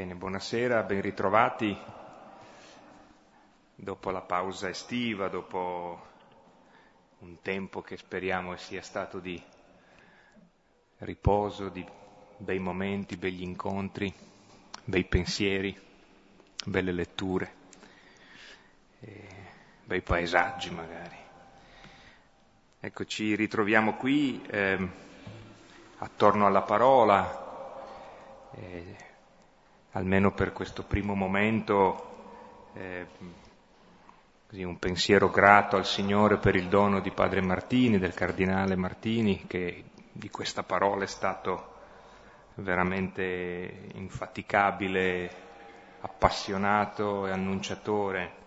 Bene, 0.00 0.14
buonasera, 0.14 0.82
ben 0.84 1.02
ritrovati. 1.02 1.76
Dopo 3.74 4.10
la 4.10 4.22
pausa 4.22 4.70
estiva, 4.70 5.28
dopo 5.28 6.06
un 7.18 7.42
tempo 7.42 7.82
che 7.82 7.98
speriamo 7.98 8.56
sia 8.56 8.80
stato 8.80 9.18
di 9.18 9.38
riposo, 11.00 11.68
di 11.68 11.86
bei 12.38 12.58
momenti, 12.58 13.18
begli 13.18 13.42
incontri, 13.42 14.10
bei 14.84 15.04
pensieri, 15.04 15.78
belle 16.64 16.92
letture, 16.92 17.52
bei 19.84 20.00
paesaggi 20.00 20.70
magari. 20.70 21.18
Ecco, 22.80 23.04
ci 23.04 23.34
ritroviamo 23.34 23.96
qui 23.96 24.42
eh, 24.46 24.88
attorno 25.98 26.46
alla 26.46 26.62
parola. 26.62 28.48
Eh, 28.52 29.08
almeno 29.92 30.32
per 30.32 30.52
questo 30.52 30.84
primo 30.84 31.14
momento, 31.14 32.70
eh, 32.74 33.06
un 34.52 34.78
pensiero 34.78 35.30
grato 35.30 35.76
al 35.76 35.86
Signore 35.86 36.38
per 36.38 36.56
il 36.56 36.68
dono 36.68 37.00
di 37.00 37.10
Padre 37.10 37.40
Martini, 37.40 37.98
del 37.98 38.14
Cardinale 38.14 38.76
Martini, 38.76 39.46
che 39.46 39.84
di 40.12 40.28
questa 40.28 40.62
parola 40.62 41.04
è 41.04 41.06
stato 41.06 41.74
veramente 42.54 43.88
infaticabile, 43.94 45.48
appassionato 46.00 47.26
e 47.26 47.30
annunciatore 47.30 48.38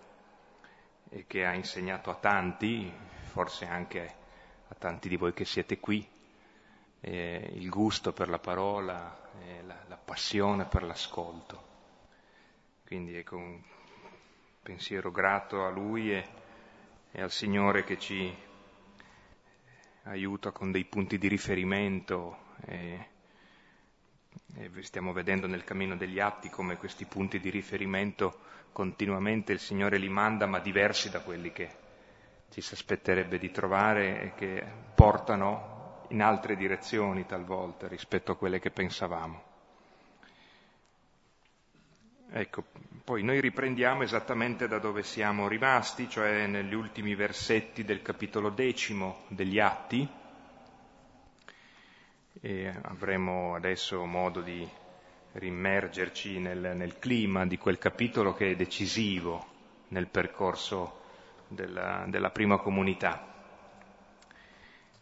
e 1.08 1.24
che 1.26 1.44
ha 1.44 1.54
insegnato 1.54 2.10
a 2.10 2.14
tanti, 2.14 2.92
forse 3.22 3.66
anche 3.66 4.14
a 4.68 4.74
tanti 4.76 5.08
di 5.08 5.16
voi 5.16 5.32
che 5.32 5.44
siete 5.44 5.78
qui, 5.78 6.06
eh, 7.06 7.50
il 7.54 7.68
gusto 7.68 8.12
per 8.12 8.30
la 8.30 8.38
parola, 8.38 9.30
eh, 9.42 9.62
la, 9.64 9.76
la, 9.88 9.96
passione 9.96 10.64
per 10.64 10.82
l'ascolto. 10.84 11.72
Quindi 12.86 13.14
ecco 13.14 13.36
un 13.36 13.60
pensiero 14.62 15.10
grato 15.10 15.66
a 15.66 15.70
Lui 15.70 16.12
e, 16.12 16.26
e 17.12 17.20
al 17.20 17.30
Signore 17.30 17.84
che 17.84 17.98
ci 17.98 18.34
aiuta 20.04 20.50
con 20.50 20.70
dei 20.72 20.84
punti 20.84 21.18
di 21.18 21.28
riferimento. 21.28 22.38
E, 22.64 23.08
e 24.56 24.70
stiamo 24.82 25.12
vedendo 25.12 25.46
nel 25.46 25.64
cammino 25.64 25.96
degli 25.96 26.20
atti 26.20 26.48
come 26.48 26.78
questi 26.78 27.04
punti 27.04 27.38
di 27.38 27.50
riferimento 27.50 28.40
continuamente 28.72 29.52
il 29.52 29.60
Signore 29.60 29.98
li 29.98 30.08
manda, 30.08 30.46
ma 30.46 30.58
diversi 30.58 31.10
da 31.10 31.20
quelli 31.20 31.52
che 31.52 31.82
ci 32.50 32.62
si 32.62 32.72
aspetterebbe 32.72 33.38
di 33.38 33.50
trovare 33.50 34.22
e 34.22 34.34
che 34.34 34.64
portano 34.94 35.73
in 36.14 36.22
altre 36.22 36.56
direzioni 36.56 37.26
talvolta 37.26 37.88
rispetto 37.88 38.32
a 38.32 38.36
quelle 38.36 38.60
che 38.60 38.70
pensavamo. 38.70 39.42
Ecco, 42.30 42.64
poi 43.02 43.22
noi 43.22 43.40
riprendiamo 43.40 44.02
esattamente 44.04 44.68
da 44.68 44.78
dove 44.78 45.02
siamo 45.02 45.48
rimasti, 45.48 46.08
cioè 46.08 46.46
negli 46.46 46.72
ultimi 46.72 47.14
versetti 47.16 47.84
del 47.84 48.00
capitolo 48.00 48.50
decimo 48.50 49.22
degli 49.28 49.58
Atti, 49.58 50.08
e 52.40 52.72
avremo 52.82 53.54
adesso 53.54 54.04
modo 54.04 54.40
di 54.40 54.68
rimmergerci 55.32 56.38
nel, 56.38 56.76
nel 56.76 56.98
clima 56.98 57.44
di 57.44 57.58
quel 57.58 57.78
capitolo 57.78 58.34
che 58.34 58.52
è 58.52 58.56
decisivo 58.56 59.46
nel 59.88 60.06
percorso 60.06 61.02
della, 61.48 62.04
della 62.06 62.30
prima 62.30 62.58
comunità. 62.58 63.33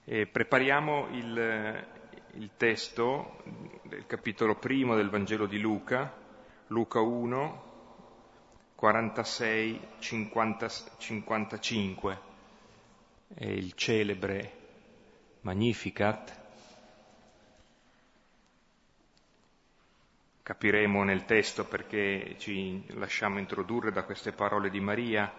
E 0.05 0.27
prepariamo 0.27 1.07
il, 1.13 1.87
il 2.33 2.51
testo 2.57 3.41
del 3.85 4.05
capitolo 4.07 4.57
primo 4.57 4.97
del 4.97 5.11
Vangelo 5.11 5.47
di 5.47 5.61
Luca, 5.61 6.13
Luca 6.69 6.99
1, 7.01 7.71
46, 8.75 9.81
50, 10.01 10.69
55, 10.99 12.21
è 13.35 13.45
il 13.45 13.75
celebre 13.75 14.59
Magnificat. 15.43 16.41
Capiremo 20.43 21.05
nel 21.05 21.25
testo 21.25 21.65
perché 21.65 22.35
ci 22.39 22.85
lasciamo 22.95 23.39
introdurre 23.39 23.93
da 23.93 24.03
queste 24.03 24.33
parole 24.33 24.69
di 24.69 24.81
Maria 24.81 25.33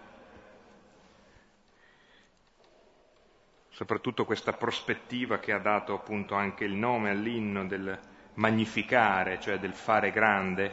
soprattutto 3.74 4.24
questa 4.24 4.52
prospettiva 4.52 5.40
che 5.40 5.50
ha 5.50 5.58
dato 5.58 5.94
appunto 5.94 6.36
anche 6.36 6.64
il 6.64 6.74
nome 6.74 7.10
all'inno 7.10 7.66
del 7.66 7.98
magnificare, 8.34 9.40
cioè 9.40 9.58
del 9.58 9.74
fare 9.74 10.12
grande, 10.12 10.72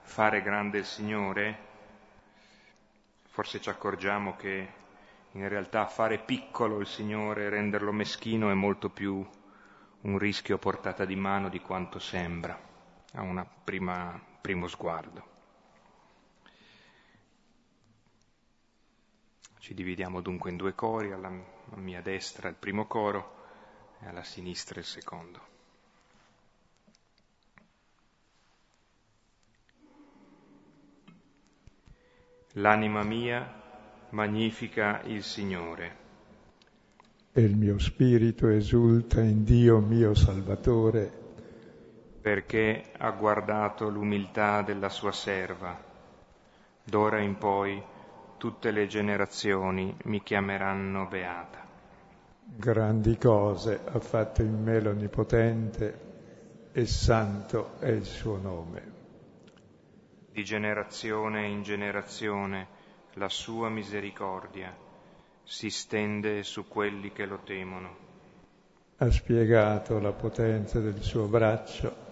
fare 0.00 0.40
grande 0.40 0.78
il 0.78 0.86
Signore, 0.86 1.58
forse 3.28 3.60
ci 3.60 3.68
accorgiamo 3.68 4.36
che 4.36 4.72
in 5.32 5.46
realtà 5.48 5.84
fare 5.84 6.16
piccolo 6.16 6.80
il 6.80 6.86
Signore, 6.86 7.50
renderlo 7.50 7.92
meschino 7.92 8.50
è 8.50 8.54
molto 8.54 8.88
più 8.88 9.24
un 10.00 10.18
rischio 10.18 10.54
a 10.54 10.58
portata 10.58 11.04
di 11.04 11.14
mano 11.14 11.50
di 11.50 11.60
quanto 11.60 11.98
sembra 11.98 12.58
a 13.12 13.20
un 13.20 13.46
primo 13.64 14.66
sguardo. 14.66 15.37
Ci 19.68 19.74
dividiamo 19.74 20.22
dunque 20.22 20.48
in 20.48 20.56
due 20.56 20.74
cori, 20.74 21.12
alla 21.12 21.30
mia 21.74 22.00
destra 22.00 22.48
il 22.48 22.54
primo 22.54 22.86
coro 22.86 23.34
e 24.00 24.08
alla 24.08 24.22
sinistra 24.22 24.80
il 24.80 24.86
secondo. 24.86 25.40
L'anima 32.52 33.02
mia 33.02 33.62
magnifica 34.08 35.02
il 35.02 35.22
Signore. 35.22 35.96
E 37.32 37.42
il 37.42 37.54
mio 37.54 37.78
spirito 37.78 38.48
esulta 38.48 39.20
in 39.20 39.44
Dio 39.44 39.80
mio 39.80 40.14
Salvatore. 40.14 41.12
Perché 42.22 42.84
ha 42.96 43.10
guardato 43.10 43.90
l'umiltà 43.90 44.62
della 44.62 44.88
sua 44.88 45.12
serva. 45.12 45.78
D'ora 46.82 47.18
in 47.18 47.36
poi 47.36 47.96
tutte 48.38 48.70
le 48.70 48.86
generazioni 48.86 49.94
mi 50.04 50.22
chiameranno 50.22 51.06
beata. 51.06 51.66
Grandi 52.40 53.18
cose 53.18 53.80
ha 53.84 53.98
fatto 53.98 54.42
in 54.42 54.62
me 54.62 54.80
l'Onnipotente 54.80 56.06
e 56.72 56.86
santo 56.86 57.78
è 57.80 57.88
il 57.88 58.04
suo 58.04 58.38
nome. 58.38 58.96
Di 60.32 60.44
generazione 60.44 61.46
in 61.48 61.62
generazione 61.62 62.68
la 63.14 63.28
sua 63.28 63.68
misericordia 63.68 64.74
si 65.42 65.68
stende 65.68 66.42
su 66.44 66.68
quelli 66.68 67.12
che 67.12 67.26
lo 67.26 67.40
temono. 67.44 68.06
Ha 68.98 69.10
spiegato 69.10 69.98
la 69.98 70.12
potenza 70.12 70.78
del 70.78 71.02
suo 71.02 71.26
braccio, 71.26 72.06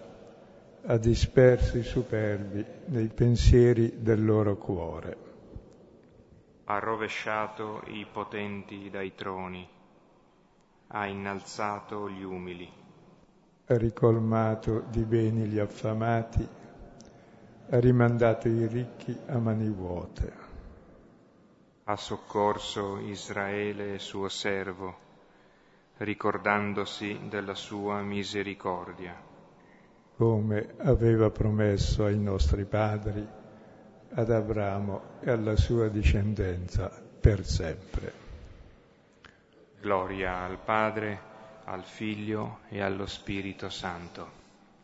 ha 0.85 0.97
disperso 0.97 1.77
i 1.77 1.83
superbi 1.83 2.65
nei 2.87 3.07
pensieri 3.07 4.01
del 4.01 4.23
loro 4.23 4.57
cuore 4.57 5.26
ha 6.69 6.79
rovesciato 6.79 7.81
i 7.87 8.05
potenti 8.11 8.89
dai 8.89 9.15
troni, 9.15 9.65
ha 10.87 11.05
innalzato 11.05 12.09
gli 12.09 12.23
umili. 12.23 12.69
Ha 13.67 13.77
ricolmato 13.77 14.83
di 14.89 15.03
beni 15.03 15.45
gli 15.45 15.59
affamati, 15.59 16.45
ha 17.69 17.79
rimandato 17.79 18.49
i 18.49 18.67
ricchi 18.67 19.17
a 19.27 19.37
mani 19.39 19.69
vuote. 19.69 20.33
Ha 21.85 21.95
soccorso 21.95 22.97
Israele 22.97 23.97
suo 23.97 24.27
servo, 24.27 24.95
ricordandosi 25.99 27.29
della 27.29 27.55
sua 27.55 28.01
misericordia. 28.01 29.15
Come 30.17 30.73
aveva 30.79 31.29
promesso 31.29 32.03
ai 32.03 32.19
nostri 32.19 32.65
padri, 32.65 33.25
ad 34.13 34.31
Abramo 34.31 35.01
e 35.21 35.31
alla 35.31 35.55
sua 35.55 35.89
discendenza 35.89 36.91
per 37.19 37.45
sempre. 37.45 38.25
Gloria 39.81 40.43
al 40.43 40.57
Padre, 40.63 41.19
al 41.65 41.83
Figlio 41.83 42.59
e 42.69 42.81
allo 42.81 43.05
Spirito 43.05 43.69
Santo. 43.69 44.35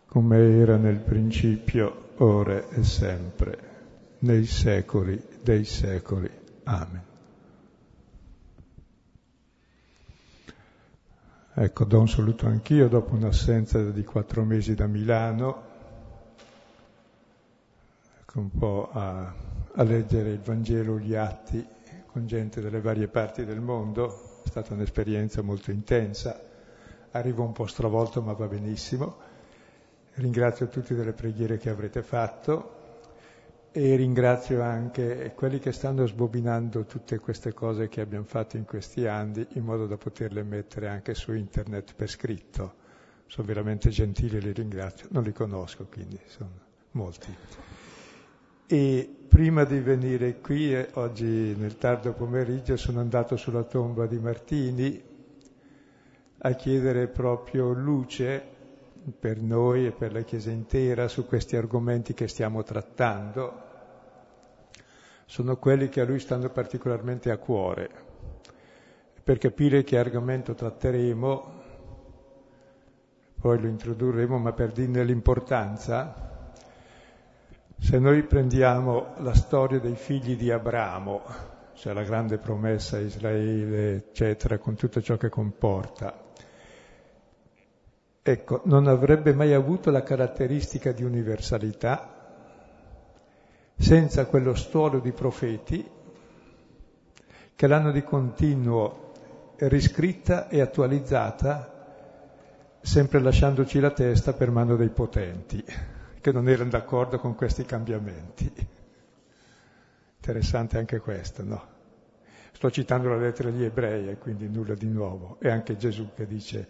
Come 0.07 0.37
era 0.37 0.77
nel 0.77 0.99
principio, 0.99 2.09
ora 2.17 2.69
e 2.69 2.83
sempre, 2.83 3.57
nei 4.19 4.45
secoli 4.45 5.21
dei 5.41 5.65
secoli. 5.65 6.29
Amen. 6.65 7.01
Ecco, 11.55 11.85
do 11.85 11.99
un 11.99 12.09
saluto 12.09 12.47
anch'io 12.47 12.87
dopo 12.87 13.13
un'assenza 13.13 13.79
di 13.83 14.03
quattro 14.03 14.43
mesi 14.43 14.73
da 14.73 14.87
Milano 14.87 15.71
un 18.33 18.49
po' 18.49 18.89
a, 18.91 19.33
a 19.73 19.83
leggere 19.83 20.31
il 20.31 20.39
Vangelo, 20.39 20.97
gli 20.97 21.15
atti 21.15 21.65
con 22.07 22.27
gente 22.27 22.61
dalle 22.61 22.79
varie 22.79 23.07
parti 23.07 23.43
del 23.43 23.59
mondo, 23.59 24.41
è 24.43 24.47
stata 24.47 24.73
un'esperienza 24.73 25.41
molto 25.41 25.71
intensa, 25.71 26.39
arrivo 27.11 27.43
un 27.43 27.51
po' 27.51 27.65
stravolto 27.65 28.21
ma 28.21 28.33
va 28.33 28.47
benissimo, 28.47 29.17
ringrazio 30.15 30.67
tutti 30.67 30.93
delle 30.93 31.13
preghiere 31.13 31.57
che 31.57 31.69
avrete 31.69 32.03
fatto 32.03 32.81
e 33.71 33.95
ringrazio 33.95 34.61
anche 34.61 35.33
quelli 35.35 35.57
che 35.57 35.71
stanno 35.71 36.05
sbobinando 36.05 36.85
tutte 36.85 37.17
queste 37.17 37.53
cose 37.53 37.89
che 37.89 38.01
abbiamo 38.01 38.25
fatto 38.25 38.57
in 38.57 38.65
questi 38.65 39.07
anni 39.07 39.47
in 39.53 39.63
modo 39.63 39.87
da 39.87 39.97
poterle 39.97 40.43
mettere 40.43 40.87
anche 40.87 41.15
su 41.15 41.33
internet 41.33 41.95
per 41.95 42.09
scritto. 42.09 42.81
Sono 43.25 43.47
veramente 43.47 43.89
gentili 43.89 44.37
e 44.37 44.41
li 44.41 44.51
ringrazio. 44.51 45.07
Non 45.09 45.23
li 45.23 45.33
conosco, 45.33 45.87
quindi 45.89 46.19
sono 46.27 46.51
molti. 46.91 47.35
E 48.75 49.07
prima 49.27 49.65
di 49.65 49.79
venire 49.81 50.39
qui, 50.39 50.73
eh, 50.73 50.89
oggi 50.93 51.55
nel 51.55 51.77
tardo 51.77 52.13
pomeriggio, 52.13 52.75
sono 52.75 53.01
andato 53.01 53.37
sulla 53.37 53.61
tomba 53.61 54.07
di 54.07 54.17
Martini 54.17 54.99
a 56.39 56.51
chiedere 56.53 57.05
proprio 57.07 57.71
luce 57.71 58.43
per 59.19 59.39
noi 59.39 59.85
e 59.85 59.91
per 59.91 60.11
la 60.11 60.23
Chiesa 60.23 60.49
intera 60.49 61.07
su 61.07 61.27
questi 61.27 61.55
argomenti 61.55 62.15
che 62.15 62.27
stiamo 62.27 62.63
trattando. 62.63 63.61
Sono 65.27 65.57
quelli 65.57 65.87
che 65.87 66.01
a 66.01 66.05
lui 66.05 66.17
stanno 66.17 66.49
particolarmente 66.49 67.29
a 67.29 67.37
cuore. 67.37 67.89
Per 69.23 69.37
capire 69.37 69.83
che 69.83 69.99
argomento 69.99 70.55
tratteremo, 70.55 71.51
poi 73.39 73.61
lo 73.61 73.67
introdurremo, 73.67 74.39
ma 74.39 74.51
per 74.51 74.71
dirne 74.71 75.03
l'importanza, 75.03 76.32
se 77.83 77.99
noi 77.99 78.23
prendiamo 78.23 79.13
la 79.17 79.33
storia 79.33 79.77
dei 79.77 79.95
figli 79.95 80.37
di 80.37 80.49
Abramo, 80.49 81.21
cioè 81.73 81.91
la 81.91 82.03
grande 82.03 82.37
promessa 82.37 82.95
a 82.95 83.01
Israele, 83.01 83.95
eccetera, 83.95 84.57
con 84.57 84.75
tutto 84.75 85.01
ciò 85.01 85.17
che 85.17 85.27
comporta, 85.27 86.17
ecco, 88.21 88.61
non 88.63 88.87
avrebbe 88.87 89.33
mai 89.33 89.53
avuto 89.53 89.91
la 89.91 90.01
caratteristica 90.01 90.93
di 90.93 91.03
universalità 91.03 92.37
senza 93.77 94.27
quello 94.27 94.55
stuolo 94.55 94.99
di 94.99 95.11
profeti 95.11 95.85
che 97.53 97.67
l'hanno 97.67 97.91
di 97.91 98.01
continuo 98.01 99.11
riscritta 99.57 100.47
e 100.47 100.61
attualizzata, 100.61 101.99
sempre 102.79 103.19
lasciandoci 103.19 103.81
la 103.81 103.91
testa 103.91 104.31
per 104.31 104.51
mano 104.51 104.77
dei 104.77 104.89
potenti 104.89 105.92
che 106.23 106.31
non 106.31 106.47
erano 106.47 106.69
d'accordo 106.69 107.19
con 107.19 107.35
questi 107.35 107.65
cambiamenti. 107.65 108.49
Interessante 110.15 110.77
anche 110.77 110.99
questo, 110.99 111.43
no? 111.43 111.63
Sto 112.53 112.71
citando 112.71 113.09
la 113.09 113.17
lettera 113.17 113.49
agli 113.49 113.65
ebrei, 113.65 114.07
e 114.07 114.17
quindi 114.17 114.47
nulla 114.47 114.73
di 114.73 114.87
nuovo. 114.87 115.35
E 115.41 115.49
anche 115.49 115.75
Gesù 115.75 116.11
che 116.15 116.25
dice, 116.25 116.69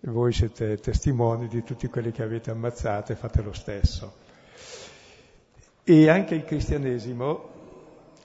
voi 0.00 0.32
siete 0.32 0.78
testimoni 0.78 1.48
di 1.48 1.62
tutti 1.64 1.86
quelli 1.88 2.12
che 2.12 2.22
avete 2.22 2.50
ammazzato 2.50 3.12
e 3.12 3.16
fate 3.16 3.42
lo 3.42 3.52
stesso. 3.52 4.14
E 5.84 6.08
anche 6.08 6.34
il 6.34 6.44
cristianesimo 6.44 7.56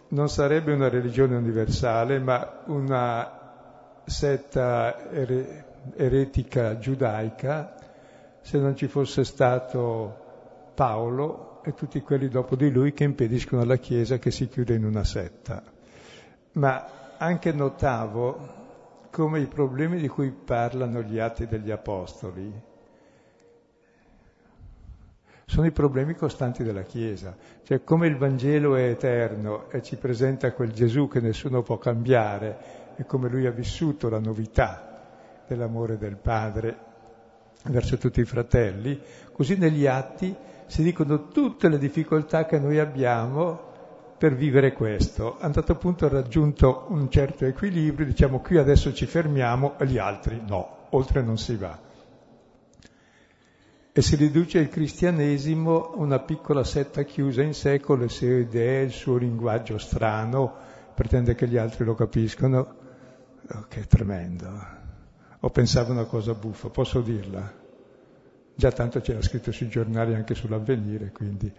non 0.09 0.29
sarebbe 0.29 0.71
una 0.71 0.87
religione 0.87 1.35
universale, 1.35 2.19
ma 2.19 2.63
una 2.67 4.01
setta 4.05 5.11
eretica 5.11 6.77
giudaica 6.77 7.75
se 8.39 8.59
non 8.59 8.77
ci 8.77 8.87
fosse 8.87 9.25
stato 9.25 10.22
Paolo 10.73 11.61
e 11.63 11.73
tutti 11.73 12.01
quelli 12.01 12.27
dopo 12.27 12.55
di 12.55 12.69
lui 12.69 12.93
che 12.93 13.03
impediscono 13.03 13.61
alla 13.61 13.77
Chiesa 13.77 14.17
che 14.17 14.31
si 14.31 14.47
chiude 14.47 14.75
in 14.75 14.85
una 14.85 15.03
setta. 15.03 15.63
Ma 16.53 17.15
anche 17.17 17.51
notavo 17.51 18.61
come 19.11 19.39
i 19.39 19.47
problemi 19.47 19.99
di 19.99 20.07
cui 20.07 20.31
parlano 20.31 21.01
gli 21.01 21.19
atti 21.19 21.47
degli 21.47 21.71
Apostoli 21.71 22.71
sono 25.45 25.67
i 25.67 25.71
problemi 25.71 26.15
costanti 26.15 26.63
della 26.63 26.81
Chiesa, 26.81 27.35
cioè 27.63 27.83
come 27.83 28.07
il 28.07 28.17
Vangelo 28.17 28.75
è 28.75 28.89
eterno 28.89 29.69
e 29.69 29.83
ci 29.83 29.97
presenta 29.97 30.51
quel 30.53 30.71
Gesù 30.71 31.07
che 31.07 31.19
nessuno 31.19 31.61
può 31.61 31.77
cambiare 31.77 32.81
e 32.95 33.05
come 33.05 33.29
lui 33.29 33.45
ha 33.45 33.51
vissuto 33.51 34.09
la 34.09 34.19
novità 34.19 35.43
dell'amore 35.47 35.97
del 35.97 36.17
Padre 36.17 36.77
verso 37.65 37.97
tutti 37.97 38.19
i 38.19 38.25
fratelli, 38.25 38.99
così 39.31 39.55
negli 39.57 39.85
atti 39.85 40.35
si 40.67 40.83
dicono 40.83 41.27
tutte 41.27 41.69
le 41.69 41.77
difficoltà 41.77 42.45
che 42.45 42.59
noi 42.59 42.79
abbiamo 42.79 43.71
per 44.17 44.35
vivere 44.35 44.73
questo. 44.73 45.37
A 45.39 45.47
un 45.47 45.53
certo 45.53 45.75
punto 45.75 46.07
raggiunto 46.07 46.85
un 46.89 47.09
certo 47.09 47.45
equilibrio, 47.45 48.05
diciamo 48.05 48.39
qui 48.39 48.57
adesso 48.57 48.93
ci 48.93 49.05
fermiamo 49.05 49.77
e 49.77 49.85
gli 49.85 49.97
altri 49.97 50.41
no, 50.47 50.87
oltre 50.91 51.21
non 51.21 51.37
si 51.37 51.55
va. 51.55 51.77
E 53.91 54.01
si 54.01 54.15
riduce 54.15 54.59
il 54.59 54.69
cristianesimo 54.69 55.91
a 55.91 55.97
una 55.97 56.19
piccola 56.19 56.63
setta 56.63 57.03
chiusa 57.03 57.43
in 57.43 57.53
sé 57.53 57.79
con 57.79 57.99
le 57.99 58.09
sue 58.09 58.39
idee, 58.39 58.83
il 58.83 58.91
suo 58.91 59.17
linguaggio 59.17 59.77
strano, 59.77 60.53
pretende 60.95 61.35
che 61.35 61.47
gli 61.47 61.57
altri 61.57 61.83
lo 61.85 61.93
capiscano. 61.93 62.75
Oh, 63.51 63.65
che 63.67 63.85
tremendo. 63.85 64.49
O 65.41 65.49
pensavo 65.49 65.91
una 65.91 66.05
cosa 66.05 66.33
buffa, 66.33 66.69
posso 66.69 67.01
dirla? 67.01 67.61
Già 68.55 68.71
tanto 68.71 69.01
c'era 69.01 69.21
scritto 69.21 69.51
sui 69.51 69.67
giornali 69.67 70.13
anche 70.13 70.35
sull'avvenire, 70.35 71.11
quindi 71.11 71.51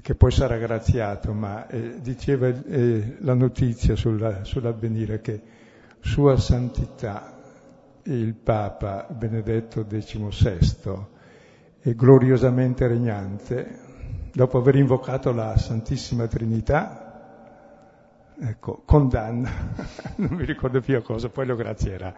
che 0.00 0.14
poi 0.14 0.30
sarà 0.30 0.56
graziato, 0.58 1.32
ma 1.32 1.66
eh, 1.66 2.00
diceva 2.00 2.48
eh, 2.48 3.16
la 3.20 3.34
notizia 3.34 3.96
sulla, 3.96 4.44
sull'avvenire 4.44 5.20
che 5.20 5.42
Sua 6.00 6.36
Santità 6.36 7.36
il 8.04 8.34
Papa 8.34 9.06
Benedetto 9.10 9.84
XVI 9.84 11.06
è 11.80 11.94
gloriosamente 11.94 12.86
regnante, 12.86 13.78
dopo 14.32 14.58
aver 14.58 14.76
invocato 14.76 15.32
la 15.32 15.56
Santissima 15.56 16.26
Trinità, 16.26 17.08
ecco, 18.40 18.82
condanna, 18.84 19.50
non 20.16 20.30
mi 20.30 20.44
ricordo 20.44 20.80
più 20.80 20.96
a 20.96 21.02
cosa, 21.02 21.28
poi 21.28 21.46
lo 21.46 21.56
grazierà. 21.56 22.14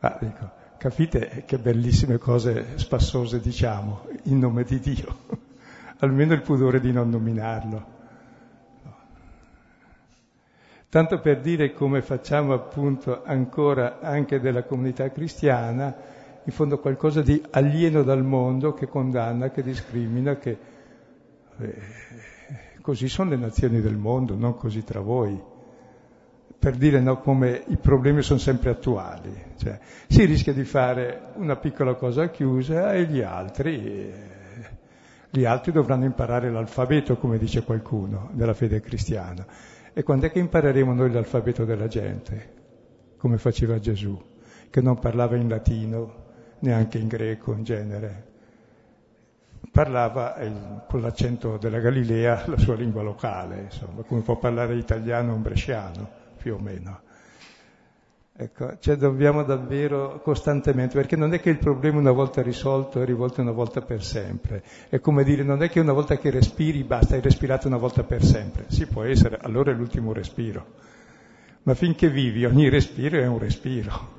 Ah, 0.00 0.18
dico, 0.20 0.50
Capite 0.78 1.44
che 1.46 1.58
bellissime 1.58 2.18
cose 2.18 2.76
spassose 2.78 3.40
diciamo 3.40 4.06
in 4.24 4.38
nome 4.38 4.62
di 4.62 4.78
Dio? 4.78 5.16
Almeno 6.00 6.34
il 6.34 6.42
pudore 6.42 6.80
di 6.80 6.92
non 6.92 7.08
nominarlo. 7.08 7.94
Tanto 10.90 11.18
per 11.20 11.40
dire 11.40 11.72
come 11.72 12.02
facciamo 12.02 12.52
appunto 12.52 13.22
ancora 13.24 14.00
anche 14.00 14.38
della 14.38 14.64
comunità 14.64 15.10
cristiana, 15.10 15.94
in 16.44 16.52
fondo 16.52 16.78
qualcosa 16.78 17.22
di 17.22 17.42
alieno 17.50 18.02
dal 18.02 18.22
mondo 18.22 18.74
che 18.74 18.86
condanna, 18.86 19.50
che 19.50 19.62
discrimina, 19.62 20.36
che 20.36 20.58
eh, 21.58 21.74
così 22.82 23.08
sono 23.08 23.30
le 23.30 23.36
nazioni 23.36 23.80
del 23.80 23.96
mondo, 23.96 24.36
non 24.36 24.54
così 24.54 24.84
tra 24.84 25.00
voi 25.00 25.54
per 26.58 26.76
dire 26.76 27.00
no, 27.00 27.18
come 27.18 27.62
i 27.68 27.76
problemi 27.76 28.22
sono 28.22 28.38
sempre 28.38 28.70
attuali. 28.70 29.32
Cioè, 29.56 29.78
si 30.08 30.24
rischia 30.24 30.52
di 30.52 30.64
fare 30.64 31.32
una 31.34 31.56
piccola 31.56 31.94
cosa 31.94 32.28
chiusa 32.30 32.92
e 32.92 33.04
gli 33.04 33.20
altri, 33.20 34.12
gli 35.30 35.44
altri 35.44 35.72
dovranno 35.72 36.04
imparare 36.04 36.50
l'alfabeto, 36.50 37.16
come 37.16 37.38
dice 37.38 37.62
qualcuno, 37.62 38.30
della 38.32 38.54
fede 38.54 38.80
cristiana. 38.80 39.46
E 39.92 40.02
quando 40.02 40.26
è 40.26 40.30
che 40.30 40.38
impareremo 40.38 40.92
noi 40.92 41.10
l'alfabeto 41.10 41.64
della 41.64 41.86
gente, 41.86 42.54
come 43.16 43.38
faceva 43.38 43.78
Gesù, 43.78 44.20
che 44.68 44.80
non 44.80 44.98
parlava 44.98 45.36
in 45.36 45.48
latino, 45.48 46.24
neanche 46.60 46.98
in 46.98 47.08
greco 47.08 47.52
in 47.52 47.64
genere? 47.64 48.24
parlava 49.70 50.36
il, 50.38 50.84
con 50.88 51.02
l'accento 51.02 51.58
della 51.58 51.80
Galilea 51.80 52.44
la 52.46 52.56
sua 52.56 52.74
lingua 52.74 53.02
locale, 53.02 53.64
insomma, 53.64 54.02
come 54.04 54.22
può 54.22 54.38
parlare 54.38 54.74
italiano 54.74 55.34
un 55.34 55.42
bresciano 55.42 56.24
più 56.46 56.54
o 56.54 56.58
meno. 56.60 57.00
Ecco, 58.38 58.76
cioè 58.78 58.94
dobbiamo 58.94 59.42
davvero 59.42 60.20
costantemente, 60.22 60.94
perché 60.94 61.16
non 61.16 61.32
è 61.34 61.40
che 61.40 61.50
il 61.50 61.58
problema 61.58 61.98
una 61.98 62.12
volta 62.12 62.40
risolto 62.40 63.02
è 63.02 63.04
rivolto 63.04 63.40
una 63.40 63.50
volta 63.50 63.80
per 63.80 64.04
sempre. 64.04 64.62
È 64.88 65.00
come 65.00 65.24
dire, 65.24 65.42
non 65.42 65.64
è 65.64 65.68
che 65.68 65.80
una 65.80 65.92
volta 65.92 66.18
che 66.18 66.30
respiri 66.30 66.84
basta, 66.84 67.16
hai 67.16 67.20
respirato 67.20 67.66
una 67.66 67.78
volta 67.78 68.04
per 68.04 68.22
sempre. 68.22 68.66
Si 68.68 68.86
può 68.86 69.02
essere, 69.02 69.38
allora 69.40 69.72
è 69.72 69.74
l'ultimo 69.74 70.12
respiro. 70.12 70.66
Ma 71.64 71.74
finché 71.74 72.10
vivi 72.10 72.44
ogni 72.44 72.68
respiro 72.68 73.18
è 73.18 73.26
un 73.26 73.38
respiro. 73.38 74.14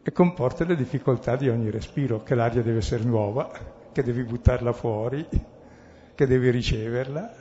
E 0.00 0.12
comporta 0.12 0.64
le 0.64 0.76
difficoltà 0.76 1.34
di 1.34 1.48
ogni 1.48 1.70
respiro, 1.70 2.22
che 2.22 2.36
l'aria 2.36 2.62
deve 2.62 2.78
essere 2.78 3.02
nuova, 3.02 3.50
che 3.90 4.04
devi 4.04 4.22
buttarla 4.22 4.72
fuori, 4.72 5.26
che 6.14 6.26
devi 6.26 6.50
riceverla. 6.50 7.34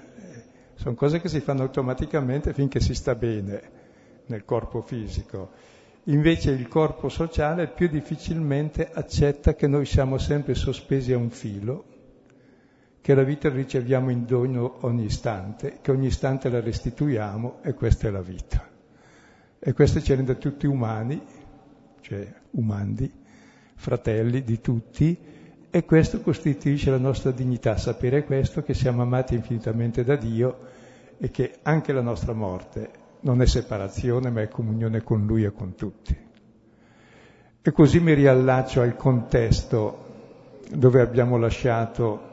Sono 0.74 0.96
cose 0.96 1.22
che 1.22 1.30
si 1.30 1.42
fanno 1.42 1.62
automaticamente 1.62 2.54
finché 2.54 2.80
si 2.80 2.96
sta 2.96 3.14
bene 3.14 3.81
nel 4.28 4.46
corpo 4.46 4.82
fisico. 4.82 5.52
Invece 6.06 6.52
il 6.52 6.68
corpo 6.68 7.10
sociale 7.10 7.68
più 7.68 7.88
difficilmente 7.88 8.90
accetta 8.92 9.54
che 9.54 9.68
noi 9.68 9.86
siamo 9.86 10.18
sempre 10.18 10.56
sospesi 10.56 11.14
a 11.14 11.18
un 11.18 11.30
filo, 11.30 11.86
che 13.02 13.14
la 13.14 13.24
vita 13.24 13.50
riceviamo 13.50 14.10
in 14.10 14.26
dono 14.26 14.78
ogni 14.82 15.06
istante, 15.06 15.80
che 15.82 15.92
ogni 15.92 16.08
istante 16.08 16.50
la 16.50 16.60
restituiamo 16.60 17.60
e 17.62 17.74
questa 17.74 18.08
è 18.08 18.12
la 18.12 18.22
vita. 18.22 18.68
E 19.60 19.74
questo 19.74 20.02
ci 20.02 20.14
rende 20.14 20.38
tutti 20.38 20.66
umani, 20.66 21.22
cioè 22.02 22.32
umandi, 22.52 23.12
fratelli 23.76 24.44
di 24.44 24.60
tutti, 24.60 25.18
E 25.74 25.86
questo 25.86 26.20
costituisce 26.20 26.92
la 26.92 26.98
nostra 26.98 27.32
dignità, 27.32 27.78
sapere 27.78 28.26
questo, 28.26 28.62
che 28.62 28.74
siamo 28.74 29.04
amati 29.04 29.36
infinitamente 29.36 30.04
da 30.04 30.18
Dio 30.18 30.58
e 31.18 31.32
che 31.32 31.60
anche 31.62 31.94
la 31.94 32.02
nostra 32.02 32.34
morte 32.34 32.90
non 33.22 33.42
è 33.42 33.46
separazione, 33.46 34.30
ma 34.30 34.42
è 34.42 34.48
comunione 34.48 35.02
con 35.04 35.26
Lui 35.26 35.44
e 35.44 35.52
con 35.52 35.76
tutti. 35.76 36.30
E 37.64 37.72
così 37.72 38.00
mi 38.00 38.14
riallaccio 38.14 38.82
al 38.82 38.96
contesto 38.96 40.10
dove 40.72 41.02
abbiamo 41.02 41.38
lasciato 41.38 42.30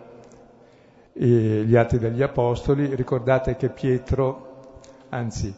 eh, 1.12 1.64
gli 1.66 1.76
Atti 1.76 1.99
degli 1.99 2.23
Apostoli. 2.23 2.95
Ricordate 2.95 3.57
che 3.57 3.68
Pietro, 3.68 4.80
anzi, 5.11 5.54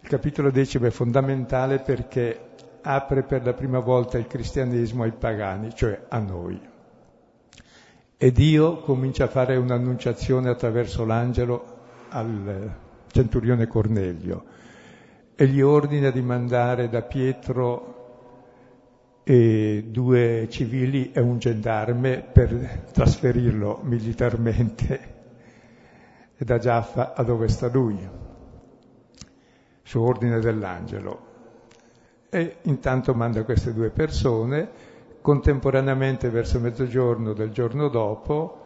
il 0.00 0.08
capitolo 0.08 0.50
decimo 0.50 0.86
è 0.86 0.90
fondamentale 0.90 1.80
perché 1.80 2.50
apre 2.82 3.22
per 3.22 3.44
la 3.44 3.54
prima 3.54 3.80
volta 3.80 4.18
il 4.18 4.26
cristianesimo 4.26 5.02
ai 5.02 5.12
pagani, 5.12 5.74
cioè 5.74 6.04
a 6.08 6.18
noi. 6.18 6.60
E 8.16 8.30
Dio 8.30 8.78
comincia 8.78 9.24
a 9.24 9.28
fare 9.28 9.56
un'annunciazione 9.56 10.48
attraverso 10.48 11.04
l'angelo 11.04 11.80
al 12.10 12.70
centurione 13.08 13.66
Cornelio 13.66 14.51
e 15.34 15.46
gli 15.46 15.60
ordina 15.60 16.10
di 16.10 16.22
mandare 16.22 16.88
da 16.88 17.02
Pietro 17.02 18.00
e 19.24 19.84
due 19.88 20.46
civili 20.50 21.12
e 21.12 21.20
un 21.20 21.38
gendarme 21.38 22.22
per 22.22 22.88
trasferirlo 22.92 23.80
militarmente 23.82 25.14
da 26.36 26.58
Giaffa 26.58 27.14
a 27.14 27.22
dove 27.22 27.48
sta 27.48 27.68
lui, 27.68 27.98
su 29.82 30.00
ordine 30.00 30.40
dell'angelo. 30.40 31.30
E 32.28 32.56
intanto 32.62 33.14
manda 33.14 33.44
queste 33.44 33.72
due 33.72 33.90
persone, 33.90 34.70
contemporaneamente 35.20 36.30
verso 36.30 36.58
mezzogiorno 36.58 37.32
del 37.32 37.50
giorno 37.50 37.88
dopo, 37.88 38.58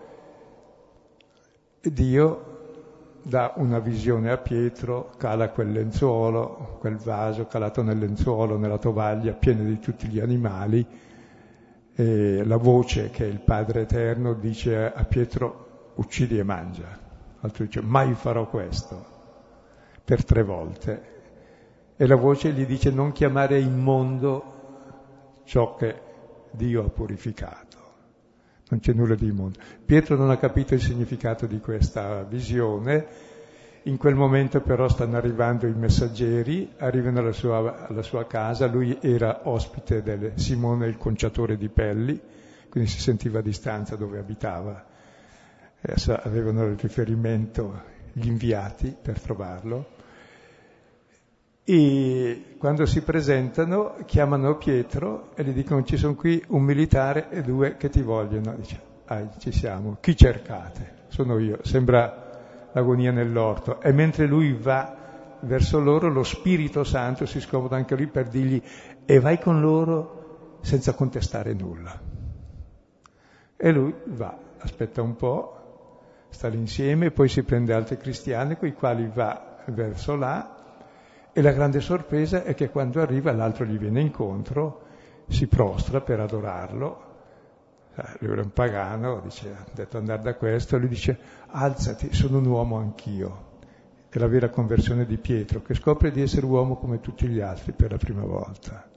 Dio 1.80 2.45
dà 3.26 3.54
una 3.56 3.80
visione 3.80 4.30
a 4.30 4.36
Pietro, 4.36 5.10
cala 5.16 5.50
quel 5.50 5.72
lenzuolo, 5.72 6.76
quel 6.78 6.96
vaso 6.96 7.46
calato 7.46 7.82
nel 7.82 7.98
lenzuolo, 7.98 8.56
nella 8.56 8.78
tovaglia, 8.78 9.32
pieno 9.32 9.64
di 9.64 9.80
tutti 9.80 10.06
gli 10.06 10.20
animali, 10.20 10.86
e 11.92 12.44
la 12.44 12.56
voce 12.56 13.10
che 13.10 13.24
il 13.24 13.40
Padre 13.40 13.80
Eterno 13.80 14.34
dice 14.34 14.92
a 14.92 15.04
Pietro 15.04 15.90
uccidi 15.96 16.38
e 16.38 16.44
mangia. 16.44 16.86
L'altro 17.40 17.64
dice 17.64 17.80
mai 17.82 18.14
farò 18.14 18.48
questo, 18.48 19.04
per 20.04 20.24
tre 20.24 20.44
volte. 20.44 21.14
E 21.96 22.06
la 22.06 22.16
voce 22.16 22.52
gli 22.52 22.64
dice 22.64 22.92
non 22.92 23.10
chiamare 23.10 23.58
immondo 23.58 25.40
ciò 25.42 25.74
che 25.74 26.00
Dio 26.52 26.84
ha 26.84 26.88
purificato 26.90 27.65
non 28.68 28.80
c'è 28.80 28.92
nulla 28.92 29.14
di 29.14 29.28
immondo. 29.28 29.58
Pietro 29.84 30.16
non 30.16 30.30
ha 30.30 30.38
capito 30.38 30.74
il 30.74 30.80
significato 30.80 31.46
di 31.46 31.60
questa 31.60 32.22
visione, 32.22 33.06
in 33.84 33.96
quel 33.96 34.16
momento 34.16 34.60
però 34.60 34.88
stanno 34.88 35.16
arrivando 35.16 35.66
i 35.66 35.74
messaggeri, 35.74 36.72
arrivano 36.78 37.20
alla 37.20 37.32
sua, 37.32 37.86
alla 37.86 38.02
sua 38.02 38.26
casa, 38.26 38.66
lui 38.66 38.98
era 39.00 39.42
ospite 39.44 40.02
di 40.02 40.32
Simone 40.34 40.88
il 40.88 40.96
conciatore 40.96 41.56
di 41.56 41.68
pelli, 41.68 42.20
quindi 42.68 42.90
si 42.90 43.00
sentiva 43.00 43.38
a 43.38 43.42
distanza 43.42 43.94
dove 43.94 44.18
abitava, 44.18 44.84
avevano 46.24 46.64
il 46.64 46.76
riferimento 46.76 47.94
gli 48.12 48.26
inviati 48.26 48.96
per 49.00 49.20
trovarlo. 49.20 49.94
E 51.68 52.54
quando 52.58 52.86
si 52.86 53.02
presentano 53.02 53.96
chiamano 54.04 54.56
Pietro 54.56 55.30
e 55.34 55.42
gli 55.42 55.50
dicono 55.50 55.82
ci 55.82 55.96
sono 55.96 56.14
qui 56.14 56.40
un 56.50 56.62
militare 56.62 57.28
e 57.30 57.42
due 57.42 57.76
che 57.76 57.88
ti 57.88 58.02
vogliono. 58.02 58.54
Dice, 58.54 58.80
ah, 59.06 59.28
ci 59.38 59.50
siamo, 59.50 59.96
chi 59.98 60.16
cercate? 60.16 61.06
Sono 61.08 61.38
io. 61.38 61.58
Sembra 61.62 62.70
l'agonia 62.72 63.10
nell'orto. 63.10 63.80
E 63.80 63.90
mentre 63.90 64.26
lui 64.26 64.52
va 64.52 65.38
verso 65.40 65.80
loro, 65.80 66.08
lo 66.08 66.22
Spirito 66.22 66.84
Santo 66.84 67.26
si 67.26 67.40
scomoda 67.40 67.74
anche 67.74 67.96
lì 67.96 68.06
per 68.06 68.28
dirgli 68.28 68.62
e 69.04 69.18
vai 69.18 69.40
con 69.40 69.60
loro 69.60 70.58
senza 70.60 70.94
contestare 70.94 71.52
nulla. 71.52 72.00
E 73.56 73.72
lui 73.72 73.92
va, 74.04 74.38
aspetta 74.60 75.02
un 75.02 75.16
po', 75.16 75.98
sta 76.28 76.46
lì 76.46 76.58
insieme, 76.58 77.10
poi 77.10 77.28
si 77.28 77.42
prende 77.42 77.74
altri 77.74 77.96
cristiani 77.96 78.56
con 78.56 78.68
i 78.68 78.72
quali 78.72 79.10
va 79.12 79.64
verso 79.66 80.14
là 80.14 80.55
e 81.36 81.42
la 81.42 81.52
grande 81.52 81.80
sorpresa 81.82 82.44
è 82.44 82.54
che 82.54 82.70
quando 82.70 83.02
arriva 83.02 83.30
l'altro 83.30 83.66
gli 83.66 83.76
viene 83.76 84.00
incontro, 84.00 84.84
si 85.28 85.46
prostra 85.46 86.00
per 86.00 86.18
adorarlo. 86.18 87.04
Eh, 87.94 88.02
lui 88.20 88.32
era 88.32 88.40
un 88.40 88.52
pagano, 88.54 89.20
dice, 89.20 89.50
ha 89.50 89.66
detto 89.70 89.98
andare 89.98 90.22
da 90.22 90.34
questo, 90.34 90.78
lui 90.78 90.88
dice 90.88 91.18
alzati, 91.48 92.14
sono 92.14 92.38
un 92.38 92.46
uomo 92.46 92.78
anch'io. 92.78 93.58
È 94.08 94.18
la 94.18 94.28
vera 94.28 94.48
conversione 94.48 95.04
di 95.04 95.18
Pietro, 95.18 95.60
che 95.60 95.74
scopre 95.74 96.10
di 96.10 96.22
essere 96.22 96.46
uomo 96.46 96.76
come 96.76 97.02
tutti 97.02 97.26
gli 97.26 97.40
altri 97.40 97.72
per 97.72 97.90
la 97.90 97.98
prima 97.98 98.24
volta. 98.24 98.88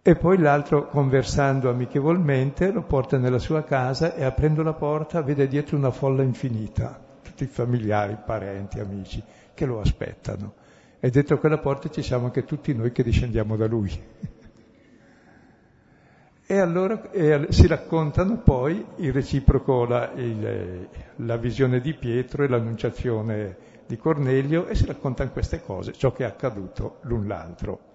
E 0.00 0.16
poi 0.16 0.38
l'altro, 0.38 0.88
conversando 0.88 1.68
amichevolmente, 1.68 2.70
lo 2.70 2.84
porta 2.84 3.18
nella 3.18 3.38
sua 3.38 3.64
casa 3.64 4.14
e 4.14 4.24
aprendo 4.24 4.62
la 4.62 4.72
porta 4.72 5.20
vede 5.20 5.46
dietro 5.46 5.76
una 5.76 5.90
folla 5.90 6.22
infinita, 6.22 6.98
tutti 7.20 7.44
i 7.44 7.48
familiari, 7.48 8.16
parenti, 8.24 8.80
amici, 8.80 9.22
che 9.52 9.66
lo 9.66 9.78
aspettano. 9.78 10.64
E 10.98 11.10
dentro 11.10 11.38
quella 11.38 11.58
porta 11.58 11.88
ci 11.90 12.02
siamo 12.02 12.26
anche 12.26 12.44
tutti 12.44 12.74
noi 12.74 12.92
che 12.92 13.02
discendiamo 13.02 13.56
da 13.56 13.66
lui. 13.66 13.92
E 16.48 16.58
allora 16.58 17.10
e 17.10 17.46
si 17.50 17.66
raccontano 17.66 18.38
poi 18.38 18.84
il 18.96 19.12
reciproco, 19.12 19.84
la, 19.84 20.12
il, 20.14 20.88
la 21.16 21.36
visione 21.36 21.80
di 21.80 21.92
Pietro 21.94 22.44
e 22.44 22.48
l'annunciazione 22.48 23.56
di 23.86 23.96
Cornelio 23.96 24.66
e 24.66 24.74
si 24.74 24.86
raccontano 24.86 25.30
queste 25.30 25.60
cose, 25.60 25.92
ciò 25.92 26.12
che 26.12 26.22
è 26.24 26.26
accaduto 26.26 26.98
l'un 27.02 27.26
l'altro. 27.26 27.94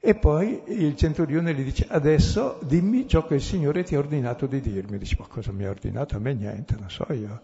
E 0.00 0.14
poi 0.14 0.62
il 0.66 0.96
centurione 0.96 1.52
gli 1.52 1.64
dice, 1.64 1.86
adesso 1.88 2.58
dimmi 2.62 3.08
ciò 3.08 3.26
che 3.26 3.34
il 3.34 3.42
Signore 3.42 3.82
ti 3.82 3.94
ha 3.94 3.98
ordinato 3.98 4.46
di 4.46 4.60
dirmi. 4.60 4.98
Dice, 4.98 5.16
ma 5.18 5.26
cosa 5.26 5.50
mi 5.52 5.64
ha 5.64 5.70
ordinato? 5.70 6.16
A 6.16 6.20
me 6.20 6.32
niente, 6.32 6.76
non 6.78 6.88
so 6.88 7.06
io. 7.12 7.40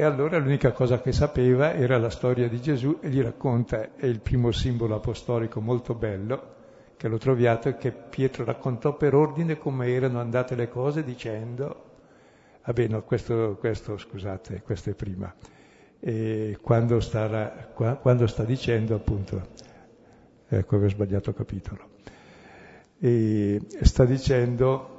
E 0.00 0.04
allora 0.04 0.38
l'unica 0.38 0.70
cosa 0.70 1.00
che 1.00 1.10
sapeva 1.10 1.74
era 1.74 1.98
la 1.98 2.08
storia 2.08 2.48
di 2.48 2.60
Gesù 2.60 2.98
e 3.00 3.08
gli 3.08 3.20
racconta, 3.20 3.96
è 3.96 4.06
il 4.06 4.20
primo 4.20 4.52
simbolo 4.52 4.94
apostolico 4.94 5.60
molto 5.60 5.92
bello, 5.96 6.54
che 6.96 7.08
l'ho 7.08 7.18
trovato, 7.18 7.76
che 7.76 7.90
Pietro 7.90 8.44
raccontò 8.44 8.96
per 8.96 9.16
ordine 9.16 9.58
come 9.58 9.88
erano 9.88 10.20
andate 10.20 10.54
le 10.54 10.68
cose 10.68 11.02
dicendo, 11.02 11.84
vabbè 12.64 12.86
no, 12.86 13.02
questo, 13.02 13.56
questo 13.58 13.98
scusate, 13.98 14.62
questo 14.62 14.90
è 14.90 14.94
prima, 14.94 15.34
e 15.98 16.56
quando, 16.62 17.00
sta, 17.00 17.68
quando 18.00 18.28
sta 18.28 18.44
dicendo 18.44 18.94
appunto, 18.94 19.48
ecco 20.46 20.76
avevo 20.76 20.90
sbagliato 20.90 21.32
capitolo, 21.32 21.88
e 23.00 23.60
sta 23.80 24.04
dicendo 24.04 24.97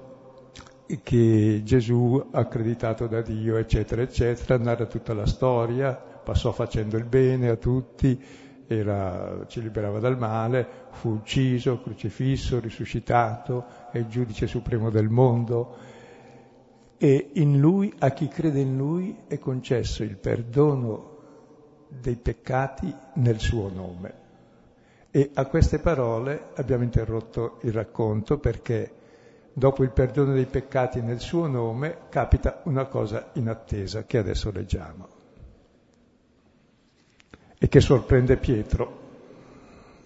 che 1.04 1.62
Gesù, 1.64 2.30
accreditato 2.32 3.08
da 3.08 3.22
Dio, 3.22 3.58
eccetera, 3.58 4.02
eccetera, 4.02 4.58
narra 4.58 4.86
tutta 4.86 5.14
la 5.14 5.26
storia, 5.26 5.94
passò 5.94 6.52
facendo 6.52 6.98
il 6.98 7.06
bene 7.06 7.50
a 7.50 7.56
tutti, 7.56 8.20
era, 8.68 9.46
ci 9.48 9.62
liberava 9.62 10.00
dal 10.00 10.18
male, 10.18 10.68
fu 10.92 11.10
ucciso, 11.10 11.82
crocifisso, 11.82 12.60
risuscitato, 12.60 13.66
è 13.92 13.98
il 13.98 14.08
giudice 14.08 14.48
supremo 14.48 14.90
del 14.90 15.10
mondo 15.10 15.98
e 17.02 17.30
in 17.36 17.60
lui, 17.60 17.94
a 18.00 18.12
chi 18.12 18.28
crede 18.28 18.60
in 18.60 18.76
lui, 18.76 19.20
è 19.28 19.40
concesso 19.40 20.04
il 20.04 20.18
perdono 20.18 21.16
dei 21.88 22.18
peccati 22.18 22.94
nel 23.14 23.40
suo 23.40 23.72
nome. 23.74 24.14
E 25.10 25.32
a 25.34 25.46
queste 25.46 25.80
parole 25.80 26.50
abbiamo 26.56 26.84
interrotto 26.84 27.60
il 27.62 27.72
racconto 27.72 28.38
perché 28.38 28.92
dopo 29.54 29.84
il 29.84 29.92
perdono 29.92 30.34
dei 30.34 30.46
peccati 30.46 31.02
nel 31.02 31.20
suo 31.20 31.48
nome, 31.48 32.08
capita 32.10 32.62
una 32.64 32.86
cosa 32.86 33.30
inattesa 33.34 34.06
che 34.06 34.18
adesso 34.18 34.52
leggiamo 34.52 35.18
e 37.62 37.68
che 37.68 37.82
sorprende 37.82 38.38
Pietro, 38.38 39.08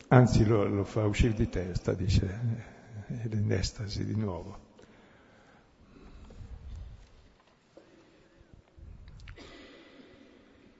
anzi 0.08 0.44
lo, 0.44 0.66
lo 0.66 0.84
fa 0.84 1.06
uscire 1.06 1.34
di 1.34 1.50
testa, 1.50 1.94
dice, 1.94 2.40
ed 3.24 3.32
è 3.32 3.38
in 3.38 3.52
estasi 3.52 4.04
di 4.04 4.16
nuovo. 4.16 4.72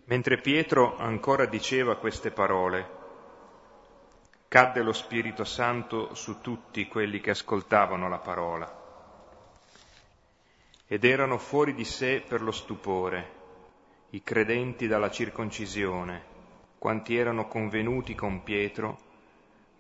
Mentre 0.06 0.42
Pietro 0.42 0.98
ancora 0.98 1.46
diceva 1.46 1.96
queste 1.98 2.32
parole, 2.32 3.02
cadde 4.54 4.84
lo 4.84 4.94
Spirito 4.94 5.46
Santo 5.46 6.14
su 6.14 6.40
tutti 6.40 6.88
quelli 6.88 7.20
che 7.20 7.32
ascoltavano 7.32 8.08
la 8.08 8.20
parola. 8.20 8.72
Ed 10.86 11.04
erano 11.04 11.40
fuori 11.40 11.74
di 11.74 11.84
sé 11.84 12.22
per 12.22 12.44
lo 12.44 12.52
stupore, 12.52 13.32
i 14.12 14.22
credenti 14.22 14.86
dalla 14.86 15.10
circoncisione, 15.10 16.24
quanti 16.78 17.18
erano 17.18 17.48
convenuti 17.48 18.14
con 18.14 18.44
Pietro, 18.44 19.00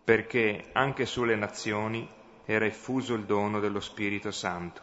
perché 0.03 0.71
anche 0.71 1.05
sulle 1.05 1.35
nazioni 1.35 2.09
era 2.43 2.65
effuso 2.65 3.13
il 3.13 3.25
dono 3.25 3.59
dello 3.59 3.79
Spirito 3.79 4.31
Santo. 4.31 4.81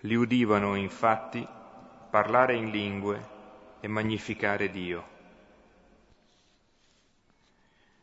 Li 0.00 0.14
udivano 0.14 0.74
infatti 0.74 1.48
parlare 2.10 2.54
in 2.54 2.68
lingue 2.68 3.28
e 3.80 3.88
magnificare 3.88 4.70
Dio. 4.70 5.19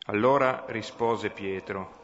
Allora 0.09 0.63
rispose 0.67 1.31
Pietro, 1.31 1.95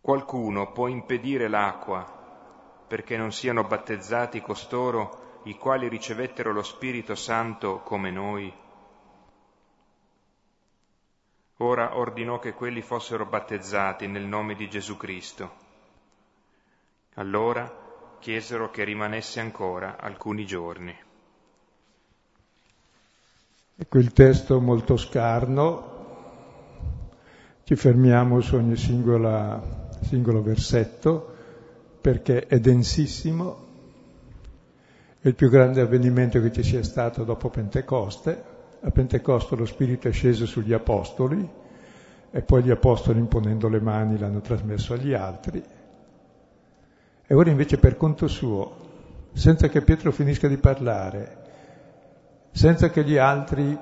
qualcuno 0.00 0.72
può 0.72 0.88
impedire 0.88 1.46
l'acqua 1.46 2.84
perché 2.88 3.16
non 3.16 3.30
siano 3.30 3.62
battezzati 3.62 4.40
costoro 4.40 5.40
i 5.44 5.56
quali 5.56 5.86
ricevettero 5.86 6.52
lo 6.52 6.64
Spirito 6.64 7.14
Santo 7.14 7.82
come 7.82 8.10
noi? 8.10 8.52
Ora 11.58 11.98
ordinò 11.98 12.40
che 12.40 12.52
quelli 12.52 12.82
fossero 12.82 13.24
battezzati 13.24 14.08
nel 14.08 14.24
nome 14.24 14.56
di 14.56 14.68
Gesù 14.68 14.96
Cristo. 14.96 15.52
Allora 17.14 18.16
chiesero 18.18 18.70
che 18.70 18.82
rimanesse 18.82 19.38
ancora 19.38 19.98
alcuni 20.00 20.44
giorni. 20.44 21.12
Ecco 23.76 23.98
il 23.98 24.12
testo 24.12 24.60
molto 24.60 24.96
scarno, 24.96 25.82
ci 27.64 27.74
fermiamo 27.74 28.40
su 28.40 28.54
ogni 28.54 28.76
singola, 28.76 29.88
singolo 30.02 30.42
versetto 30.42 31.34
perché 32.00 32.46
è 32.46 32.60
densissimo, 32.60 33.56
è 35.18 35.26
il 35.26 35.34
più 35.34 35.50
grande 35.50 35.80
avvenimento 35.80 36.40
che 36.40 36.52
ci 36.52 36.62
sia 36.62 36.84
stato 36.84 37.24
dopo 37.24 37.50
Pentecoste. 37.50 38.44
A 38.80 38.90
Pentecoste 38.92 39.56
lo 39.56 39.66
Spirito 39.66 40.06
è 40.06 40.12
sceso 40.12 40.46
sugli 40.46 40.72
Apostoli 40.72 41.48
e 42.30 42.42
poi 42.42 42.62
gli 42.62 42.70
Apostoli 42.70 43.18
imponendo 43.18 43.68
le 43.68 43.80
mani 43.80 44.16
l'hanno 44.16 44.40
trasmesso 44.40 44.92
agli 44.92 45.14
altri. 45.14 45.60
E 47.26 47.34
ora 47.34 47.50
invece 47.50 47.78
per 47.78 47.96
conto 47.96 48.28
suo, 48.28 48.76
senza 49.32 49.68
che 49.68 49.82
Pietro 49.82 50.12
finisca 50.12 50.46
di 50.46 50.58
parlare, 50.58 51.42
senza 52.54 52.88
che 52.88 53.02
gli 53.02 53.16
altri 53.16 53.76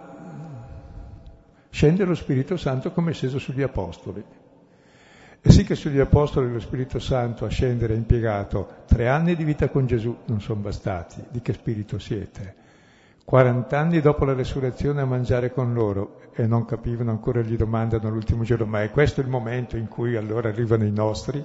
scende 1.68 2.04
lo 2.04 2.14
Spirito 2.14 2.56
Santo 2.56 2.90
come 2.90 3.10
è 3.10 3.14
sceso 3.14 3.38
sugli 3.38 3.60
Apostoli. 3.60 4.24
E 5.42 5.50
sì 5.50 5.62
che 5.62 5.74
sugli 5.74 5.98
Apostoli 5.98 6.50
lo 6.50 6.58
Spirito 6.58 6.98
Santo 6.98 7.44
a 7.44 7.48
scendere 7.48 7.92
ha 7.92 7.98
impiegato 7.98 8.84
tre 8.86 9.08
anni 9.08 9.36
di 9.36 9.44
vita 9.44 9.68
con 9.68 9.86
Gesù, 9.86 10.16
non 10.24 10.40
sono 10.40 10.60
bastati, 10.60 11.22
di 11.28 11.42
che 11.42 11.52
spirito 11.52 11.98
siete? 11.98 12.54
40 13.26 13.78
anni 13.78 14.00
dopo 14.00 14.24
la 14.24 14.32
resurrezione 14.32 15.02
a 15.02 15.06
mangiare 15.06 15.52
con 15.52 15.74
loro 15.74 16.20
e 16.32 16.46
non 16.46 16.64
capivano, 16.64 17.10
ancora 17.10 17.42
gli 17.42 17.56
domandano 17.56 18.08
l'ultimo 18.08 18.42
giorno, 18.42 18.64
ma 18.64 18.82
è 18.82 18.90
questo 18.90 19.20
il 19.20 19.28
momento 19.28 19.76
in 19.76 19.86
cui 19.86 20.16
allora 20.16 20.48
arrivano 20.48 20.84
i 20.84 20.92
nostri? 20.92 21.44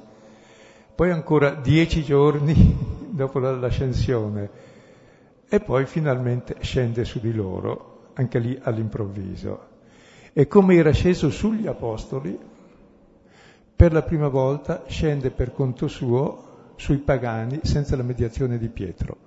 Poi 0.95 1.11
ancora 1.11 1.49
dieci 1.51 2.03
giorni 2.03 2.77
dopo 3.11 3.39
l'ascensione 3.39 4.75
e 5.49 5.59
poi 5.61 5.85
finalmente 5.85 6.57
scende 6.59 7.05
su 7.05 7.19
di 7.19 7.33
loro, 7.33 8.11
anche 8.13 8.39
lì 8.39 8.59
all'improvviso. 8.61 9.75
E 10.33 10.47
come 10.47 10.75
era 10.75 10.91
sceso 10.91 11.29
sugli 11.29 11.67
Apostoli, 11.67 12.37
per 13.75 13.93
la 13.93 14.01
prima 14.01 14.27
volta 14.27 14.83
scende 14.87 15.31
per 15.31 15.53
conto 15.53 15.87
suo 15.87 16.73
sui 16.75 16.97
pagani 16.97 17.61
senza 17.63 17.95
la 17.95 18.03
mediazione 18.03 18.57
di 18.57 18.67
Pietro. 18.69 19.17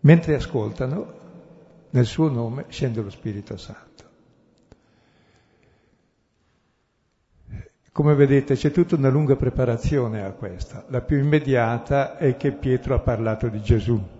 Mentre 0.00 0.34
ascoltano, 0.34 1.16
nel 1.90 2.06
suo 2.06 2.28
nome 2.30 2.66
scende 2.68 3.02
lo 3.02 3.10
Spirito 3.10 3.56
Santo. 3.56 3.86
Come 7.90 8.14
vedete 8.14 8.54
c'è 8.54 8.70
tutta 8.70 8.94
una 8.94 9.08
lunga 9.08 9.34
preparazione 9.34 10.22
a 10.22 10.30
questa. 10.30 10.84
La 10.88 11.00
più 11.00 11.18
immediata 11.18 12.16
è 12.16 12.36
che 12.36 12.52
Pietro 12.52 12.94
ha 12.94 13.00
parlato 13.00 13.48
di 13.48 13.60
Gesù 13.60 14.16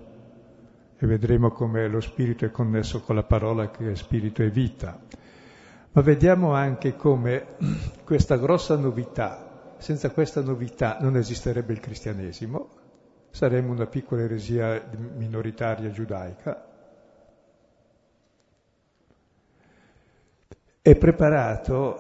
e 0.99 1.07
vedremo 1.07 1.51
come 1.51 1.89
lo 1.89 2.01
Spirito 2.01 2.45
è 2.45 2.51
connesso 2.51 3.01
con 3.01 3.15
la 3.15 3.23
parola 3.23 3.71
che 3.71 3.93
è 3.93 3.95
Spirito 3.95 4.43
e 4.43 4.51
vita. 4.51 4.99
Ma 5.93 6.03
vediamo 6.03 6.53
anche 6.53 6.97
come 6.97 7.57
questa 8.05 8.37
grossa 8.37 8.77
novità 8.77 9.49
senza 9.79 10.11
questa 10.11 10.43
novità 10.43 10.99
non 11.01 11.17
esisterebbe 11.17 11.73
il 11.73 11.81
cristianesimo, 11.81 12.69
saremmo 13.31 13.73
una 13.73 13.87
piccola 13.87 14.23
eresia 14.23 14.83
minoritaria 15.17 15.91
giudaica. 15.91 16.67
È 20.83 20.97
preparato 20.97 21.99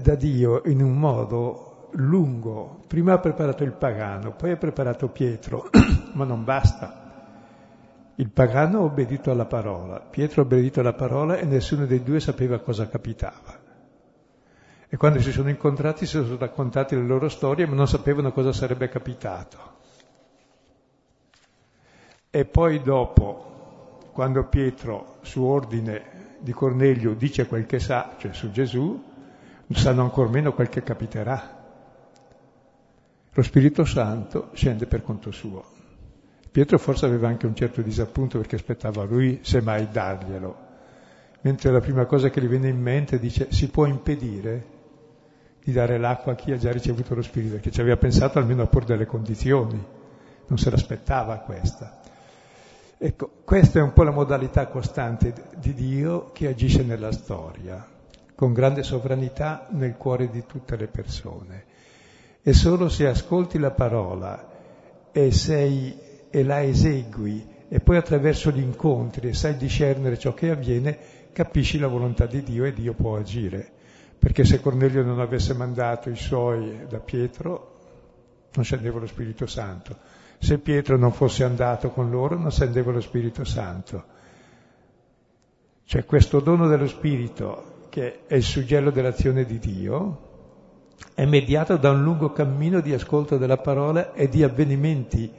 da 0.00 0.14
Dio 0.14 0.62
in 0.66 0.82
un 0.82 0.98
modo 0.98 1.88
lungo. 1.92 2.84
Prima 2.86 3.12
ha 3.12 3.18
preparato 3.18 3.64
il 3.64 3.72
pagano, 3.72 4.34
poi 4.34 4.52
ha 4.52 4.56
preparato 4.56 5.08
Pietro, 5.08 5.68
ma 6.14 6.24
non 6.24 6.44
basta. 6.44 7.03
Il 8.16 8.30
pagano 8.30 8.78
ha 8.78 8.82
obbedito 8.82 9.32
alla 9.32 9.46
parola, 9.46 9.98
Pietro 9.98 10.42
ha 10.42 10.44
obbedito 10.44 10.80
alla 10.80 10.92
parola 10.92 11.36
e 11.36 11.44
nessuno 11.44 11.84
dei 11.84 12.02
due 12.02 12.20
sapeva 12.20 12.60
cosa 12.60 12.88
capitava. 12.88 13.62
E 14.88 14.96
quando 14.96 15.20
si 15.20 15.32
sono 15.32 15.48
incontrati 15.48 16.06
si 16.06 16.22
sono 16.22 16.36
raccontati 16.36 16.94
le 16.94 17.02
loro 17.02 17.28
storie, 17.28 17.66
ma 17.66 17.74
non 17.74 17.88
sapevano 17.88 18.30
cosa 18.30 18.52
sarebbe 18.52 18.88
capitato. 18.88 19.58
E 22.30 22.44
poi 22.44 22.80
dopo, 22.82 24.10
quando 24.12 24.44
Pietro, 24.46 25.16
su 25.22 25.42
ordine 25.42 26.36
di 26.38 26.52
Cornelio, 26.52 27.14
dice 27.14 27.46
quel 27.46 27.66
che 27.66 27.80
sa, 27.80 28.14
cioè 28.16 28.32
su 28.32 28.52
Gesù, 28.52 29.02
sanno 29.72 30.02
ancora 30.02 30.28
meno 30.28 30.52
quel 30.52 30.68
che 30.68 30.84
capiterà. 30.84 31.62
Lo 33.32 33.42
Spirito 33.42 33.84
Santo 33.84 34.50
scende 34.52 34.86
per 34.86 35.02
conto 35.02 35.32
suo. 35.32 35.64
Pietro 36.54 36.78
forse 36.78 37.06
aveva 37.06 37.26
anche 37.26 37.46
un 37.46 37.56
certo 37.56 37.82
disappunto 37.82 38.38
perché 38.38 38.54
aspettava 38.54 39.02
lui 39.02 39.40
semmai 39.42 39.88
darglielo, 39.90 40.56
mentre 41.40 41.72
la 41.72 41.80
prima 41.80 42.06
cosa 42.06 42.30
che 42.30 42.40
gli 42.40 42.46
viene 42.46 42.68
in 42.68 42.80
mente 42.80 43.18
dice 43.18 43.48
si 43.50 43.68
può 43.70 43.86
impedire 43.86 44.64
di 45.64 45.72
dare 45.72 45.98
l'acqua 45.98 46.30
a 46.30 46.34
chi 46.36 46.52
ha 46.52 46.56
già 46.56 46.70
ricevuto 46.70 47.16
lo 47.16 47.22
Spirito, 47.22 47.54
perché 47.54 47.72
ci 47.72 47.80
aveva 47.80 47.96
pensato 47.96 48.38
almeno 48.38 48.62
a 48.62 48.66
porre 48.68 48.86
delle 48.86 49.04
condizioni, 49.04 49.84
non 50.46 50.56
se 50.56 50.70
l'aspettava 50.70 51.38
questa. 51.38 51.98
Ecco, 52.98 53.30
questa 53.42 53.80
è 53.80 53.82
un 53.82 53.92
po' 53.92 54.04
la 54.04 54.12
modalità 54.12 54.68
costante 54.68 55.34
di 55.56 55.74
Dio 55.74 56.30
che 56.30 56.46
agisce 56.46 56.84
nella 56.84 57.10
storia, 57.10 57.84
con 58.32 58.52
grande 58.52 58.84
sovranità 58.84 59.66
nel 59.70 59.96
cuore 59.96 60.30
di 60.30 60.44
tutte 60.46 60.76
le 60.76 60.86
persone. 60.86 61.64
E 62.44 62.52
solo 62.52 62.88
se 62.88 63.08
ascolti 63.08 63.58
la 63.58 63.72
parola 63.72 64.52
e, 65.10 65.32
sei, 65.32 66.03
e 66.34 66.42
la 66.42 66.64
esegui 66.64 67.46
e 67.68 67.78
poi 67.78 67.96
attraverso 67.96 68.50
gli 68.50 68.58
incontri 68.58 69.28
e 69.28 69.34
sai 69.34 69.56
discernere 69.56 70.18
ciò 70.18 70.34
che 70.34 70.50
avviene, 70.50 70.98
capisci 71.30 71.78
la 71.78 71.86
volontà 71.86 72.26
di 72.26 72.42
Dio 72.42 72.64
e 72.64 72.72
Dio 72.72 72.92
può 72.92 73.16
agire 73.16 73.70
perché 74.18 74.44
se 74.44 74.60
Cornelio 74.60 75.04
non 75.04 75.20
avesse 75.20 75.54
mandato 75.54 76.10
i 76.10 76.16
suoi 76.16 76.86
da 76.88 76.98
Pietro, 76.98 78.48
non 78.54 78.64
scendeva 78.64 78.98
lo 78.98 79.06
Spirito 79.06 79.46
Santo. 79.46 79.96
Se 80.38 80.58
Pietro 80.58 80.96
non 80.96 81.12
fosse 81.12 81.44
andato 81.44 81.90
con 81.90 82.10
loro, 82.10 82.36
non 82.36 82.50
scendeva 82.50 82.90
lo 82.90 83.00
Spirito 83.00 83.44
Santo. 83.44 84.04
Cioè 85.84 86.04
questo 86.04 86.40
dono 86.40 86.66
dello 86.68 86.86
Spirito, 86.88 87.86
che 87.90 88.24
è 88.26 88.34
il 88.36 88.42
suggello 88.42 88.90
dell'azione 88.90 89.44
di 89.44 89.58
Dio, 89.58 90.20
è 91.14 91.26
mediato 91.26 91.76
da 91.76 91.90
un 91.90 92.02
lungo 92.02 92.32
cammino 92.32 92.80
di 92.80 92.94
ascolto 92.94 93.36
della 93.36 93.58
parola 93.58 94.14
e 94.14 94.28
di 94.28 94.42
avvenimenti 94.42 95.30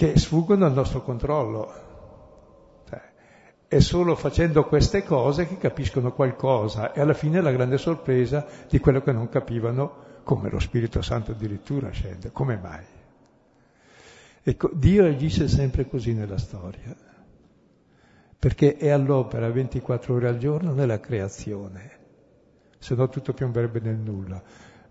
che 0.00 0.16
sfuggono 0.16 0.64
al 0.64 0.72
nostro 0.72 1.02
controllo. 1.02 1.88
È 3.68 3.80
solo 3.80 4.16
facendo 4.16 4.64
queste 4.64 5.04
cose 5.04 5.46
che 5.46 5.58
capiscono 5.58 6.14
qualcosa 6.14 6.94
e 6.94 7.02
alla 7.02 7.12
fine 7.12 7.42
la 7.42 7.52
grande 7.52 7.76
sorpresa 7.76 8.46
di 8.66 8.78
quello 8.78 9.02
che 9.02 9.12
non 9.12 9.28
capivano, 9.28 10.22
come 10.22 10.48
lo 10.48 10.58
Spirito 10.58 11.02
Santo 11.02 11.32
addirittura 11.32 11.90
scende. 11.90 12.32
Come 12.32 12.56
mai? 12.56 12.82
Ecco, 14.42 14.70
Dio 14.72 15.04
agisce 15.04 15.48
sempre 15.48 15.86
così 15.86 16.14
nella 16.14 16.38
storia, 16.38 16.96
perché 18.38 18.78
è 18.78 18.88
all'opera 18.88 19.50
24 19.50 20.14
ore 20.14 20.28
al 20.28 20.38
giorno 20.38 20.72
nella 20.72 20.98
creazione, 20.98 21.90
se 22.78 22.94
no 22.94 23.06
tutto 23.10 23.34
piomberebbe 23.34 23.80
nel 23.80 23.98
nulla, 23.98 24.42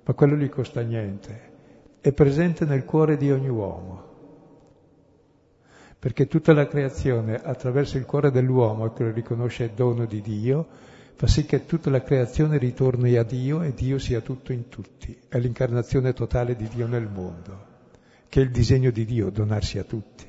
ma 0.03 0.13
quello 0.13 0.35
gli 0.35 0.49
costa 0.49 0.81
niente, 0.81 1.51
è 1.99 2.11
presente 2.13 2.63
nel 2.65 2.85
cuore 2.85 3.17
di 3.17 3.31
ogni 3.31 3.49
uomo 3.49 4.08
perché 5.99 6.27
tutta 6.27 6.53
la 6.53 6.65
creazione 6.65 7.35
attraverso 7.35 7.97
il 7.97 8.05
cuore 8.05 8.31
dell'uomo 8.31 8.93
che 8.93 9.03
lo 9.03 9.11
riconosce 9.11 9.73
dono 9.75 10.05
di 10.05 10.21
Dio, 10.21 10.67
fa 11.15 11.27
sì 11.27 11.43
che 11.43 11.65
tutta 11.65 11.89
la 11.89 12.01
creazione 12.01 12.57
ritorni 12.57 13.17
a 13.17 13.23
Dio 13.23 13.61
e 13.61 13.73
Dio 13.73 13.99
sia 13.99 14.21
tutto 14.21 14.53
in 14.53 14.69
tutti. 14.69 15.17
È 15.27 15.37
l'incarnazione 15.37 16.13
totale 16.13 16.55
di 16.55 16.69
Dio 16.69 16.87
nel 16.87 17.09
mondo, 17.09 17.65
che 18.29 18.39
è 18.39 18.43
il 18.43 18.51
disegno 18.51 18.91
di 18.91 19.03
Dio, 19.03 19.29
donarsi 19.29 19.77
a 19.77 19.83
tutti. 19.83 20.25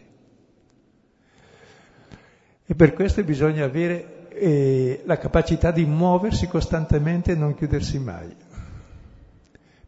E 2.66 2.74
per 2.74 2.92
questo 2.92 3.22
bisogna 3.22 3.64
avere 3.64 4.28
eh, 4.30 5.02
la 5.04 5.18
capacità 5.18 5.70
di 5.70 5.84
muoversi 5.84 6.48
costantemente 6.48 7.32
e 7.32 7.36
non 7.36 7.54
chiudersi 7.54 8.00
mai. 8.00 8.34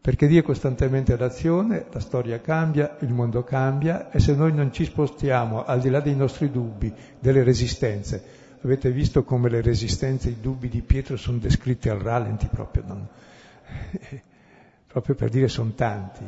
Perché 0.03 0.27
Dio 0.27 0.41
è 0.41 0.43
costantemente 0.43 1.13
all'azione, 1.13 1.85
la 1.89 2.01
storia 2.01 2.41
cambia, 2.41 2.97
il 2.99 3.13
mondo 3.13 3.41
cambia 3.45 4.11
e 4.11 4.19
se 4.19 4.35
noi 4.35 4.51
non 4.51 4.73
ci 4.73 4.83
spostiamo 4.83 5.63
al 5.63 5.79
di 5.79 5.89
là 5.89 6.01
dei 6.01 6.13
nostri 6.13 6.51
dubbi, 6.51 6.93
delle 7.17 7.41
resistenze, 7.41 8.21
avete 8.63 8.91
visto 8.91 9.23
come 9.23 9.47
le 9.47 9.61
resistenze, 9.61 10.27
i 10.27 10.41
dubbi 10.41 10.67
di 10.67 10.81
Pietro 10.81 11.15
sono 11.15 11.37
descritti 11.37 11.87
al 11.87 11.99
rallenti 11.99 12.47
proprio, 12.47 12.83
non? 12.85 13.07
proprio 14.87 15.15
per 15.15 15.29
dire 15.29 15.47
sono 15.47 15.71
tanti. 15.71 16.25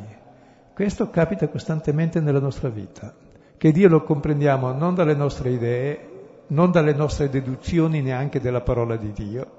Questo 0.72 1.10
capita 1.10 1.46
costantemente 1.48 2.18
nella 2.18 2.40
nostra 2.40 2.70
vita, 2.70 3.14
che 3.58 3.72
Dio 3.72 3.90
lo 3.90 4.02
comprendiamo 4.04 4.72
non 4.72 4.94
dalle 4.94 5.14
nostre 5.14 5.50
idee, 5.50 6.08
non 6.46 6.70
dalle 6.70 6.94
nostre 6.94 7.28
deduzioni 7.28 8.00
neanche 8.00 8.40
della 8.40 8.62
parola 8.62 8.96
di 8.96 9.12
Dio, 9.12 9.50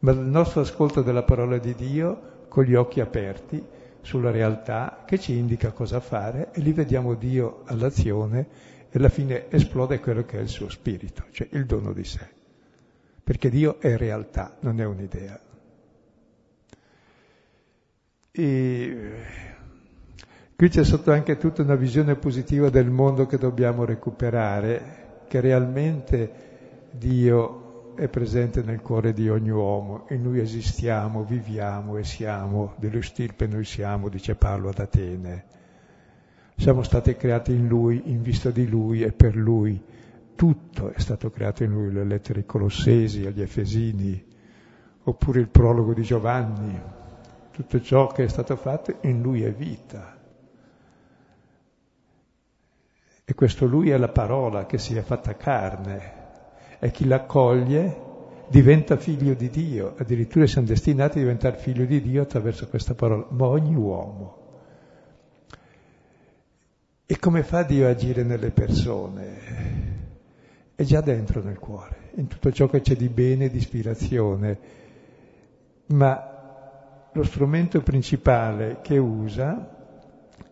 ma 0.00 0.12
dal 0.12 0.26
nostro 0.26 0.62
ascolto 0.62 1.00
della 1.02 1.22
parola 1.22 1.58
di 1.58 1.76
Dio 1.76 2.36
con 2.48 2.64
gli 2.64 2.74
occhi 2.74 3.00
aperti 3.00 3.62
sulla 4.00 4.30
realtà 4.30 5.04
che 5.06 5.18
ci 5.18 5.36
indica 5.36 5.72
cosa 5.72 6.00
fare 6.00 6.50
e 6.52 6.60
lì 6.60 6.72
vediamo 6.72 7.14
Dio 7.14 7.62
all'azione 7.66 8.46
e 8.90 8.98
alla 8.98 9.10
fine 9.10 9.50
esplode 9.50 10.00
quello 10.00 10.24
che 10.24 10.38
è 10.38 10.40
il 10.40 10.48
suo 10.48 10.68
spirito, 10.70 11.24
cioè 11.30 11.48
il 11.52 11.66
dono 11.66 11.92
di 11.92 12.04
sé. 12.04 12.26
Perché 13.22 13.50
Dio 13.50 13.78
è 13.80 13.96
realtà, 13.96 14.56
non 14.60 14.80
è 14.80 14.86
un'idea. 14.86 15.38
E 18.30 19.10
qui 20.56 20.68
c'è 20.68 20.84
sotto 20.84 21.12
anche 21.12 21.36
tutta 21.36 21.60
una 21.60 21.74
visione 21.74 22.14
positiva 22.16 22.70
del 22.70 22.88
mondo 22.88 23.26
che 23.26 23.36
dobbiamo 23.36 23.84
recuperare, 23.84 25.24
che 25.28 25.40
realmente 25.40 26.32
Dio 26.92 27.67
è 27.98 28.06
presente 28.06 28.62
nel 28.62 28.80
cuore 28.80 29.12
di 29.12 29.28
ogni 29.28 29.50
uomo 29.50 30.06
e 30.06 30.16
noi 30.16 30.38
esistiamo, 30.38 31.24
viviamo 31.24 31.96
e 31.96 32.04
siamo, 32.04 32.74
dello 32.76 33.02
stirpe 33.02 33.48
noi 33.48 33.64
siamo, 33.64 34.08
dice 34.08 34.36
Paolo 34.36 34.68
ad 34.68 34.78
Atene. 34.78 35.44
Siamo 36.56 36.84
stati 36.84 37.16
creati 37.16 37.52
in 37.52 37.66
Lui, 37.66 38.02
in 38.04 38.22
vista 38.22 38.52
di 38.52 38.68
Lui 38.68 39.02
e 39.02 39.10
per 39.10 39.34
Lui. 39.34 39.82
Tutto 40.36 40.92
è 40.92 41.00
stato 41.00 41.30
creato 41.30 41.64
in 41.64 41.72
Lui, 41.72 41.92
le 41.92 42.04
lettere 42.04 42.40
ai 42.40 42.46
Colossesi, 42.46 43.26
agli 43.26 43.42
Efesini, 43.42 44.24
oppure 45.02 45.40
il 45.40 45.48
prologo 45.48 45.92
di 45.92 46.02
Giovanni. 46.02 46.80
Tutto 47.50 47.80
ciò 47.80 48.06
che 48.06 48.22
è 48.22 48.28
stato 48.28 48.54
fatto 48.54 48.96
in 49.00 49.20
Lui 49.20 49.42
è 49.42 49.52
vita. 49.52 50.16
E 53.24 53.34
questo 53.34 53.66
lui 53.66 53.90
è 53.90 53.96
la 53.96 54.08
parola 54.08 54.66
che 54.66 54.78
si 54.78 54.96
è 54.96 55.02
fatta 55.02 55.34
carne 55.34 56.17
e 56.78 56.90
chi 56.90 57.06
l'accoglie 57.06 58.06
diventa 58.48 58.96
figlio 58.96 59.34
di 59.34 59.50
Dio, 59.50 59.94
addirittura 59.98 60.46
siamo 60.46 60.66
destinati 60.66 61.18
a 61.18 61.22
diventare 61.22 61.58
figlio 61.58 61.84
di 61.84 62.00
Dio 62.00 62.22
attraverso 62.22 62.68
questa 62.68 62.94
parola, 62.94 63.26
ma 63.30 63.46
ogni 63.46 63.74
uomo. 63.74 64.36
E 67.04 67.18
come 67.18 67.42
fa 67.42 67.62
Dio 67.62 67.86
a 67.86 67.90
agire 67.90 68.22
nelle 68.22 68.50
persone? 68.50 69.96
È 70.74 70.82
già 70.82 71.00
dentro 71.00 71.42
nel 71.42 71.58
cuore, 71.58 72.10
in 72.14 72.26
tutto 72.26 72.52
ciò 72.52 72.68
che 72.68 72.80
c'è 72.80 72.94
di 72.94 73.08
bene, 73.08 73.48
di 73.48 73.58
ispirazione, 73.58 74.58
ma 75.86 77.08
lo 77.12 77.22
strumento 77.24 77.80
principale 77.82 78.78
che 78.82 78.98
usa 78.98 79.76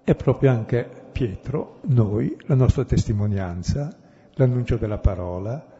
è 0.03 0.15
proprio 0.15 0.51
anche 0.51 0.89
Pietro, 1.13 1.79
noi, 1.83 2.37
la 2.47 2.55
nostra 2.55 2.85
testimonianza, 2.85 3.97
l'annuncio 4.35 4.77
della 4.77 4.99
parola, 4.99 5.76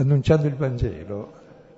annunciando 0.00 0.46
il 0.46 0.54
Vangelo, 0.54 1.32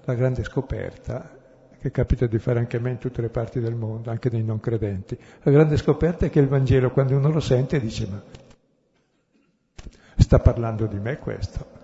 la 0.04 0.14
grande 0.14 0.44
scoperta 0.44 1.40
che 1.78 1.90
capita 1.90 2.26
di 2.26 2.38
fare 2.38 2.60
anche 2.60 2.76
a 2.76 2.80
me 2.80 2.90
in 2.90 2.98
tutte 2.98 3.20
le 3.20 3.28
parti 3.28 3.58
del 3.58 3.74
mondo, 3.74 4.10
anche 4.10 4.30
nei 4.30 4.44
non 4.44 4.60
credenti. 4.60 5.18
La 5.42 5.50
grande 5.50 5.76
scoperta 5.76 6.26
è 6.26 6.30
che 6.30 6.38
il 6.38 6.46
Vangelo, 6.46 6.92
quando 6.92 7.16
uno 7.16 7.28
lo 7.28 7.40
sente, 7.40 7.80
dice 7.80 8.06
ma 8.06 8.22
sta 10.16 10.38
parlando 10.38 10.86
di 10.86 10.98
me 11.00 11.18
questo. 11.18 11.80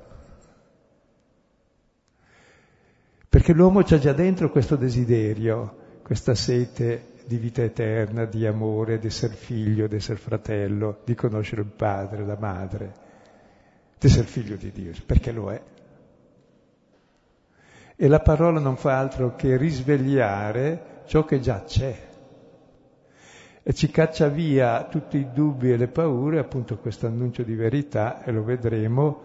Perché 3.28 3.52
l'uomo 3.52 3.82
c'ha 3.82 3.98
già 3.98 4.12
dentro 4.12 4.50
questo 4.50 4.76
desiderio, 4.76 6.00
questa 6.02 6.34
sete 6.34 7.16
di 7.26 7.36
vita 7.36 7.62
eterna, 7.62 8.24
di 8.24 8.46
amore, 8.46 8.98
di 8.98 9.08
essere 9.08 9.34
figlio, 9.34 9.88
di 9.88 9.96
essere 9.96 10.18
fratello, 10.18 11.00
di 11.04 11.14
conoscere 11.14 11.62
il 11.62 11.72
padre, 11.74 12.24
la 12.24 12.38
madre, 12.38 12.92
di 13.98 14.06
essere 14.06 14.26
figlio 14.26 14.54
di 14.54 14.70
Dio, 14.70 14.92
perché 15.04 15.32
lo 15.32 15.50
è. 15.50 15.60
E 18.00 18.08
la 18.08 18.20
parola 18.20 18.60
non 18.60 18.76
fa 18.76 18.98
altro 18.98 19.34
che 19.34 19.56
risvegliare 19.56 21.02
ciò 21.06 21.24
che 21.24 21.40
già 21.40 21.64
c'è. 21.64 22.06
E 23.62 23.72
ci 23.74 23.90
caccia 23.90 24.28
via 24.28 24.84
tutti 24.84 25.18
i 25.18 25.28
dubbi 25.32 25.72
e 25.72 25.76
le 25.76 25.88
paure, 25.88 26.38
appunto 26.38 26.78
questo 26.78 27.06
annuncio 27.06 27.42
di 27.42 27.54
verità, 27.54 28.22
e 28.22 28.30
lo 28.30 28.44
vedremo, 28.44 29.20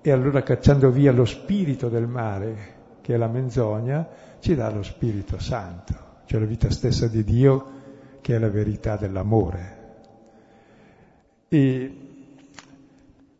e 0.00 0.10
allora 0.10 0.42
cacciando 0.42 0.90
via 0.90 1.12
lo 1.12 1.24
spirito 1.24 1.88
del 1.88 2.06
male, 2.06 2.56
che 3.02 3.14
è 3.14 3.16
la 3.16 3.28
menzogna, 3.28 4.08
ci 4.40 4.54
dà 4.54 4.70
lo 4.70 4.82
Spirito 4.82 5.38
Santo 5.38 6.06
cioè 6.28 6.40
la 6.40 6.46
vita 6.46 6.68
stessa 6.68 7.08
di 7.08 7.24
Dio 7.24 7.76
che 8.20 8.36
è 8.36 8.38
la 8.38 8.50
verità 8.50 8.96
dell'amore. 8.96 9.76
E 11.48 11.96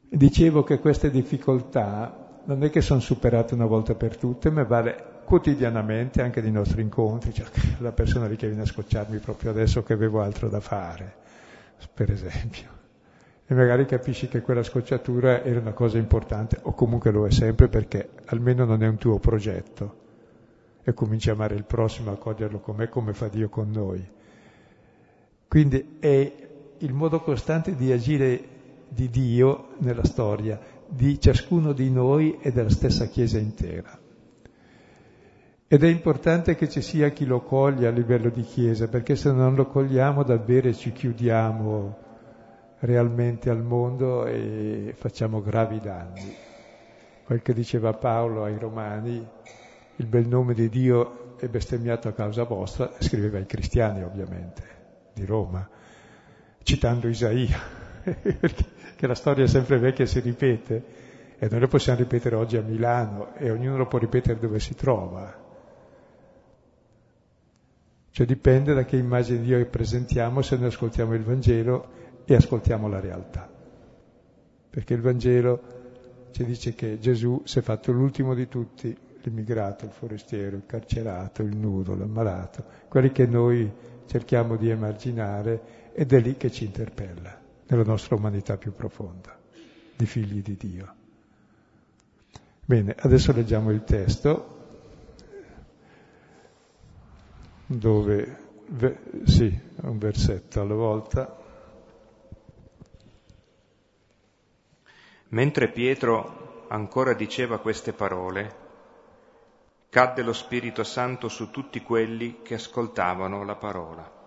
dicevo 0.09 0.63
che 0.63 0.79
queste 0.79 1.11
difficoltà 1.11 2.28
non 2.49 2.65
è 2.65 2.71
che 2.71 2.81
sono 2.81 3.01
superate 3.01 3.53
una 3.53 3.67
volta 3.67 3.95
per 3.95 4.17
tutte, 4.17 4.51
ma 4.51 4.65
vale 4.65 5.17
quotidianamente 5.25 6.23
anche 6.23 6.41
nei 6.41 6.51
nostri 6.51 6.81
incontri, 6.81 7.35
cioè 7.35 7.47
la 7.79 7.93
persona 7.93 8.27
lì 8.27 8.37
che 8.37 8.47
viene 8.47 8.63
a 8.63 8.67
scocciarmi 8.67 9.19
proprio 9.19 9.51
adesso 9.51 9.83
che 9.83 9.93
avevo 9.93 10.23
altro 10.23 10.49
da 10.49 10.61
fare, 10.61 11.15
per 11.93 12.11
esempio. 12.11 12.77
E 13.47 13.55
magari 13.55 13.85
capisci 13.85 14.29
che 14.29 14.41
quella 14.41 14.63
scocciatura 14.63 15.45
era 15.45 15.61
una 15.61 15.73
cosa 15.73 15.99
importante, 15.99 16.59
o 16.63 16.73
comunque 16.73 17.11
lo 17.11 17.27
è 17.27 17.31
sempre 17.31 17.69
perché 17.69 18.09
almeno 18.27 18.65
non 18.65 18.83
è 18.83 18.89
un 18.89 18.97
tuo 18.97 19.19
progetto 19.19 20.07
e 20.83 20.95
cominci 20.95 21.29
a 21.29 21.35
amare 21.35 21.55
il 21.55 21.65
prossimo, 21.65 22.13
a 22.13 22.17
coglierlo 22.17 22.61
com'è, 22.61 22.89
come 22.89 23.13
fa 23.13 23.29
Dio 23.29 23.51
con 23.51 23.71
noi. 23.71 24.03
Quindi 25.47 25.97
è 26.01 26.33
il 26.79 26.93
modo 26.95 27.21
costante 27.21 27.75
di 27.75 27.93
agire 27.93 28.43
di 28.89 29.11
Dio 29.11 29.75
nella 29.79 30.05
storia, 30.05 30.59
di 30.89 31.21
ciascuno 31.21 31.73
di 31.73 31.91
noi 31.91 32.39
e 32.41 32.51
della 32.51 32.71
stessa 32.71 33.07
Chiesa 33.07 33.39
intera. 33.39 33.99
Ed 35.71 35.85
è 35.85 35.87
importante 35.87 36.55
che 36.55 36.69
ci 36.69 36.81
sia 36.81 37.11
chi 37.11 37.27
lo 37.27 37.43
coglia 37.43 37.89
a 37.89 37.93
livello 37.93 38.31
di 38.31 38.43
Chiesa, 38.43 38.89
perché 38.89 39.17
se 39.17 39.31
non 39.33 39.55
lo 39.55 39.67
cogliamo 39.67 40.23
davvero 40.23 40.73
ci 40.73 40.93
chiudiamo 40.93 42.07
realmente 42.81 43.51
al 43.51 43.63
mondo 43.63 44.25
e 44.25 44.95
facciamo 44.97 45.43
gravi 45.43 45.79
danni. 45.81 46.35
Quel 47.23 47.43
che 47.43 47.53
diceva 47.53 47.93
Paolo 47.93 48.45
ai 48.45 48.57
Romani, 48.59 49.27
il 49.97 50.07
bel 50.07 50.27
nome 50.27 50.55
di 50.55 50.71
Dio 50.71 51.37
è 51.37 51.49
bestemmiato 51.49 52.09
a 52.09 52.13
causa 52.13 52.45
vostra, 52.45 52.91
scriveva 52.99 53.37
ai 53.37 53.45
cristiani 53.47 54.03
ovviamente, 54.03 54.63
di 55.13 55.27
Roma, 55.27 55.69
citando 56.63 57.09
Isaia, 57.09 57.59
che 58.99 59.07
la 59.07 59.15
storia 59.15 59.45
è 59.45 59.47
sempre 59.47 59.79
vecchia 59.79 60.03
e 60.03 60.09
si 60.09 60.19
ripete, 60.19 60.85
e 61.39 61.47
noi 61.49 61.61
lo 61.61 61.69
possiamo 61.69 62.01
ripetere 62.01 62.35
oggi 62.35 62.57
a 62.57 62.63
Milano, 62.63 63.33
e 63.37 63.49
ognuno 63.49 63.77
lo 63.77 63.87
può 63.87 64.01
ripetere 64.01 64.41
dove 64.41 64.59
si 64.59 64.75
trova. 64.75 65.33
Cioè 68.11 68.27
dipende 68.27 68.75
da 68.75 68.85
che 68.85 68.97
immagine 68.97 69.39
di 69.39 69.45
Dio 69.45 69.65
presentiamo 69.67 70.43
se 70.43 70.57
noi 70.57 70.67
ascoltiamo 70.67 71.15
il 71.15 71.23
Vangelo 71.23 71.91
e 72.25 72.35
ascoltiamo 72.35 72.89
la 72.89 72.99
realtà. 72.99 73.49
Perché 74.69 74.95
il 74.95 75.01
Vangelo 75.01 75.63
ci 76.33 76.45
dice 76.45 76.75
che 76.75 76.99
Gesù 76.99 77.41
si 77.45 77.61
è 77.61 77.63
fatto 77.63 77.93
l'ultimo 77.93 78.35
di 78.35 78.49
tutti, 78.49 78.97
l'immigrato, 79.23 79.85
il 79.85 79.93
forestiero, 79.93 80.57
il 80.57 80.65
carcerato, 80.67 81.43
il 81.43 81.57
nudo, 81.57 81.95
l'ammalato, 81.95 82.65
quelli 82.89 83.13
che 83.13 83.27
noi 83.27 83.71
cerchiamo 84.07 84.57
di 84.57 84.69
emarginare 84.69 85.93
ed 85.93 86.13
è 86.13 86.19
lì 86.19 86.37
che 86.37 86.51
ci 86.51 86.65
interpella, 86.65 87.38
nella 87.69 87.85
nostra 87.85 88.17
umanità 88.17 88.57
più 88.57 88.75
profonda, 88.75 89.39
di 89.97 90.07
figli 90.07 90.43
di 90.43 90.57
Dio. 90.57 90.95
Bene, 92.65 92.95
adesso 92.99 93.33
leggiamo 93.33 93.71
il 93.71 93.85
testo 93.85 94.57
dove, 97.67 98.37
sì, 99.25 99.59
un 99.83 99.99
versetto 99.99 100.61
alla 100.61 100.75
volta. 100.75 101.37
Mentre 105.31 105.71
Pietro 105.71 106.67
ancora 106.69 107.13
diceva 107.13 107.59
queste 107.59 107.93
parole, 107.93 108.67
cadde 109.91 110.23
lo 110.23 110.33
Spirito 110.33 110.85
Santo 110.85 111.29
su 111.29 111.51
tutti 111.51 111.83
quelli 111.83 112.41
che 112.43 112.55
ascoltavano 112.55 113.45
la 113.45 113.57
parola. 113.57 114.18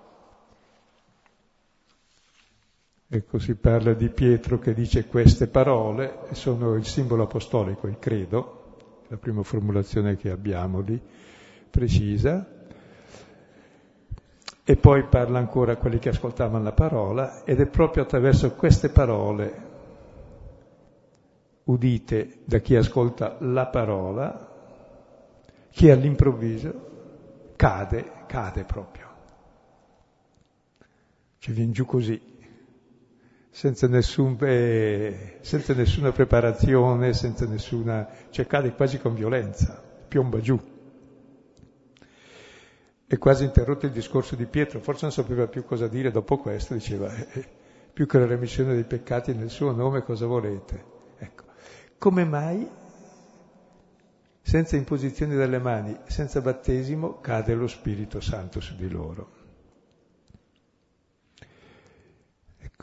Ecco, 3.13 3.39
si 3.39 3.55
parla 3.55 3.91
di 3.93 4.07
Pietro 4.07 4.57
che 4.57 4.73
dice 4.73 5.05
queste 5.05 5.47
parole, 5.47 6.27
sono 6.31 6.75
il 6.75 6.85
simbolo 6.85 7.23
apostolico, 7.23 7.87
il 7.87 7.99
credo, 7.99 8.77
la 9.09 9.17
prima 9.17 9.43
formulazione 9.43 10.15
che 10.15 10.29
abbiamo 10.29 10.79
lì, 10.79 10.97
precisa. 11.69 12.47
E 14.63 14.75
poi 14.77 15.03
parla 15.07 15.39
ancora 15.39 15.73
a 15.73 15.75
quelli 15.75 15.99
che 15.99 16.07
ascoltavano 16.07 16.63
la 16.63 16.71
parola 16.71 17.43
ed 17.43 17.59
è 17.59 17.65
proprio 17.65 18.03
attraverso 18.03 18.53
queste 18.53 18.87
parole 18.87 19.69
udite 21.65 22.37
da 22.45 22.59
chi 22.59 22.77
ascolta 22.77 23.35
la 23.41 23.67
parola 23.67 24.49
che 25.69 25.91
all'improvviso 25.91 26.89
cade, 27.57 28.23
cade 28.25 28.63
proprio. 28.63 29.09
Ci 31.39 31.51
viene 31.51 31.71
giù 31.73 31.83
così, 31.83 32.30
senza, 33.51 33.87
nessun, 33.87 34.37
eh, 34.39 35.37
senza 35.41 35.73
nessuna 35.73 36.11
preparazione, 36.11 37.13
senza 37.13 37.45
nessuna... 37.45 38.07
cioè 38.29 38.47
cade 38.47 38.73
quasi 38.73 38.97
con 38.97 39.13
violenza, 39.13 39.83
piomba 40.07 40.39
giù. 40.39 40.59
È 43.05 43.17
quasi 43.17 43.43
interrotto 43.43 43.85
il 43.85 43.91
discorso 43.91 44.37
di 44.37 44.45
Pietro, 44.45 44.79
forse 44.79 45.01
non 45.03 45.11
sapeva 45.11 45.47
più 45.47 45.65
cosa 45.65 45.89
dire 45.89 46.11
dopo 46.11 46.37
questo, 46.37 46.73
diceva, 46.73 47.13
eh, 47.13 47.27
eh 47.33 47.59
più 47.91 48.07
che 48.07 48.19
la 48.19 48.25
remissione 48.25 48.73
dei 48.73 48.85
peccati 48.85 49.33
nel 49.33 49.49
suo 49.49 49.73
nome 49.73 50.01
cosa 50.01 50.25
volete? 50.25 50.83
Ecco, 51.17 51.43
come 51.97 52.23
mai 52.23 52.65
senza 54.41 54.77
imposizione 54.77 55.35
delle 55.35 55.59
mani, 55.59 55.97
senza 56.05 56.39
battesimo, 56.39 57.19
cade 57.19 57.53
lo 57.53 57.67
Spirito 57.67 58.21
Santo 58.21 58.61
su 58.61 58.75
di 58.77 58.89
loro? 58.89 59.40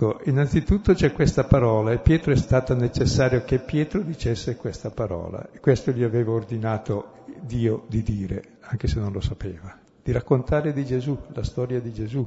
Ecco, 0.00 0.20
innanzitutto 0.26 0.94
c'è 0.94 1.11
questa 1.11 1.42
parola 1.42 1.90
e 1.90 1.98
Pietro 1.98 2.30
è 2.30 2.37
stato 2.37 2.72
necessario 2.72 3.42
che 3.42 3.58
Pietro 3.58 4.00
dicesse 4.00 4.54
questa 4.54 4.92
parola 4.92 5.50
e 5.50 5.58
questo 5.58 5.90
gli 5.90 6.04
aveva 6.04 6.30
ordinato 6.30 7.24
Dio 7.40 7.84
di 7.88 8.04
dire, 8.04 8.58
anche 8.61 8.87
se 8.87 9.00
non 9.00 9.11
lo 9.11 9.20
sapeva, 9.20 9.76
di 10.00 10.12
raccontare 10.12 10.72
di 10.72 10.84
Gesù, 10.84 11.18
la 11.32 11.42
storia 11.42 11.80
di 11.80 11.92
Gesù. 11.92 12.24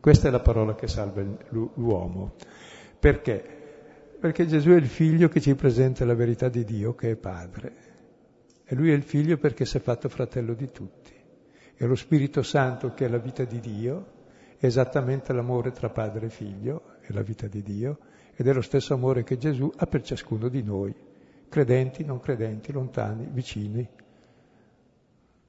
Questa 0.00 0.28
è 0.28 0.30
la 0.30 0.40
parola 0.40 0.74
che 0.74 0.86
salva 0.86 1.24
l'uomo. 1.48 2.34
Perché? 2.98 3.42
Perché 4.20 4.46
Gesù 4.46 4.72
è 4.72 4.76
il 4.76 4.88
figlio 4.88 5.28
che 5.28 5.40
ci 5.40 5.54
presenta 5.54 6.04
la 6.04 6.14
verità 6.14 6.50
di 6.50 6.62
Dio 6.62 6.94
che 6.94 7.12
è 7.12 7.16
padre. 7.16 7.72
E 8.66 8.74
lui 8.74 8.90
è 8.90 8.94
il 8.94 9.02
figlio 9.02 9.38
perché 9.38 9.64
si 9.64 9.78
è 9.78 9.80
fatto 9.80 10.10
fratello 10.10 10.52
di 10.52 10.70
tutti. 10.70 11.14
E 11.74 11.86
lo 11.86 11.94
Spirito 11.94 12.42
Santo 12.42 12.92
che 12.92 13.06
è 13.06 13.08
la 13.08 13.16
vita 13.16 13.44
di 13.44 13.60
Dio 13.60 14.12
è 14.58 14.66
esattamente 14.66 15.32
l'amore 15.32 15.70
tra 15.70 15.88
padre 15.88 16.26
e 16.26 16.30
figlio 16.30 16.92
è 17.06 17.12
la 17.12 17.22
vita 17.22 17.46
di 17.46 17.62
Dio 17.62 17.98
ed 18.34 18.46
è 18.48 18.52
lo 18.52 18.62
stesso 18.62 18.94
amore 18.94 19.22
che 19.22 19.36
Gesù 19.36 19.70
ha 19.76 19.86
per 19.86 20.02
ciascuno 20.02 20.48
di 20.48 20.62
noi, 20.62 20.94
credenti, 21.48 22.04
non 22.04 22.20
credenti, 22.20 22.72
lontani, 22.72 23.28
vicini, 23.30 23.86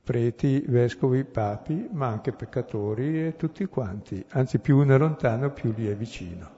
preti, 0.03 0.63
vescovi, 0.67 1.23
papi, 1.23 1.89
ma 1.91 2.07
anche 2.07 2.31
peccatori 2.31 3.25
e 3.25 3.35
tutti 3.35 3.65
quanti. 3.65 4.23
Anzi, 4.29 4.59
più 4.59 4.77
uno 4.77 4.93
è 4.93 4.97
lontano, 4.99 5.51
più 5.51 5.73
lui 5.75 5.87
è 5.87 5.95
vicino, 5.95 6.49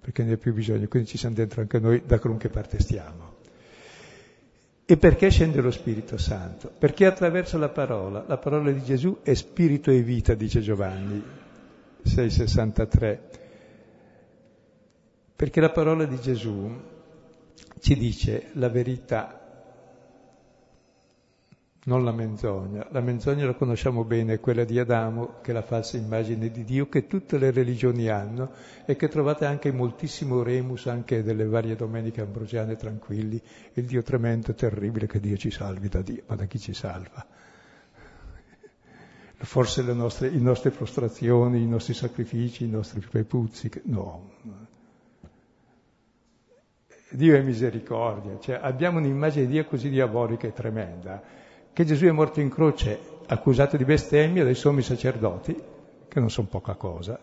perché 0.00 0.24
ne 0.24 0.32
ha 0.32 0.36
più 0.36 0.52
bisogno, 0.52 0.88
quindi 0.88 1.08
ci 1.08 1.18
siamo 1.18 1.36
dentro 1.36 1.60
anche 1.60 1.78
noi 1.78 2.02
da 2.04 2.18
qualunque 2.18 2.48
parte 2.48 2.80
stiamo. 2.80 3.36
E 4.84 4.96
perché 4.96 5.28
scende 5.28 5.60
lo 5.60 5.70
Spirito 5.70 6.16
Santo? 6.16 6.72
Perché 6.76 7.04
attraverso 7.04 7.58
la 7.58 7.68
parola, 7.68 8.24
la 8.26 8.38
parola 8.38 8.70
di 8.70 8.82
Gesù 8.82 9.18
è 9.22 9.34
spirito 9.34 9.90
e 9.90 10.00
vita, 10.00 10.32
dice 10.32 10.62
Giovanni, 10.62 11.22
6,63. 12.08 13.18
Perché 15.36 15.60
la 15.60 15.70
parola 15.70 16.04
di 16.04 16.18
Gesù 16.20 16.68
ci 17.78 17.96
dice 17.96 18.50
la 18.54 18.68
verità, 18.68 19.38
non 21.84 22.04
la 22.04 22.12
menzogna. 22.12 22.86
La 22.90 23.00
menzogna 23.00 23.46
la 23.46 23.54
conosciamo 23.54 24.04
bene, 24.04 24.40
quella 24.40 24.64
di 24.64 24.78
Adamo, 24.78 25.40
che 25.40 25.50
è 25.50 25.54
la 25.54 25.62
falsa 25.62 25.96
immagine 25.96 26.50
di 26.50 26.64
Dio, 26.64 26.88
che 26.88 27.06
tutte 27.06 27.38
le 27.38 27.50
religioni 27.50 28.08
hanno 28.08 28.50
e 28.84 28.94
che 28.94 29.08
trovate 29.08 29.46
anche 29.46 29.68
in 29.68 29.76
moltissimo 29.76 30.42
remus, 30.42 30.86
anche 30.86 31.22
delle 31.22 31.46
varie 31.46 31.76
domeniche 31.76 32.20
ambrosiane 32.20 32.76
tranquilli, 32.76 33.40
il 33.74 33.84
Dio 33.86 34.02
tremendo, 34.02 34.54
terribile, 34.54 35.06
che 35.06 35.18
Dio 35.18 35.36
ci 35.36 35.50
salvi 35.50 35.88
da 35.88 36.02
Dio, 36.02 36.22
ma 36.26 36.36
da 36.36 36.44
chi 36.44 36.58
ci 36.58 36.74
salva? 36.74 37.24
Forse 39.44 39.82
le 39.82 39.92
nostre, 39.92 40.30
le 40.30 40.38
nostre 40.38 40.70
frustrazioni, 40.70 41.62
i 41.62 41.66
nostri 41.66 41.94
sacrifici, 41.94 42.64
i 42.64 42.68
nostri 42.68 43.00
prepuzzi, 43.00 43.70
no. 43.84 44.30
Dio 47.10 47.36
è 47.36 47.40
misericordia, 47.40 48.38
cioè 48.38 48.58
abbiamo 48.60 48.98
un'immagine 48.98 49.46
di 49.46 49.52
Dio 49.52 49.64
così 49.64 49.88
diabolica 49.88 50.46
e 50.46 50.52
tremenda, 50.52 51.22
che 51.72 51.84
Gesù 51.84 52.04
è 52.04 52.10
morto 52.10 52.40
in 52.40 52.50
croce 52.50 52.98
accusato 53.26 53.76
di 53.76 53.84
bestemmia 53.84 54.44
dai 54.44 54.54
sommi 54.54 54.82
sacerdoti, 54.82 55.56
che 56.08 56.20
non 56.20 56.30
sono 56.30 56.48
poca 56.48 56.74
cosa, 56.74 57.18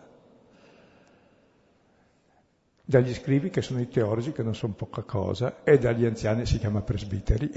dagli 2.82 3.14
scrivi, 3.14 3.50
che 3.50 3.62
sono 3.62 3.80
i 3.80 3.88
teologi, 3.88 4.32
che 4.32 4.42
non 4.42 4.54
sono 4.54 4.72
poca 4.72 5.02
cosa, 5.02 5.62
e 5.62 5.78
dagli 5.78 6.04
anziani, 6.04 6.46
si 6.46 6.58
chiama 6.58 6.80
presbiteri, 6.80 7.52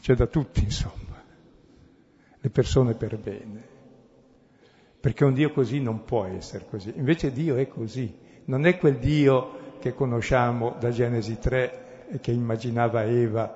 cioè 0.00 0.16
da 0.16 0.26
tutti, 0.26 0.62
insomma, 0.62 1.22
le 2.40 2.50
persone 2.50 2.94
per 2.94 3.18
bene 3.18 3.72
perché 5.04 5.22
un 5.26 5.34
Dio 5.34 5.52
così 5.52 5.82
non 5.82 6.04
può 6.04 6.24
essere 6.24 6.64
così. 6.66 6.90
Invece 6.96 7.30
Dio 7.30 7.56
è 7.56 7.68
così, 7.68 8.10
non 8.46 8.64
è 8.64 8.78
quel 8.78 8.96
Dio 8.96 9.76
che 9.78 9.92
conosciamo 9.92 10.76
da 10.80 10.88
Genesi 10.88 11.38
3 11.38 12.06
e 12.08 12.20
che 12.20 12.30
immaginava 12.30 13.04
Eva, 13.04 13.54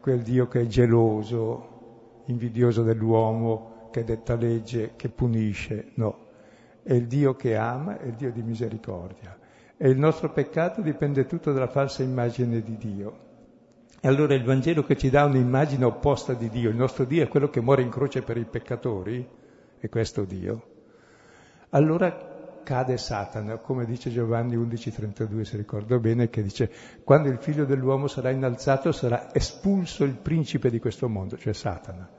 quel 0.00 0.22
Dio 0.22 0.48
che 0.48 0.62
è 0.62 0.66
geloso, 0.66 2.22
invidioso 2.24 2.82
dell'uomo, 2.82 3.88
che 3.92 4.02
detta 4.02 4.34
legge, 4.34 4.94
che 4.96 5.10
punisce, 5.10 5.92
no. 5.94 6.30
È 6.82 6.92
il 6.92 7.06
Dio 7.06 7.36
che 7.36 7.54
ama, 7.54 8.00
è 8.00 8.06
il 8.06 8.14
Dio 8.14 8.32
di 8.32 8.42
misericordia. 8.42 9.38
E 9.76 9.88
il 9.88 9.96
nostro 9.96 10.32
peccato 10.32 10.80
dipende 10.80 11.24
tutto 11.26 11.52
dalla 11.52 11.68
falsa 11.68 12.02
immagine 12.02 12.60
di 12.62 12.76
Dio. 12.76 13.18
E 14.00 14.08
allora 14.08 14.34
il 14.34 14.42
Vangelo 14.42 14.82
che 14.82 14.96
ci 14.96 15.08
dà 15.08 15.24
un'immagine 15.24 15.84
opposta 15.84 16.34
di 16.34 16.48
Dio, 16.48 16.68
il 16.68 16.74
nostro 16.74 17.04
Dio 17.04 17.22
è 17.22 17.28
quello 17.28 17.48
che 17.48 17.60
muore 17.60 17.82
in 17.82 17.90
croce 17.90 18.22
per 18.22 18.38
i 18.38 18.44
peccatori, 18.44 19.42
è 19.78 19.88
questo 19.88 20.24
Dio, 20.24 20.72
allora 21.70 22.32
cade 22.64 22.96
Satana, 22.96 23.58
come 23.58 23.84
dice 23.84 24.10
Giovanni 24.10 24.56
11:32, 24.56 25.42
se 25.42 25.56
ricordo 25.56 26.00
bene, 26.00 26.30
che 26.30 26.42
dice 26.42 26.70
quando 27.04 27.28
il 27.28 27.38
figlio 27.38 27.64
dell'uomo 27.64 28.08
sarà 28.08 28.30
innalzato 28.30 28.90
sarà 28.90 29.32
espulso 29.32 30.02
il 30.02 30.16
principe 30.16 30.70
di 30.70 30.80
questo 30.80 31.08
mondo, 31.08 31.36
cioè 31.36 31.52
Satana. 31.52 32.10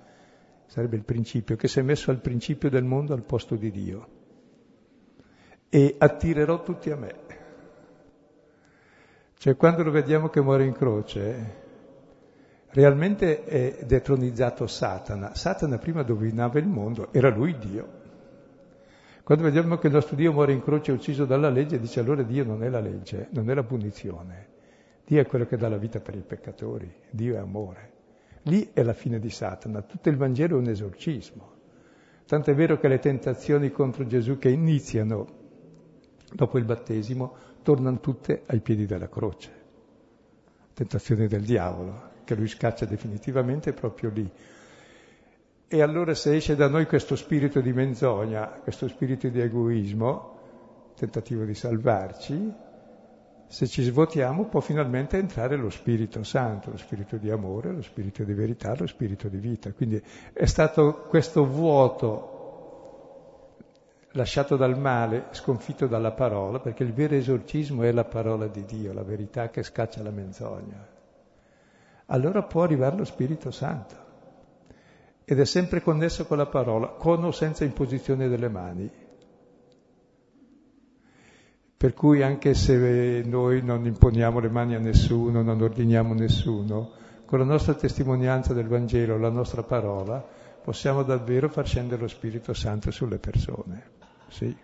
Sarebbe 0.67 0.95
il 0.95 1.03
principio 1.03 1.55
che 1.55 1.67
si 1.67 1.79
è 1.79 1.81
messo 1.81 2.11
al 2.11 2.19
principio 2.19 2.69
del 2.69 2.83
mondo 2.83 3.13
al 3.13 3.23
posto 3.23 3.55
di 3.55 3.71
Dio. 3.71 4.07
E 5.69 5.95
attirerò 5.97 6.63
tutti 6.63 6.89
a 6.89 6.95
me. 6.95 7.15
Cioè 9.37 9.55
quando 9.55 9.83
lo 9.83 9.91
vediamo 9.91 10.29
che 10.29 10.41
muore 10.41 10.65
in 10.65 10.73
croce, 10.73 11.63
realmente 12.75 13.45
è 13.45 13.85
detronizzato 13.85 14.67
Satana. 14.67 15.33
Satana 15.33 15.77
prima 15.77 16.03
dominava 16.03 16.59
il 16.59 16.67
mondo, 16.67 17.07
era 17.11 17.29
lui 17.29 17.57
Dio. 17.57 18.03
Quando 19.23 19.45
vediamo 19.45 19.77
che 19.77 19.87
il 19.87 19.93
nostro 19.93 20.15
Dio 20.15 20.33
muore 20.33 20.51
in 20.51 20.61
croce 20.61 20.91
ucciso 20.91 21.25
dalla 21.25 21.49
legge, 21.49 21.79
dice 21.79 22.01
allora 22.01 22.21
Dio 22.21 22.43
non 22.43 22.63
è 22.63 22.69
la 22.69 22.81
legge, 22.81 23.29
non 23.31 23.49
è 23.49 23.53
la 23.53 23.63
punizione. 23.63 24.47
Dio 25.05 25.21
è 25.21 25.25
quello 25.25 25.45
che 25.45 25.55
dà 25.55 25.69
la 25.69 25.77
vita 25.77 25.99
per 25.99 26.15
i 26.15 26.21
peccatori, 26.21 26.93
Dio 27.09 27.35
è 27.35 27.37
amore. 27.37 27.93
Lì 28.43 28.69
è 28.73 28.83
la 28.83 28.93
fine 28.93 29.19
di 29.19 29.29
Satana, 29.29 29.81
tutto 29.81 30.09
il 30.09 30.17
Vangelo 30.17 30.57
è 30.57 30.59
un 30.59 30.67
esorcismo. 30.67 31.53
Tanto 32.27 32.51
è 32.51 32.55
vero 32.55 32.77
che 32.77 32.87
le 32.87 32.99
tentazioni 32.99 33.71
contro 33.71 34.05
Gesù 34.05 34.37
che 34.37 34.49
iniziano 34.49 35.27
dopo 36.33 36.57
il 36.57 36.65
battesimo 36.65 37.35
tornano 37.63 37.99
tutte 37.99 38.43
ai 38.47 38.59
piedi 38.59 38.85
della 38.85 39.07
croce. 39.07 39.63
Tentazioni 40.73 41.27
del 41.27 41.43
diavolo, 41.43 42.04
che 42.25 42.35
lui 42.35 42.47
scaccia 42.47 42.85
definitivamente 42.85 43.71
proprio 43.71 44.09
lì. 44.09 44.29
E 45.67 45.81
allora 45.81 46.13
se 46.13 46.35
esce 46.35 46.55
da 46.55 46.67
noi 46.67 46.85
questo 46.85 47.15
spirito 47.15 47.61
di 47.61 47.71
menzogna, 47.71 48.47
questo 48.47 48.87
spirito 48.87 49.29
di 49.29 49.39
egoismo, 49.39 50.93
tentativo 50.95 51.43
di 51.43 51.53
salvarci, 51.53 52.53
se 53.47 53.67
ci 53.67 53.83
svuotiamo 53.83 54.45
può 54.45 54.59
finalmente 54.59 55.17
entrare 55.17 55.55
lo 55.55 55.69
Spirito 55.69 56.23
Santo, 56.23 56.71
lo 56.71 56.77
Spirito 56.77 57.17
di 57.17 57.29
amore, 57.29 57.71
lo 57.71 57.81
Spirito 57.81 58.23
di 58.23 58.33
verità, 58.33 58.75
lo 58.75 58.87
Spirito 58.87 59.27
di 59.27 59.37
vita. 59.37 59.71
Quindi 59.71 60.01
è 60.33 60.45
stato 60.45 61.05
questo 61.07 61.45
vuoto 61.45 62.33
lasciato 64.11 64.55
dal 64.55 64.79
male, 64.79 65.27
sconfitto 65.31 65.87
dalla 65.87 66.11
parola, 66.11 66.59
perché 66.59 66.83
il 66.83 66.93
vero 66.93 67.15
esorcismo 67.15 67.83
è 67.83 67.91
la 67.91 68.05
parola 68.05 68.47
di 68.47 68.65
Dio, 68.65 68.93
la 68.93 69.03
verità 69.03 69.49
che 69.49 69.61
scaccia 69.61 70.01
la 70.01 70.11
menzogna 70.11 70.94
allora 72.07 72.43
può 72.43 72.63
arrivare 72.63 72.97
lo 72.97 73.05
Spirito 73.05 73.51
Santo. 73.51 74.03
Ed 75.23 75.39
è 75.39 75.45
sempre 75.45 75.81
connesso 75.81 76.25
con 76.25 76.37
la 76.37 76.45
parola, 76.45 76.87
con 76.89 77.23
o 77.23 77.31
senza 77.31 77.63
imposizione 77.63 78.27
delle 78.27 78.49
mani. 78.49 78.91
Per 81.77 81.93
cui 81.93 82.21
anche 82.21 82.53
se 82.53 83.23
noi 83.25 83.63
non 83.63 83.85
imponiamo 83.85 84.39
le 84.39 84.49
mani 84.49 84.75
a 84.75 84.79
nessuno, 84.79 85.41
non 85.41 85.61
ordiniamo 85.61 86.13
nessuno, 86.13 86.91
con 87.25 87.39
la 87.39 87.45
nostra 87.45 87.73
testimonianza 87.73 88.53
del 88.53 88.67
Vangelo, 88.67 89.17
la 89.17 89.29
nostra 89.29 89.63
parola, 89.63 90.23
possiamo 90.63 91.03
davvero 91.03 91.49
far 91.49 91.65
scendere 91.65 92.01
lo 92.01 92.07
Spirito 92.07 92.53
Santo 92.53 92.91
sulle 92.91 93.17
persone, 93.17 93.83
sì. 94.27 94.55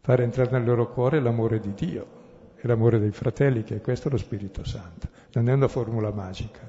Far 0.00 0.20
entrare 0.20 0.50
nel 0.50 0.64
loro 0.64 0.92
cuore 0.92 1.20
l'amore 1.20 1.60
di 1.60 1.72
Dio 1.72 2.22
e 2.64 2.66
l'amore 2.66 2.98
dei 2.98 3.10
fratelli, 3.10 3.62
che 3.62 3.76
è 3.76 3.80
questo 3.82 4.08
lo 4.08 4.16
Spirito 4.16 4.64
Santo. 4.64 5.08
Non 5.34 5.50
è 5.50 5.52
una 5.52 5.68
formula 5.68 6.10
magica, 6.10 6.60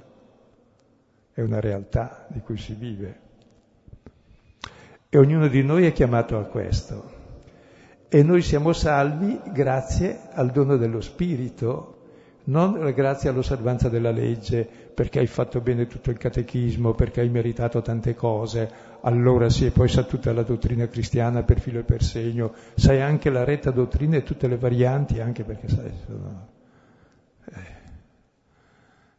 è 1.32 1.42
una 1.42 1.62
realtà 1.62 2.26
di 2.28 2.42
cui 2.42 2.58
si 2.58 2.74
vive. 2.74 3.20
E 5.08 5.18
ognuno 5.18 5.48
di 5.48 5.64
noi 5.64 5.86
è 5.86 5.94
chiamato 5.94 6.38
a 6.38 6.44
questo. 6.44 7.14
E 8.10 8.24
noi 8.24 8.42
siamo 8.42 8.74
salvi 8.74 9.40
grazie 9.54 10.20
al 10.34 10.52
dono 10.52 10.76
dello 10.76 11.00
Spirito, 11.00 11.94
non 12.46 12.92
grazie 12.94 13.30
all'osservanza 13.30 13.88
della 13.88 14.12
legge, 14.12 14.68
perché 14.94 15.20
hai 15.20 15.28
fatto 15.28 15.62
bene 15.62 15.88
tutto 15.88 16.12
il 16.12 16.18
catechismo, 16.18 16.94
perché 16.94 17.22
hai 17.22 17.30
meritato 17.30 17.82
tante 17.82 18.16
cose, 18.16 18.70
allora 19.06 19.50
sì, 19.50 19.70
poi 19.70 19.88
sa 19.88 20.04
tutta 20.04 20.34
la 20.34 20.42
dottrina 20.42 20.88
cristiana 20.88 21.44
per 21.44 21.60
filo 21.60 21.80
e 21.80 21.84
per 21.84 22.02
segno, 22.02 22.54
sai 22.74 23.02
anche 23.02 23.30
la 23.30 23.44
retta 23.44 23.70
dottrina 23.70 24.18
e 24.18 24.24
tutte 24.24 24.48
le 24.48 24.58
varianti, 24.58 25.20
anche 25.20 25.44
perché 25.44 25.68
sai, 25.70 25.92
sono, 26.08 26.48
eh, 27.46 27.76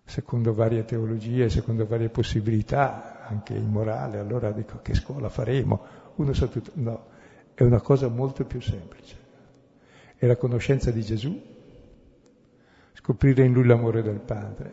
secondo 0.04 0.52
varie 0.52 0.84
teologie, 0.84 1.48
secondo 1.48 1.86
varie 1.86 2.08
possibilità, 2.08 3.24
anche 3.28 3.54
immorale, 3.54 4.18
allora 4.18 4.50
dico 4.50 4.80
che 4.82 4.92
scuola 4.94 5.28
faremo? 5.28 5.80
Uno 6.16 6.32
sa 6.32 6.48
tutto, 6.48 6.72
no, 6.74 7.06
è 7.54 7.62
una 7.62 7.80
cosa 7.80 8.08
molto 8.08 8.44
più 8.44 8.60
semplice, 8.60 9.16
è 10.16 10.26
la 10.26 10.36
conoscenza 10.36 10.90
di 10.90 11.02
Gesù 11.02 11.54
scoprire 12.92 13.44
in 13.44 13.52
lui 13.52 13.64
l'amore 13.64 14.02
del 14.02 14.18
Padre, 14.18 14.72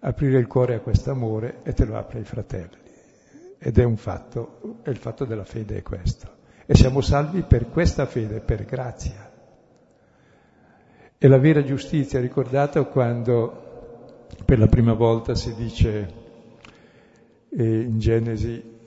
aprire 0.00 0.38
il 0.38 0.46
cuore 0.46 0.74
a 0.74 0.80
questo 0.80 1.10
amore 1.10 1.60
e 1.62 1.72
te 1.72 1.86
lo 1.86 1.96
apre 1.96 2.18
ai 2.18 2.24
fratelli. 2.24 2.79
Ed 3.62 3.78
è 3.78 3.84
un 3.84 3.98
fatto, 3.98 4.80
e 4.82 4.90
il 4.90 4.96
fatto 4.96 5.26
della 5.26 5.44
fede 5.44 5.76
è 5.76 5.82
questo. 5.82 6.38
E 6.64 6.74
siamo 6.74 7.02
salvi 7.02 7.42
per 7.42 7.68
questa 7.68 8.06
fede, 8.06 8.40
per 8.40 8.64
grazia. 8.64 9.30
E 11.18 11.28
la 11.28 11.36
vera 11.36 11.62
giustizia, 11.62 12.20
ricordate 12.20 12.82
quando 12.86 14.24
per 14.46 14.58
la 14.58 14.66
prima 14.66 14.94
volta 14.94 15.34
si 15.34 15.54
dice 15.54 16.14
eh, 17.50 17.80
in 17.80 17.98
Genesi 17.98 18.78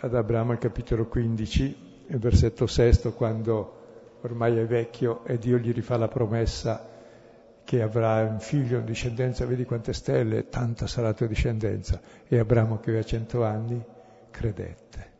ad 0.00 0.14
Abramo 0.14 0.58
capitolo 0.58 1.06
15, 1.06 2.04
il 2.08 2.18
versetto 2.18 2.66
sesto, 2.66 3.14
quando 3.14 4.18
ormai 4.20 4.58
è 4.58 4.66
vecchio 4.66 5.24
e 5.24 5.38
Dio 5.38 5.56
gli 5.56 5.72
rifà 5.72 5.96
la 5.96 6.08
promessa 6.08 6.86
che 7.64 7.80
avrà 7.80 8.20
un 8.28 8.40
figlio, 8.40 8.76
una 8.76 8.84
discendenza, 8.84 9.46
vedi 9.46 9.64
quante 9.64 9.94
stelle, 9.94 10.50
tanta 10.50 10.86
sarà 10.86 11.06
la 11.06 11.14
tua 11.14 11.28
discendenza. 11.28 11.98
E 12.28 12.38
Abramo 12.38 12.78
che 12.78 12.90
aveva 12.90 13.04
cento 13.06 13.42
anni 13.42 13.82
credette. 14.32 15.10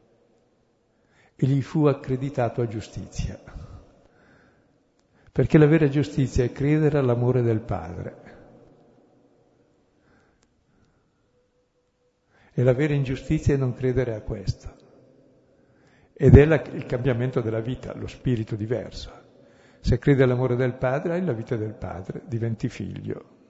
E 1.36 1.46
gli 1.46 1.62
fu 1.62 1.84
accreditato 1.86 2.60
a 2.60 2.66
giustizia. 2.66 3.38
Perché 5.30 5.58
la 5.58 5.66
vera 5.66 5.88
giustizia 5.88 6.42
è 6.42 6.50
credere 6.50 6.98
all'amore 6.98 7.42
del 7.42 7.60
Padre. 7.60 8.16
E 12.52 12.62
la 12.64 12.74
vera 12.74 12.94
ingiustizia 12.94 13.54
è 13.54 13.56
non 13.56 13.74
credere 13.74 14.14
a 14.16 14.20
questo. 14.20 14.76
Ed 16.12 16.36
è 16.36 16.44
la, 16.44 16.60
il 16.72 16.86
cambiamento 16.86 17.40
della 17.40 17.60
vita, 17.60 17.94
lo 17.94 18.08
spirito 18.08 18.56
diverso. 18.56 19.20
Se 19.80 19.98
credi 19.98 20.22
all'amore 20.22 20.56
del 20.56 20.74
padre, 20.74 21.14
hai 21.14 21.24
la 21.24 21.32
vita 21.32 21.56
del 21.56 21.74
padre, 21.74 22.22
diventi 22.26 22.68
figlio 22.68 23.40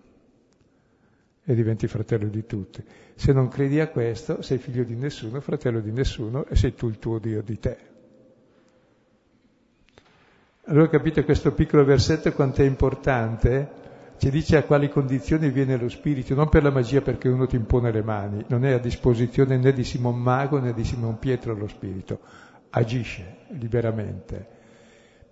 e 1.44 1.54
diventi 1.54 1.86
fratello 1.86 2.28
di 2.28 2.46
tutti. 2.46 2.82
Se 3.14 3.32
non 3.32 3.48
credi 3.48 3.80
a 3.80 3.88
questo, 3.88 4.42
sei 4.42 4.58
figlio 4.58 4.84
di 4.84 4.94
nessuno, 4.94 5.40
fratello 5.40 5.80
di 5.80 5.90
nessuno 5.90 6.46
e 6.46 6.56
sei 6.56 6.74
tu 6.74 6.88
il 6.88 6.98
tuo 6.98 7.18
Dio 7.18 7.42
di 7.42 7.58
te. 7.58 7.76
Allora 10.66 10.88
capite 10.88 11.24
questo 11.24 11.52
piccolo 11.52 11.84
versetto 11.84 12.32
quanto 12.32 12.62
è 12.62 12.64
importante? 12.64 13.80
Ci 14.16 14.30
dice 14.30 14.56
a 14.56 14.62
quali 14.62 14.88
condizioni 14.88 15.50
viene 15.50 15.76
lo 15.76 15.88
spirito, 15.88 16.34
non 16.34 16.48
per 16.48 16.62
la 16.62 16.70
magia 16.70 17.00
perché 17.00 17.28
uno 17.28 17.46
ti 17.46 17.56
impone 17.56 17.90
le 17.90 18.02
mani, 18.02 18.44
non 18.48 18.64
è 18.64 18.72
a 18.72 18.78
disposizione 18.78 19.56
né 19.56 19.72
di 19.72 19.82
Simon 19.82 20.20
Mago 20.20 20.60
né 20.60 20.72
di 20.72 20.84
Simon 20.84 21.18
Pietro 21.18 21.54
lo 21.54 21.66
spirito, 21.66 22.20
agisce 22.70 23.38
liberamente 23.58 24.60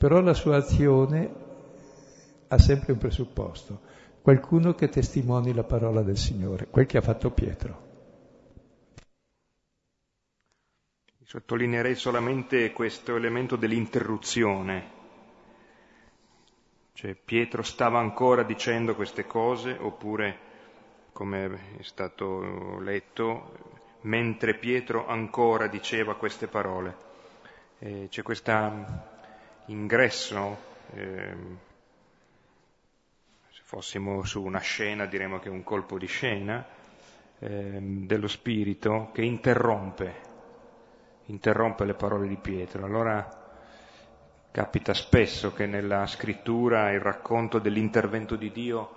però 0.00 0.22
la 0.22 0.32
sua 0.32 0.56
azione 0.56 1.30
ha 2.48 2.56
sempre 2.56 2.92
un 2.92 2.98
presupposto, 2.98 3.80
qualcuno 4.22 4.74
che 4.74 4.88
testimoni 4.88 5.54
la 5.54 5.64
parola 5.64 6.02
del 6.02 6.16
Signore, 6.16 6.66
quel 6.68 6.86
che 6.86 6.98
ha 6.98 7.02
fatto 7.02 7.30
Pietro. 7.30 7.88
Sottolineerei 11.22 11.94
solamente 11.94 12.72
questo 12.72 13.14
elemento 13.14 13.54
dell'interruzione. 13.54 14.98
Cioè 16.92 17.14
Pietro 17.14 17.62
stava 17.62 18.00
ancora 18.00 18.42
dicendo 18.42 18.94
queste 18.96 19.26
cose 19.26 19.76
oppure, 19.78 20.38
come 21.12 21.76
è 21.78 21.82
stato 21.82 22.80
letto, 22.80 23.78
mentre 24.02 24.58
Pietro 24.58 25.06
ancora 25.06 25.68
diceva 25.68 26.16
queste 26.16 26.48
parole. 26.48 26.96
Eh, 27.78 28.08
c'è 28.10 28.22
questa 28.22 29.08
ingresso, 29.66 30.58
eh, 30.94 31.34
fossimo 33.70 34.24
su 34.24 34.42
una 34.42 34.58
scena 34.58 35.06
diremmo 35.06 35.38
che 35.38 35.46
è 35.46 35.52
un 35.52 35.62
colpo 35.62 35.96
di 35.96 36.06
scena, 36.06 36.66
eh, 37.38 37.78
dello 37.80 38.26
spirito 38.26 39.10
che 39.12 39.22
interrompe, 39.22 40.14
interrompe 41.26 41.84
le 41.84 41.94
parole 41.94 42.26
di 42.26 42.34
Pietro. 42.34 42.84
Allora 42.84 43.24
capita 44.50 44.92
spesso 44.92 45.52
che 45.52 45.66
nella 45.66 46.04
scrittura 46.06 46.90
il 46.90 46.98
racconto 46.98 47.60
dell'intervento 47.60 48.34
di 48.34 48.50
Dio 48.50 48.96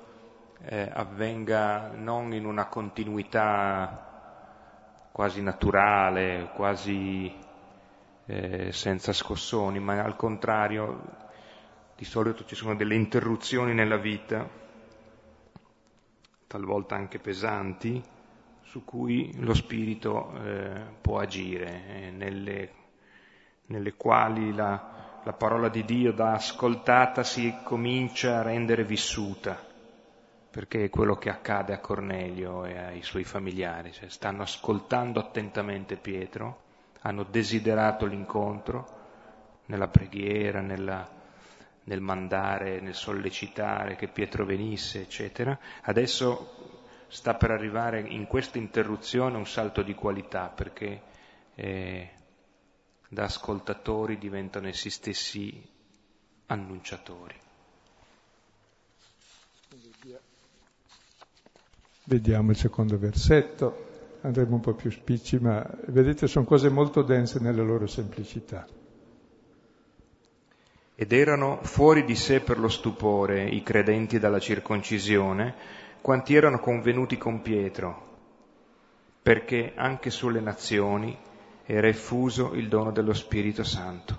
eh, 0.63 0.89
avvenga 0.91 1.91
non 1.93 2.33
in 2.33 2.45
una 2.45 2.65
continuità 2.65 4.09
quasi 5.11 5.43
naturale, 5.43 6.49
quasi 6.55 7.31
eh, 8.25 8.71
senza 8.71 9.13
scossoni, 9.13 9.79
ma 9.79 10.01
al 10.01 10.15
contrario 10.15 11.21
di 11.95 12.05
solito 12.05 12.43
ci 12.45 12.55
sono 12.55 12.73
delle 12.75 12.95
interruzioni 12.95 13.75
nella 13.75 13.97
vita, 13.97 14.61
talvolta 16.53 16.93
anche 16.93 17.17
pesanti, 17.17 17.99
su 18.61 18.85
cui 18.85 19.33
lo 19.39 19.55
spirito 19.55 20.31
eh, 20.35 20.81
può 21.01 21.17
agire, 21.17 21.81
eh, 21.87 22.11
nelle, 22.11 22.71
nelle, 23.65 23.93
quali 23.95 24.53
la, 24.53 25.21
la 25.23 25.33
parola 25.33 25.67
di 25.67 25.83
Dio 25.83 26.13
da 26.13 26.33
ascoltata 26.33 27.23
si 27.23 27.51
comincia 27.63 28.37
a 28.37 28.41
rendere 28.43 28.83
vissuta 28.83 29.71
perché 30.51 30.83
è 30.83 30.89
quello 30.91 31.15
che 31.15 31.31
accade 31.31 31.73
a 31.73 31.79
Cornelio 31.79 32.65
e 32.65 32.77
ai 32.77 33.01
suoi 33.01 33.23
familiari, 33.23 33.91
cioè 33.91 34.07
stanno 34.09 34.43
ascoltando 34.43 35.19
attentamente 35.19 35.95
Pietro 35.95 36.61
hanno 37.01 37.23
desiderato 37.23 38.05
l'incontro 38.05 39.01
nella 39.65 39.87
preghiera, 39.87 40.61
nella, 40.61 41.09
nel 41.85 42.01
mandare, 42.01 42.79
nel 42.79 42.95
sollecitare 42.95 43.95
che 43.95 44.07
Pietro 44.07 44.45
venisse, 44.45 45.01
eccetera. 45.01 45.57
Adesso 45.83 47.05
sta 47.07 47.35
per 47.35 47.51
arrivare 47.51 47.99
in 48.01 48.25
questa 48.25 48.57
interruzione 48.57 49.37
un 49.37 49.45
salto 49.45 49.81
di 49.81 49.93
qualità 49.93 50.47
perché 50.47 51.01
eh, 51.55 52.09
da 53.07 53.23
ascoltatori 53.25 54.17
diventano 54.17 54.67
essi 54.67 54.89
stessi 54.89 55.69
annunciatori. 56.47 57.35
Vediamo 62.05 62.51
il 62.51 62.57
secondo 62.57 62.97
versetto 62.97 63.91
andremo 64.23 64.55
un 64.55 64.61
po' 64.61 64.73
più 64.73 64.89
spicci, 64.89 65.37
ma 65.39 65.65
vedete 65.87 66.27
sono 66.27 66.45
cose 66.45 66.69
molto 66.69 67.01
dense 67.01 67.39
nella 67.39 67.63
loro 67.63 67.87
semplicità. 67.87 68.65
Ed 71.03 71.11
erano 71.11 71.59
fuori 71.63 72.05
di 72.05 72.15
sé 72.15 72.39
per 72.39 72.57
lo 72.57 72.69
stupore 72.69 73.43
i 73.43 73.61
credenti 73.61 74.19
dalla 74.19 74.39
circoncisione, 74.39 75.53
quanti 75.99 76.33
erano 76.33 76.59
convenuti 76.59 77.17
con 77.17 77.41
Pietro, 77.41 78.19
perché 79.21 79.73
anche 79.75 80.09
sulle 80.09 80.39
nazioni 80.39 81.13
era 81.65 81.89
effuso 81.89 82.53
il 82.53 82.69
dono 82.69 82.93
dello 82.93 83.11
Spirito 83.11 83.65
Santo. 83.65 84.17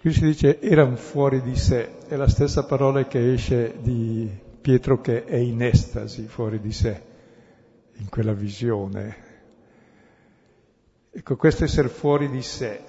Qui 0.00 0.12
si 0.12 0.24
dice 0.24 0.60
erano 0.60 0.96
fuori 0.96 1.40
di 1.42 1.54
sé, 1.54 1.98
è 2.08 2.16
la 2.16 2.28
stessa 2.28 2.64
parola 2.64 3.06
che 3.06 3.32
esce 3.32 3.76
di 3.78 4.28
Pietro 4.60 5.00
che 5.00 5.26
è 5.26 5.36
in 5.36 5.62
estasi 5.62 6.26
fuori 6.26 6.58
di 6.58 6.72
sé 6.72 7.02
in 7.98 8.08
quella 8.08 8.32
visione. 8.32 9.28
Ecco, 11.12 11.36
questo 11.36 11.62
essere 11.62 11.88
fuori 11.88 12.28
di 12.28 12.42
sé, 12.42 12.80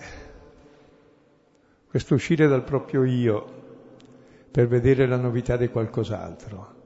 questo 1.92 2.16
uscire 2.16 2.48
dal 2.48 2.64
proprio 2.64 3.04
io 3.04 3.60
per 4.50 4.68
vedere 4.68 5.06
la 5.06 5.18
novità 5.18 5.58
di 5.58 5.68
qualcos'altro. 5.68 6.80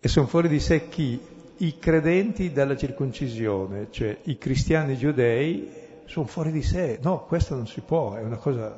E 0.00 0.08
sono 0.08 0.26
fuori 0.26 0.48
di 0.48 0.58
sé 0.58 0.88
chi? 0.88 1.36
i 1.58 1.78
credenti 1.78 2.52
dalla 2.52 2.76
circoncisione, 2.76 3.88
cioè 3.90 4.16
i 4.24 4.38
cristiani 4.38 4.96
giudei, 4.96 5.86
sono 6.04 6.26
fuori 6.26 6.52
di 6.52 6.62
sé. 6.62 6.98
No, 7.02 7.24
questo 7.24 7.54
non 7.54 7.66
si 7.66 7.80
può, 7.80 8.14
è 8.14 8.22
una 8.22 8.36
cosa 8.36 8.76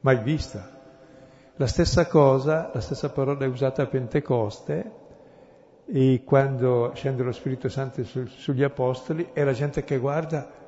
mai 0.00 0.18
vista. 0.18 0.70
La 1.56 1.66
stessa 1.66 2.06
cosa, 2.06 2.70
la 2.72 2.80
stessa 2.80 3.10
parola 3.10 3.44
è 3.44 3.48
usata 3.48 3.82
a 3.82 3.86
Pentecoste 3.86 5.02
e 5.86 6.22
quando 6.24 6.92
scende 6.94 7.22
lo 7.22 7.32
Spirito 7.32 7.68
Santo 7.68 8.04
su, 8.04 8.26
sugli 8.26 8.62
Apostoli 8.62 9.30
e 9.32 9.44
la 9.44 9.52
gente 9.52 9.84
che 9.84 9.98
guarda 9.98 10.63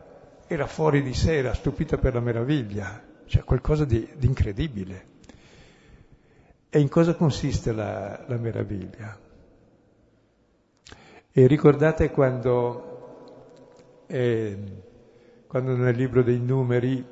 era 0.47 0.67
fuori 0.67 1.03
di 1.03 1.15
sé, 1.15 1.37
era 1.37 1.55
stupita 1.55 1.99
per 1.99 2.15
la 2.15 2.21
meraviglia, 2.21 3.03
cioè 3.27 3.43
qualcosa 3.43 3.85
di, 3.85 4.09
di 4.17 4.27
incredibile. 4.27 5.15
E 6.69 6.79
in 6.79 6.89
cosa 6.89 7.15
consiste 7.15 7.73
la, 7.73 8.25
la 8.27 8.37
meraviglia? 8.37 9.19
E 11.33 11.47
ricordate 11.47 12.11
quando, 12.11 14.05
eh, 14.07 14.59
quando 15.47 15.77
nel 15.77 15.97
libro 15.97 16.23
dei 16.23 16.41
numeri 16.41 17.05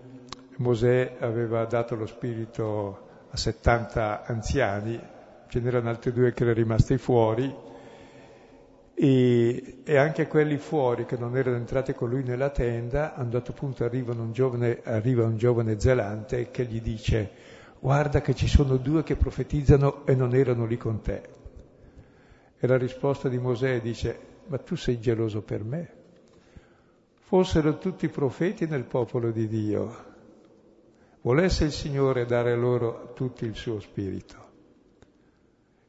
Mosè 0.56 1.16
aveva 1.18 1.64
dato 1.64 1.94
lo 1.94 2.06
spirito 2.06 3.26
a 3.30 3.36
70 3.36 4.24
anziani, 4.24 5.00
ce 5.48 5.60
n'erano 5.60 5.88
altri 5.88 6.12
due 6.12 6.32
che 6.32 6.42
erano 6.42 6.58
rimasti 6.58 6.96
fuori, 6.96 7.52
e, 8.94 9.78
e, 9.84 9.96
anche 9.96 10.28
quelli 10.28 10.56
fuori 10.56 11.04
che 11.04 11.16
non 11.16 11.36
erano 11.36 11.56
entrati 11.56 11.94
con 11.94 12.08
lui 12.08 12.22
nella 12.22 12.50
tenda, 12.50 13.14
a 13.14 13.22
un 13.22 13.30
dato 13.30 13.52
punto 13.52 13.84
arriva 13.84 14.12
un 14.12 14.32
giovane, 14.32 14.80
arriva 14.84 15.24
un 15.24 15.36
giovane 15.36 15.80
zelante 15.80 16.50
che 16.50 16.64
gli 16.64 16.80
dice 16.80 17.52
guarda 17.84 18.22
che 18.22 18.34
ci 18.34 18.48
sono 18.48 18.78
due 18.78 19.02
che 19.02 19.14
profetizzano 19.14 20.06
e 20.06 20.14
non 20.14 20.34
erano 20.34 20.64
lì 20.64 20.78
con 20.78 21.02
te. 21.02 21.22
E 22.58 22.66
la 22.66 22.78
risposta 22.78 23.28
di 23.28 23.36
Mosè 23.38 23.82
dice, 23.82 24.18
ma 24.46 24.56
tu 24.56 24.74
sei 24.74 24.98
geloso 24.98 25.42
per 25.42 25.62
me? 25.64 25.92
Fossero 27.26 27.76
tutti 27.76 28.08
profeti 28.08 28.66
nel 28.66 28.84
popolo 28.84 29.30
di 29.30 29.46
Dio, 29.46 30.04
volesse 31.20 31.64
il 31.64 31.72
Signore 31.72 32.24
dare 32.24 32.56
loro 32.56 33.12
tutti 33.14 33.44
il 33.44 33.54
suo 33.54 33.80
spirito. 33.80 34.42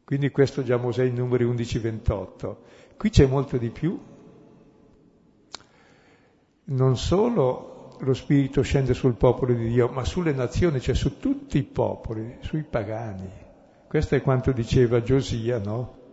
Quindi 0.03 0.31
questo 0.31 0.63
già 0.63 0.75
Mosè 0.75 1.03
in 1.05 1.15
numeri 1.15 1.45
11-28. 1.45 2.55
Qui 2.97 3.09
c'è 3.09 3.25
molto 3.25 3.57
di 3.57 3.69
più. 3.69 3.99
Non 6.65 6.97
solo 6.97 7.97
lo 7.99 8.13
Spirito 8.13 8.61
scende 8.61 8.93
sul 8.93 9.15
popolo 9.15 9.53
di 9.53 9.67
Dio, 9.67 9.87
ma 9.89 10.03
sulle 10.03 10.33
nazioni, 10.33 10.79
cioè 10.79 10.95
su 10.95 11.19
tutti 11.19 11.57
i 11.57 11.63
popoli, 11.63 12.37
sui 12.41 12.63
pagani. 12.63 13.29
Questo 13.87 14.15
è 14.15 14.21
quanto 14.21 14.51
diceva 14.51 15.01
Giosia, 15.01 15.59
no? 15.59 16.03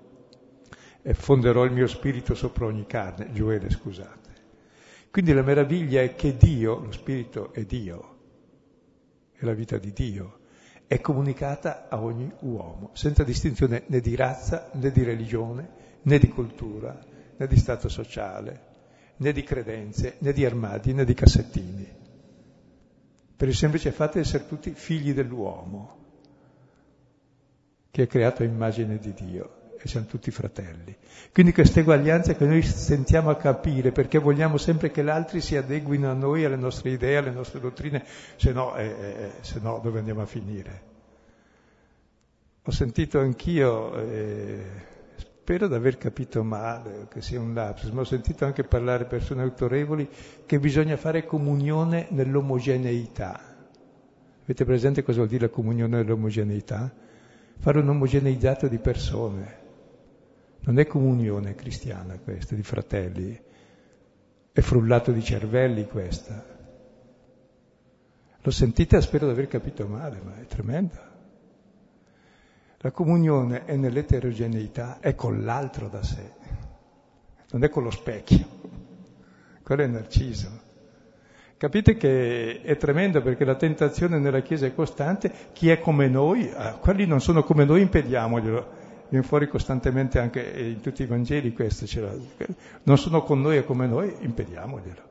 e 1.03 1.14
fonderò 1.14 1.64
il 1.64 1.72
mio 1.72 1.89
spirito 1.89 2.35
sopra 2.35 2.66
ogni 2.66 2.87
carne, 2.87 3.33
Gioele 3.33 3.68
scusate. 3.68 4.30
Quindi 5.11 5.33
la 5.33 5.43
meraviglia 5.43 6.01
è 6.01 6.14
che 6.14 6.37
Dio, 6.37 6.78
lo 6.78 6.93
spirito 6.93 7.53
è 7.53 7.64
Dio, 7.64 8.16
è 9.33 9.45
la 9.45 9.53
vita 9.53 9.76
di 9.78 9.93
Dio, 9.93 10.39
è 10.87 11.01
comunicata 11.01 11.89
a 11.89 12.01
ogni 12.01 12.33
uomo, 12.41 12.91
senza 12.93 13.24
distinzione 13.24 13.83
né 13.87 14.01
di 14.01 14.14
razza, 14.14 14.70
né 14.74 14.91
di 14.91 15.03
religione, 15.03 15.91
né 16.03 16.18
di 16.18 16.28
cultura, 16.28 16.98
né 17.36 17.46
di 17.46 17.57
stato 17.57 17.88
sociale, 17.88 18.70
né 19.16 19.32
di 19.32 19.42
credenze, 19.42 20.16
né 20.18 20.32
di 20.32 20.44
armadi, 20.44 20.92
né 20.92 21.05
di 21.05 21.14
cassettini. 21.14 22.00
Per 23.36 23.48
il 23.48 23.55
semplice 23.55 23.90
fatto 23.92 24.14
di 24.14 24.20
essere 24.20 24.46
tutti 24.46 24.70
figli 24.70 25.12
dell'uomo, 25.12 26.00
che 27.90 28.05
è 28.05 28.07
creato 28.07 28.42
a 28.42 28.46
immagine 28.46 28.98
di 28.98 29.12
Dio 29.12 29.61
e 29.82 29.88
siamo 29.88 30.07
tutti 30.07 30.30
fratelli. 30.30 30.96
Quindi 31.32 31.53
questa 31.53 31.80
eguaglianza 31.80 32.34
che 32.34 32.44
noi 32.44 32.62
sentiamo 32.62 33.30
a 33.30 33.36
capire 33.36 33.90
perché 33.90 34.18
vogliamo 34.18 34.57
sempre 34.57 34.92
che 34.92 35.03
gli 35.03 35.09
altri 35.09 35.40
si 35.40 35.57
adeguino 35.57 36.09
a 36.09 36.14
noi, 36.14 36.44
alle 36.44 36.57
nostre 36.57 36.90
idee, 36.90 37.16
alle 37.16 37.32
nostre 37.32 37.59
dottrine, 37.59 38.05
se 38.36 38.53
no, 38.53 38.76
eh, 38.76 38.84
eh, 38.86 39.30
se 39.40 39.59
no 39.61 39.80
dove 39.82 39.98
andiamo 39.98 40.22
a 40.22 40.26
finire? 40.26 40.90
Ho 42.62 42.70
sentito 42.70 43.18
anch'io, 43.18 43.96
eh, 43.96 44.64
spero 45.43 45.66
di 45.66 45.74
aver 45.74 45.99
capito 45.99 46.45
male, 46.45 47.09
che 47.11 47.20
sia 47.20 47.40
un 47.40 47.53
lapsus, 47.53 47.90
ma 47.90 48.03
ho 48.03 48.05
sentito 48.05 48.45
anche 48.45 48.62
parlare 48.62 49.07
persone 49.07 49.43
autorevoli 49.43 50.09
che 50.47 50.61
bisogna 50.61 50.97
fare 50.97 51.24
comunione 51.24 52.07
nell'omogeneità. 52.11 53.40
Avete 54.45 54.64
presente 54.64 55.03
cosa 55.03 55.18
vuol 55.18 55.30
dire 55.30 55.47
la 55.47 55.53
comunione 55.53 55.97
nell'omogeneità? 55.97 56.95
Fare 57.59 57.80
un 57.80 57.88
di 58.68 58.78
persone. 58.78 59.59
Non 60.61 60.78
è 60.78 60.86
comunione 60.86 61.57
cristiana 61.57 62.16
questa, 62.18 62.55
di 62.55 62.62
fratelli, 62.62 63.43
è 64.53 64.61
frullato 64.61 65.11
di 65.11 65.24
cervelli 65.24 65.88
questa. 65.88 66.47
Lo 68.43 68.51
sentite, 68.53 69.01
spero 69.01 69.26
di 69.26 69.32
aver 69.32 69.49
capito 69.49 69.88
male, 69.88 70.20
ma 70.24 70.40
è 70.40 70.47
tremenda. 70.47 71.12
La 72.83 72.91
comunione 72.91 73.64
è 73.64 73.76
nell'eterogeneità, 73.76 74.99
è 75.01 75.14
con 75.14 75.45
l'altro 75.45 75.89
da 75.89 76.03
sé, 76.03 76.33
non 77.53 77.62
è 77.62 77.68
con 77.68 77.85
lo 77.85 77.91
specchio. 77.91 78.45
Quello 79.62 79.83
è 79.83 79.87
Narciso. 79.87 80.51
Capite 81.57 81.97
che 81.97 82.61
è 82.61 82.76
tremendo 82.76 83.22
perché 83.22 83.45
la 83.45 83.55
tentazione 83.55 84.18
nella 84.18 84.41
Chiesa 84.41 84.66
è 84.66 84.74
costante, 84.74 85.33
chi 85.53 85.70
è 85.70 85.78
come 85.78 86.09
noi, 86.09 86.51
ah, 86.53 86.74
quelli 86.74 87.07
non 87.07 87.20
sono 87.20 87.45
come 87.45 87.64
noi, 87.64 87.83
impediamoglielo 87.83 88.80
viene 89.12 89.26
fuori 89.26 89.47
costantemente 89.47 90.18
anche 90.18 90.41
in 90.41 90.80
tutti 90.80 91.03
i 91.03 91.07
Vangeli 91.07 91.53
questo, 91.53 91.85
non 92.85 92.97
sono 92.97 93.22
con 93.22 93.43
noi 93.43 93.59
e 93.59 93.64
come 93.64 93.87
noi, 93.87 94.12
impediamoglielo. 94.20 95.03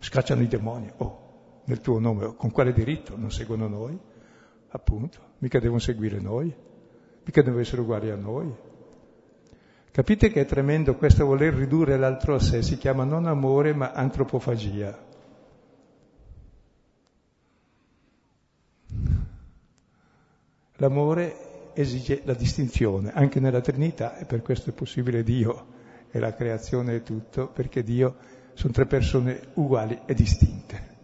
Scacciano 0.00 0.42
i 0.42 0.48
demoni, 0.48 0.90
oh, 0.96 1.60
nel 1.64 1.80
tuo 1.80 2.00
nome, 2.00 2.34
con 2.36 2.50
quale 2.50 2.72
diritto? 2.72 3.16
Non 3.16 3.30
seguono 3.30 3.68
noi? 3.68 3.96
Appunto, 4.70 5.18
mica 5.38 5.60
devono 5.60 5.78
seguire 5.78 6.18
noi, 6.20 6.52
mica 7.26 7.42
devono 7.42 7.60
essere 7.60 7.80
uguali 7.80 8.10
a 8.10 8.16
noi. 8.16 8.54
Capite 9.90 10.30
che 10.30 10.42
è 10.42 10.44
tremendo 10.46 10.94
questo 10.94 11.26
voler 11.26 11.54
ridurre 11.54 11.96
l'altro 11.96 12.36
a 12.36 12.38
sé, 12.38 12.62
si 12.62 12.78
chiama 12.78 13.04
non 13.04 13.26
amore 13.26 13.74
ma 13.74 13.92
antropofagia. 13.92 15.04
L'amore 20.76 21.72
esige 21.72 22.20
la 22.24 22.34
distinzione, 22.34 23.10
anche 23.12 23.40
nella 23.40 23.60
Trinità, 23.60 24.18
e 24.18 24.26
per 24.26 24.42
questo 24.42 24.70
è 24.70 24.72
possibile 24.72 25.22
Dio 25.22 25.74
e 26.10 26.18
la 26.18 26.34
creazione 26.34 26.96
e 26.96 27.02
tutto, 27.02 27.48
perché 27.48 27.82
Dio 27.82 28.16
sono 28.52 28.72
tre 28.72 28.86
persone 28.86 29.40
uguali 29.54 29.98
e 30.04 30.14
distinte. 30.14 30.95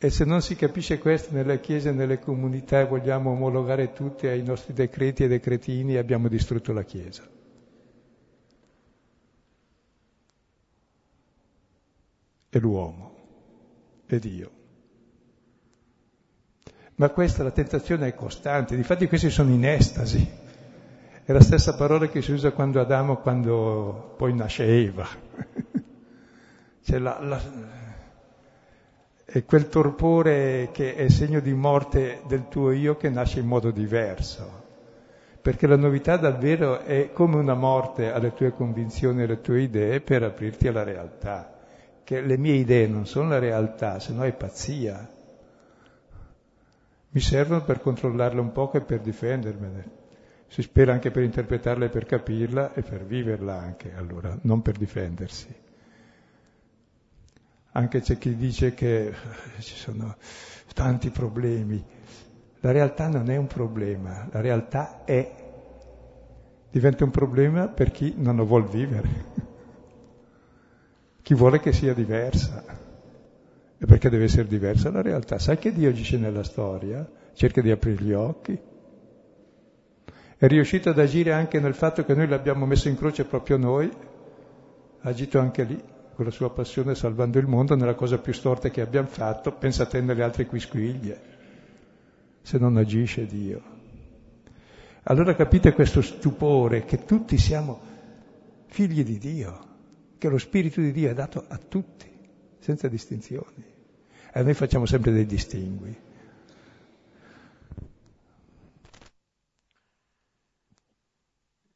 E 0.00 0.10
se 0.10 0.24
non 0.24 0.40
si 0.42 0.54
capisce 0.54 0.98
questo 0.98 1.34
nella 1.34 1.56
Chiesa 1.56 1.88
e 1.88 1.92
nelle 1.92 2.20
comunità 2.20 2.78
e 2.78 2.86
vogliamo 2.86 3.30
omologare 3.30 3.92
tutti 3.92 4.28
ai 4.28 4.44
nostri 4.44 4.72
decreti 4.72 5.24
e 5.24 5.28
decretini, 5.28 5.96
abbiamo 5.96 6.28
distrutto 6.28 6.72
la 6.72 6.84
Chiesa. 6.84 7.28
E 12.50 12.58
l'uomo, 12.60 13.16
e 14.06 14.18
Dio. 14.20 14.50
Ma 16.94 17.10
questa, 17.10 17.42
la 17.42 17.50
tentazione 17.50 18.06
è 18.06 18.14
costante, 18.14 18.76
difatti 18.76 19.08
questi 19.08 19.30
sono 19.30 19.50
in 19.52 19.64
estasi. 19.64 20.24
È 21.24 21.32
la 21.32 21.40
stessa 21.40 21.74
parola 21.74 22.06
che 22.08 22.22
si 22.22 22.30
usa 22.32 22.52
quando 22.52 22.80
Adamo, 22.80 23.16
quando 23.16 24.14
poi 24.16 24.32
nasce 24.32 24.64
Eva. 24.64 25.06
Cioè 26.80 26.98
la, 27.00 27.18
la, 27.20 27.42
è 29.30 29.44
quel 29.44 29.68
torpore 29.68 30.70
che 30.72 30.94
è 30.94 31.08
segno 31.08 31.40
di 31.40 31.52
morte 31.52 32.22
del 32.26 32.48
tuo 32.48 32.70
io 32.70 32.96
che 32.96 33.10
nasce 33.10 33.40
in 33.40 33.46
modo 33.46 33.70
diverso. 33.70 34.66
Perché 35.42 35.66
la 35.66 35.76
novità 35.76 36.16
davvero 36.16 36.80
è 36.80 37.10
come 37.12 37.36
una 37.36 37.54
morte 37.54 38.10
alle 38.10 38.32
tue 38.32 38.52
convinzioni 38.52 39.20
e 39.20 39.24
alle 39.24 39.40
tue 39.42 39.60
idee 39.60 40.00
per 40.00 40.22
aprirti 40.22 40.68
alla 40.68 40.82
realtà. 40.82 41.58
Che 42.02 42.20
le 42.22 42.38
mie 42.38 42.54
idee 42.54 42.86
non 42.86 43.06
sono 43.06 43.28
la 43.28 43.38
realtà, 43.38 43.98
se 43.98 44.12
no 44.14 44.24
è 44.24 44.32
pazzia 44.32 45.16
mi 47.10 47.20
servono 47.20 47.62
per 47.62 47.80
controllarla 47.80 48.40
un 48.40 48.52
po' 48.52 48.70
e 48.72 48.80
per 48.82 49.00
difendermene. 49.00 49.96
Si 50.46 50.62
spera 50.62 50.92
anche 50.92 51.10
per 51.10 51.22
interpretarla 51.22 51.86
e 51.86 51.88
per 51.88 52.04
capirla 52.04 52.74
e 52.74 52.82
per 52.82 53.04
viverla 53.04 53.58
anche, 53.58 53.92
allora, 53.94 54.36
non 54.42 54.62
per 54.62 54.76
difendersi. 54.76 55.54
Anche 57.78 58.00
c'è 58.00 58.18
chi 58.18 58.34
dice 58.34 58.74
che 58.74 59.14
ci 59.60 59.76
sono 59.76 60.16
tanti 60.74 61.10
problemi. 61.10 61.80
La 62.58 62.72
realtà 62.72 63.06
non 63.06 63.30
è 63.30 63.36
un 63.36 63.46
problema, 63.46 64.26
la 64.32 64.40
realtà 64.40 65.04
è. 65.04 65.32
Diventa 66.72 67.04
un 67.04 67.12
problema 67.12 67.68
per 67.68 67.92
chi 67.92 68.14
non 68.16 68.34
lo 68.34 68.44
vuol 68.44 68.68
vivere, 68.68 69.08
chi 71.22 71.34
vuole 71.34 71.60
che 71.60 71.72
sia 71.72 71.94
diversa. 71.94 72.64
E 73.78 73.86
perché 73.86 74.10
deve 74.10 74.24
essere 74.24 74.48
diversa 74.48 74.90
la 74.90 75.00
realtà? 75.00 75.38
Sai 75.38 75.58
che 75.58 75.72
Dio 75.72 75.88
agisce 75.88 76.18
nella 76.18 76.42
storia? 76.42 77.08
Cerca 77.32 77.60
di 77.60 77.70
aprire 77.70 78.02
gli 78.02 78.12
occhi. 78.12 78.60
È 80.36 80.46
riuscito 80.48 80.90
ad 80.90 80.98
agire 80.98 81.32
anche 81.32 81.60
nel 81.60 81.74
fatto 81.74 82.04
che 82.04 82.14
noi 82.14 82.26
l'abbiamo 82.26 82.66
messo 82.66 82.88
in 82.88 82.96
croce 82.96 83.24
proprio 83.24 83.56
noi, 83.56 83.88
ha 85.00 85.08
agito 85.08 85.38
anche 85.38 85.62
lì, 85.62 85.80
con 86.18 86.26
la 86.26 86.32
sua 86.32 86.50
passione 86.50 86.96
salvando 86.96 87.38
il 87.38 87.46
mondo, 87.46 87.76
nella 87.76 87.94
cosa 87.94 88.18
più 88.18 88.32
storta 88.32 88.70
che 88.70 88.80
abbiamo 88.80 89.06
fatto, 89.06 89.52
pensate 89.52 90.00
nelle 90.00 90.24
altre 90.24 90.46
quisquiglie, 90.46 91.20
se 92.42 92.58
non 92.58 92.76
agisce 92.76 93.24
Dio. 93.24 93.62
Allora 95.04 95.36
capite 95.36 95.72
questo 95.72 96.02
stupore 96.02 96.84
che 96.84 97.04
tutti 97.04 97.38
siamo 97.38 97.78
figli 98.66 99.04
di 99.04 99.16
Dio, 99.16 99.60
che 100.18 100.28
lo 100.28 100.38
Spirito 100.38 100.80
di 100.80 100.90
Dio 100.90 101.08
è 101.08 101.14
dato 101.14 101.44
a 101.46 101.56
tutti, 101.56 102.10
senza 102.58 102.88
distinzioni. 102.88 103.64
E 104.32 104.42
noi 104.42 104.54
facciamo 104.54 104.86
sempre 104.86 105.12
dei 105.12 105.24
distingui. 105.24 105.96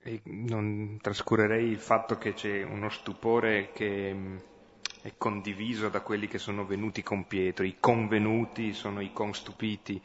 E 0.05 0.21
non 0.25 0.99
trascurerei 1.01 1.69
il 1.69 1.79
fatto 1.79 2.19
che 2.19 2.35
c'è 2.35 2.65
uno 2.65 2.89
stupore 2.89 3.71
che 3.73 4.13
mm, 4.13 4.37
è 5.03 5.13
condiviso 5.17 5.89
da 5.91 6.01
quelli 6.01 6.27
che 6.27 6.39
sono 6.39 6.67
venuti 6.67 7.05
con 7.05 7.25
Pietro, 7.29 7.65
i 7.65 7.77
convenuti 7.79 8.73
sono 8.73 9.01
i 9.01 9.13
constupiti, 9.13 10.03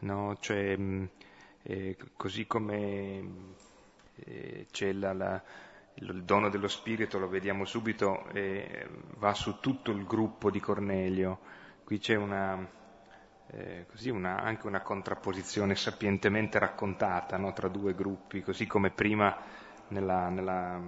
no? 0.00 0.36
cioè, 0.38 0.76
mm, 0.76 1.04
eh, 1.62 1.96
così 2.16 2.46
come 2.46 3.24
eh, 4.14 4.66
c'è 4.70 4.92
la, 4.92 5.12
la, 5.12 5.42
il 5.94 6.22
dono 6.22 6.48
dello 6.48 6.68
Spirito, 6.68 7.18
lo 7.18 7.28
vediamo 7.28 7.64
subito, 7.64 8.28
eh, 8.28 8.86
va 9.16 9.34
su 9.34 9.58
tutto 9.58 9.90
il 9.90 10.04
gruppo 10.04 10.52
di 10.52 10.60
Cornelio, 10.60 11.40
qui 11.82 11.98
c'è 11.98 12.14
una, 12.14 12.64
eh, 13.54 13.86
così 13.90 14.08
una, 14.08 14.40
anche 14.40 14.66
una 14.66 14.80
contrapposizione 14.80 15.74
sapientemente 15.74 16.58
raccontata 16.58 17.36
no, 17.36 17.52
tra 17.52 17.68
due 17.68 17.94
gruppi, 17.94 18.42
così 18.42 18.66
come 18.66 18.90
prima 18.90 19.36
nella, 19.88 20.28
nella, 20.28 20.80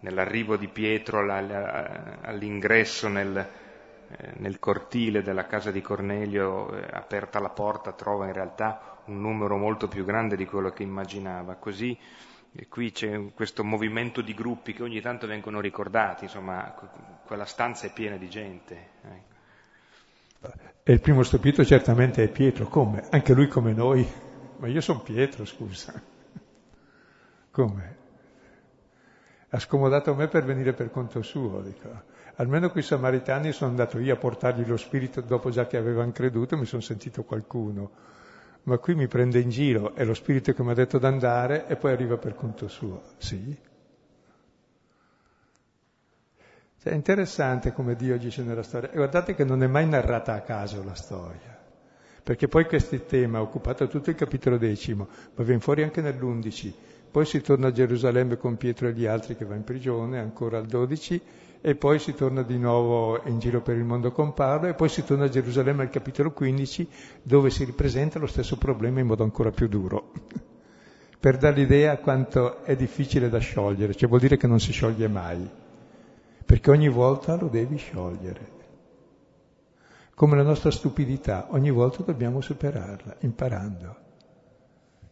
nell'arrivo 0.00 0.56
di 0.56 0.68
Pietro 0.68 1.20
alla, 1.20 2.20
all'ingresso 2.20 3.08
nel, 3.08 3.36
eh, 4.08 4.32
nel, 4.36 4.58
cortile 4.58 5.22
della 5.22 5.46
casa 5.46 5.70
di 5.70 5.80
Cornelio, 5.80 6.76
eh, 6.76 6.86
aperta 6.92 7.40
la 7.40 7.48
porta, 7.50 7.92
trova 7.92 8.26
in 8.26 8.34
realtà 8.34 9.00
un 9.06 9.20
numero 9.20 9.56
molto 9.56 9.88
più 9.88 10.04
grande 10.04 10.36
di 10.36 10.44
quello 10.44 10.70
che 10.70 10.82
immaginava. 10.82 11.54
Così 11.54 11.98
e 12.58 12.68
qui 12.68 12.90
c'è 12.90 13.32
questo 13.34 13.64
movimento 13.64 14.22
di 14.22 14.32
gruppi 14.32 14.72
che 14.72 14.82
ogni 14.82 15.00
tanto 15.00 15.26
vengono 15.26 15.60
ricordati, 15.60 16.24
insomma, 16.24 16.74
quella 17.26 17.44
stanza 17.44 17.86
è 17.86 17.92
piena 17.92 18.16
di 18.16 18.28
gente. 18.28 18.88
Ecco. 19.02 19.35
E 20.82 20.92
il 20.92 21.00
primo 21.00 21.22
stupito 21.22 21.64
certamente 21.64 22.22
è 22.22 22.28
Pietro, 22.28 22.66
come? 22.66 23.04
Anche 23.10 23.34
lui 23.34 23.48
come 23.48 23.72
noi. 23.72 24.06
Ma 24.58 24.68
io 24.68 24.80
sono 24.80 25.00
Pietro, 25.00 25.44
scusa. 25.44 26.00
Come? 27.50 27.96
Ha 29.48 29.58
scomodato 29.58 30.14
me 30.14 30.28
per 30.28 30.44
venire 30.44 30.72
per 30.72 30.90
conto 30.90 31.22
suo, 31.22 31.60
dico. 31.60 32.14
Almeno 32.36 32.70
quei 32.70 32.82
samaritani 32.82 33.52
sono 33.52 33.70
andato 33.70 33.98
io 33.98 34.12
a 34.12 34.18
portargli 34.18 34.66
lo 34.66 34.76
spirito 34.76 35.22
dopo 35.22 35.50
già 35.50 35.66
che 35.66 35.78
avevano 35.78 36.12
creduto, 36.12 36.56
mi 36.56 36.66
sono 36.66 36.82
sentito 36.82 37.24
qualcuno. 37.24 37.90
Ma 38.64 38.78
qui 38.78 38.94
mi 38.94 39.06
prende 39.06 39.38
in 39.38 39.48
giro, 39.48 39.94
è 39.94 40.04
lo 40.04 40.12
spirito 40.12 40.52
che 40.52 40.62
mi 40.62 40.70
ha 40.70 40.74
detto 40.74 40.98
d'andare 40.98 41.66
e 41.66 41.76
poi 41.76 41.92
arriva 41.92 42.18
per 42.18 42.34
conto 42.34 42.68
suo. 42.68 43.02
Sì, 43.16 43.56
Cioè, 46.86 46.94
è 46.94 46.98
interessante 46.98 47.72
come 47.72 47.96
Dio 47.96 48.14
agisce 48.14 48.44
nella 48.44 48.62
storia. 48.62 48.92
E 48.92 48.94
guardate 48.94 49.34
che 49.34 49.42
non 49.42 49.60
è 49.64 49.66
mai 49.66 49.88
narrata 49.88 50.34
a 50.34 50.42
caso 50.42 50.84
la 50.84 50.94
storia, 50.94 51.58
perché 52.22 52.46
poi 52.46 52.64
questo 52.66 52.96
tema 53.00 53.38
ha 53.38 53.42
occupato 53.42 53.88
tutto 53.88 54.10
il 54.10 54.14
capitolo 54.14 54.56
decimo, 54.56 55.08
ma 55.34 55.42
viene 55.42 55.60
fuori 55.60 55.82
anche 55.82 56.00
nell'undici. 56.00 56.72
Poi 57.10 57.24
si 57.24 57.40
torna 57.40 57.68
a 57.68 57.72
Gerusalemme 57.72 58.36
con 58.36 58.56
Pietro 58.56 58.86
e 58.86 58.92
gli 58.92 59.04
altri 59.04 59.34
che 59.34 59.44
va 59.44 59.56
in 59.56 59.64
prigione, 59.64 60.20
ancora 60.20 60.58
al 60.58 60.66
12, 60.66 61.20
e 61.60 61.74
poi 61.74 61.98
si 61.98 62.14
torna 62.14 62.42
di 62.42 62.56
nuovo 62.56 63.20
in 63.24 63.40
giro 63.40 63.62
per 63.62 63.76
il 63.76 63.84
mondo 63.84 64.12
con 64.12 64.32
Paolo, 64.32 64.68
e 64.68 64.74
poi 64.74 64.88
si 64.88 65.02
torna 65.02 65.24
a 65.24 65.28
Gerusalemme 65.28 65.82
al 65.82 65.90
capitolo 65.90 66.30
15, 66.30 66.88
dove 67.20 67.50
si 67.50 67.64
ripresenta 67.64 68.20
lo 68.20 68.28
stesso 68.28 68.58
problema 68.58 69.00
in 69.00 69.08
modo 69.08 69.24
ancora 69.24 69.50
più 69.50 69.66
duro, 69.66 70.12
per 71.18 71.36
dare 71.36 71.56
l'idea 71.56 71.98
quanto 71.98 72.62
è 72.62 72.76
difficile 72.76 73.28
da 73.28 73.38
sciogliere, 73.38 73.92
cioè 73.92 74.08
vuol 74.08 74.20
dire 74.20 74.36
che 74.36 74.46
non 74.46 74.60
si 74.60 74.70
scioglie 74.70 75.08
mai 75.08 75.64
perché 76.46 76.70
ogni 76.70 76.88
volta 76.88 77.34
lo 77.34 77.48
devi 77.48 77.76
sciogliere. 77.76 78.54
Come 80.14 80.36
la 80.36 80.44
nostra 80.44 80.70
stupidità, 80.70 81.48
ogni 81.50 81.70
volta 81.70 82.04
dobbiamo 82.04 82.40
superarla, 82.40 83.16
imparando. 83.20 83.96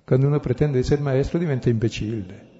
Quando 0.04 0.28
uno 0.28 0.38
pretende 0.38 0.78
essere 0.78 1.02
maestro 1.02 1.38
diventa 1.38 1.68
imbecille. 1.68 2.52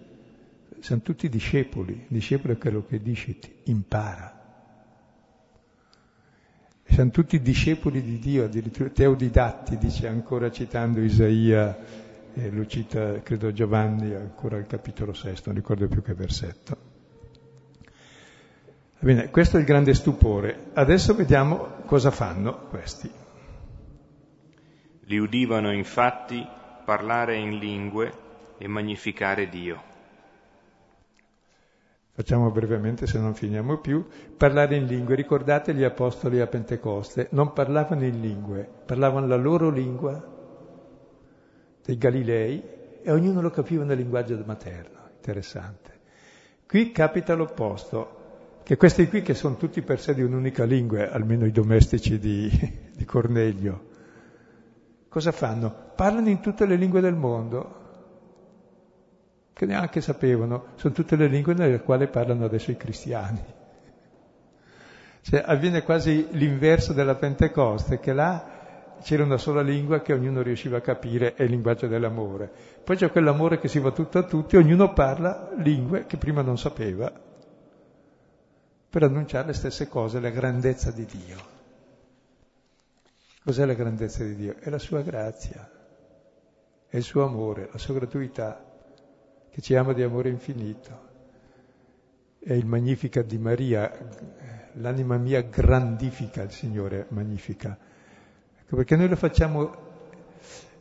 Siamo 0.81 1.03
tutti 1.03 1.29
discepoli, 1.29 2.05
discepolo 2.09 2.53
è 2.53 2.59
quello 2.59 2.85
che 2.85 3.01
dice 3.01 3.39
impara. 3.65 4.43
Siamo 6.85 7.11
tutti 7.11 7.41
discepoli 7.41 8.03
di 8.03 8.19
Dio, 8.19 8.45
addirittura 8.45 8.91
teodidatti, 8.91 9.79
dice 9.79 10.09
ancora 10.09 10.51
citando 10.51 11.01
Isaia, 11.01 11.79
e 12.35 12.51
lo 12.51 12.67
cita 12.67 13.23
credo 13.23 13.53
Giovanni 13.53 14.13
ancora 14.15 14.57
al 14.57 14.67
capitolo 14.67 15.15
sesto, 15.15 15.51
non 15.51 15.57
ricordo 15.57 15.87
più 15.87 16.03
che 16.03 16.13
versetto. 16.15 16.94
Bene, 18.99 19.31
questo 19.31 19.57
è 19.57 19.61
il 19.61 19.67
grande 19.67 19.93
stupore. 19.93 20.71
Adesso 20.73 21.15
vediamo 21.15 21.83
cosa 21.85 22.11
fanno 22.11 22.67
questi. 22.69 23.11
Li 25.07 25.19
udivano 25.19 25.73
infatti 25.73 26.47
parlare 26.85 27.37
in 27.37 27.59
lingue 27.59 28.13
e 28.57 28.67
magnificare 28.67 29.49
Dio. 29.49 29.93
Facciamo 32.13 32.51
brevemente 32.51 33.07
se 33.07 33.19
non 33.19 33.35
finiamo 33.35 33.79
più. 33.79 34.07
Parlare 34.37 34.77
in 34.77 34.87
lingue. 34.87 35.17
Ricordate 35.17 35.75
gli 35.75 35.83
apostoli 35.83 36.41
a 36.41 36.47
Pentecoste, 36.47 37.29
non 37.33 37.53
parlavano 37.53 38.05
in 38.05 38.21
lingue, 38.21 38.69
parlavano 38.87 39.27
la 39.27 39.37
loro 39.37 39.69
lingua 39.69 40.33
dei 41.85 41.99
Galilei 41.99 42.63
e 43.03 43.11
ognuno 43.11 43.43
lo 43.43 43.51
capiva 43.51 43.85
nel 43.85 43.99
linguaggio 43.99 44.41
materno. 44.47 45.01
Interessante. 45.17 46.01
Qui 46.67 46.93
capita 46.93 47.35
l'opposto 47.35 48.23
che 48.65 48.79
questi 48.79 49.09
qui 49.09 49.21
che 49.21 49.35
sono 49.35 49.57
tutti 49.57 49.83
per 49.83 50.01
sé 50.01 50.15
di 50.15 50.23
un'unica 50.23 50.65
lingua, 50.65 51.11
almeno 51.11 51.45
i 51.45 51.53
domestici 51.53 52.19
di, 52.19 52.51
di 52.97 53.05
Cornelio, 53.05 53.89
cosa 55.11 55.33
fanno? 55.33 55.93
Parlano 55.95 56.31
in 56.31 56.41
tutte 56.41 56.65
le 56.65 56.77
lingue 56.77 57.03
del 57.03 57.15
mondo, 57.15 57.83
che 59.53 59.67
neanche 59.67 60.01
sapevano, 60.01 60.69
sono 60.77 60.95
tutte 60.95 61.15
le 61.15 61.27
lingue 61.27 61.53
nelle 61.53 61.83
quali 61.83 62.09
parlano 62.09 62.47
adesso 62.47 62.71
i 62.71 62.77
cristiani. 62.79 63.45
Cioè, 65.21 65.43
avviene 65.45 65.83
quasi 65.83 66.29
l'inverso 66.31 66.95
della 66.95 67.17
Pentecoste, 67.17 68.01
che 68.01 68.15
là 68.15 68.97
c'era 69.03 69.25
una 69.25 69.37
sola 69.37 69.61
lingua 69.61 70.01
che 70.01 70.15
ognuno 70.15 70.41
riusciva 70.41 70.79
a 70.79 70.81
capire, 70.81 71.35
è 71.35 71.43
il 71.43 71.51
linguaggio 71.51 71.87
dell'amore. 71.87 72.51
Poi 72.83 72.97
c'è 72.97 73.11
quell'amore 73.11 73.59
che 73.59 73.69
si 73.69 73.79
va 73.79 73.91
tutto 73.91 74.19
a 74.19 74.23
tutti, 74.23 74.57
ognuno 74.57 74.95
parla 74.95 75.51
lingue 75.59 76.07
che 76.07 76.17
prima 76.17 76.41
non 76.41 76.57
sapeva 76.57 77.33
per 78.95 79.03
annunciare 79.03 79.49
le 79.49 79.55
stesse 79.55 79.89
cose, 79.89 80.21
la 80.21 80.31
grandezza 80.31 80.93
di 80.93 81.05
Dio. 81.05 81.37
Cos'è 83.43 83.65
la 83.65 83.75
grandezza 83.75 84.23
di 84.23 84.37
Dio? 84.37 84.55
È 84.61 84.71
la 84.71 84.79
sua 84.79 85.03
grazia, 85.03 85.69
è 86.87 86.97
il 86.97 87.03
suo 87.03 87.25
amore, 87.25 87.69
la 87.73 87.79
sua 87.79 87.95
gratuità, 87.95 88.65
che 89.51 89.61
ci 89.61 89.75
ama 89.75 89.95
di 89.95 90.03
amore 90.05 90.29
infinito. 90.29 91.09
È 92.39 92.53
il 92.53 92.67
magnifica 92.67 93.23
di 93.23 93.37
Maria, 93.37 93.91
l'anima 94.75 95.17
mia 95.17 95.41
grandifica 95.41 96.43
il 96.43 96.53
Signore, 96.53 97.07
magnifica. 97.09 97.77
Ecco, 98.61 98.77
perché 98.77 98.95
noi 98.95 99.09
lo 99.09 99.17
facciamo 99.17 99.84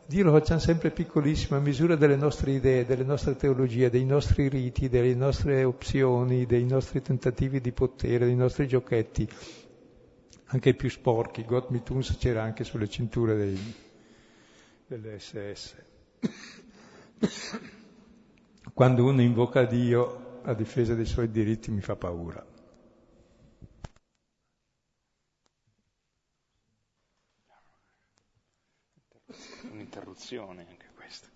Dio 0.06 0.22
lo 0.22 0.32
facciamo 0.32 0.60
sempre 0.60 0.90
piccolissimo 0.90 1.56
a 1.56 1.62
misura 1.62 1.96
delle 1.96 2.16
nostre 2.16 2.50
idee, 2.50 2.84
delle 2.84 3.04
nostre 3.04 3.36
teologie, 3.36 3.88
dei 3.88 4.04
nostri 4.04 4.48
riti, 4.48 4.90
delle 4.90 5.14
nostre 5.14 5.64
opzioni, 5.64 6.44
dei 6.44 6.64
nostri 6.64 7.00
tentativi 7.00 7.58
di 7.58 7.72
potere, 7.72 8.26
dei 8.26 8.36
nostri 8.36 8.68
giochetti, 8.68 9.26
anche 10.46 10.68
i 10.68 10.74
più 10.74 10.90
sporchi. 10.90 11.46
God 11.46 11.70
Mituns 11.70 12.18
c'era 12.18 12.42
anche 12.42 12.64
sulle 12.64 12.86
cinture 12.86 13.34
dei, 13.34 13.74
delle 14.86 15.18
SS. 15.18 15.74
Quando 18.74 19.04
uno 19.04 19.22
invoca 19.22 19.64
Dio 19.64 20.40
a 20.42 20.52
difesa 20.52 20.94
dei 20.94 21.06
suoi 21.06 21.30
diritti 21.30 21.70
mi 21.70 21.80
fa 21.80 21.96
paura. 21.96 22.44
Un'interruzione 30.14 30.66
anche 30.68 30.86
questa. 30.94 31.28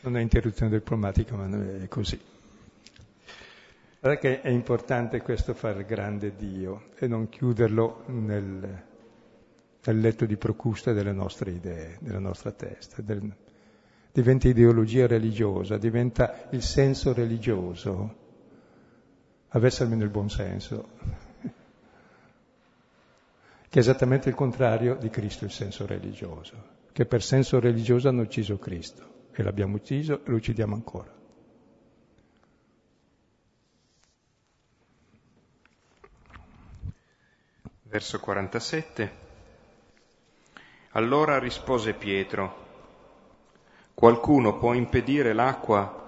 Non 0.00 0.16
è 0.16 0.20
interruzione 0.20 0.70
diplomatica, 0.70 1.34
ma 1.34 1.82
è 1.82 1.88
così. 1.88 2.20
Guarda 4.00 4.20
che 4.20 4.40
è 4.40 4.48
importante 4.48 5.20
questo 5.22 5.54
fare 5.54 5.84
grande 5.84 6.36
Dio 6.36 6.90
e 6.96 7.08
non 7.08 7.28
chiuderlo 7.28 8.04
nel, 8.06 8.82
nel 9.84 10.00
letto 10.00 10.24
di 10.24 10.36
Procusta 10.36 10.92
delle 10.92 11.12
nostre 11.12 11.50
idee, 11.50 11.98
della 12.00 12.20
nostra 12.20 12.52
testa, 12.52 13.02
del, 13.02 13.34
diventa 14.12 14.46
ideologia 14.46 15.08
religiosa, 15.08 15.76
diventa 15.78 16.46
il 16.50 16.62
senso 16.62 17.12
religioso, 17.12 18.26
avesse 19.48 19.82
almeno 19.82 20.04
il 20.04 20.10
buon 20.10 20.30
senso, 20.30 20.90
che 23.68 23.78
è 23.78 23.82
esattamente 23.82 24.28
il 24.28 24.34
contrario 24.34 24.94
di 24.94 25.10
Cristo 25.10 25.44
il 25.44 25.50
senso 25.50 25.86
religioso, 25.86 26.76
che 26.92 27.04
per 27.04 27.22
senso 27.22 27.60
religioso 27.60 28.08
hanno 28.08 28.22
ucciso 28.22 28.58
Cristo 28.58 29.26
e 29.32 29.42
l'abbiamo 29.42 29.76
ucciso 29.76 30.24
e 30.24 30.30
lo 30.30 30.36
uccidiamo 30.36 30.74
ancora. 30.74 31.16
Verso 37.82 38.20
47. 38.20 39.26
Allora 40.92 41.38
rispose 41.38 41.94
Pietro, 41.94 42.66
qualcuno 43.94 44.58
può 44.58 44.72
impedire 44.74 45.32
l'acqua 45.32 46.06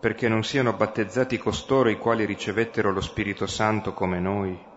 perché 0.00 0.28
non 0.28 0.44
siano 0.44 0.72
battezzati 0.72 1.38
costoro 1.38 1.88
i 1.88 1.98
quali 1.98 2.24
ricevettero 2.24 2.92
lo 2.92 3.00
Spirito 3.00 3.46
Santo 3.46 3.92
come 3.92 4.20
noi? 4.20 4.67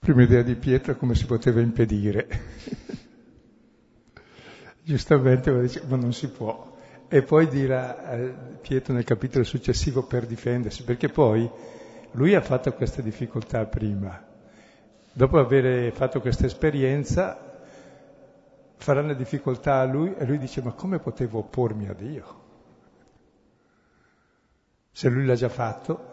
Prima 0.00 0.22
idea 0.22 0.42
di 0.42 0.56
Pietro 0.56 0.96
come 0.96 1.14
si 1.14 1.26
poteva 1.26 1.60
impedire. 1.60 2.26
Giustamente 4.82 5.50
ma 5.86 5.96
non 5.96 6.12
si 6.12 6.28
può. 6.30 6.76
E 7.06 7.22
poi 7.22 7.48
dirà 7.48 8.12
eh, 8.12 8.34
Pietro 8.60 8.94
nel 8.94 9.04
capitolo 9.04 9.44
successivo 9.44 10.04
per 10.04 10.26
difendersi, 10.26 10.84
perché 10.84 11.08
poi 11.08 11.48
lui 12.12 12.34
ha 12.34 12.40
fatto 12.40 12.72
questa 12.72 13.02
difficoltà 13.02 13.66
prima 13.66 14.28
Dopo 15.12 15.38
aver 15.38 15.92
fatto 15.92 16.20
questa 16.20 16.46
esperienza, 16.46 17.58
faranno 18.76 19.12
difficoltà 19.12 19.80
a 19.80 19.84
lui 19.84 20.14
e 20.14 20.24
lui 20.24 20.38
dice 20.38 20.62
ma 20.62 20.72
come 20.72 21.00
potevo 21.00 21.40
oppormi 21.40 21.88
a 21.88 21.92
Dio? 21.92 22.38
Se 24.92 25.08
lui 25.08 25.26
l'ha 25.26 25.34
già 25.34 25.48
fatto. 25.48 26.09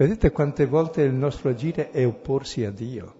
Vedete 0.00 0.30
quante 0.30 0.64
volte 0.64 1.02
il 1.02 1.12
nostro 1.12 1.50
agire 1.50 1.90
è 1.90 2.06
opporsi 2.06 2.64
a 2.64 2.70
Dio 2.70 3.14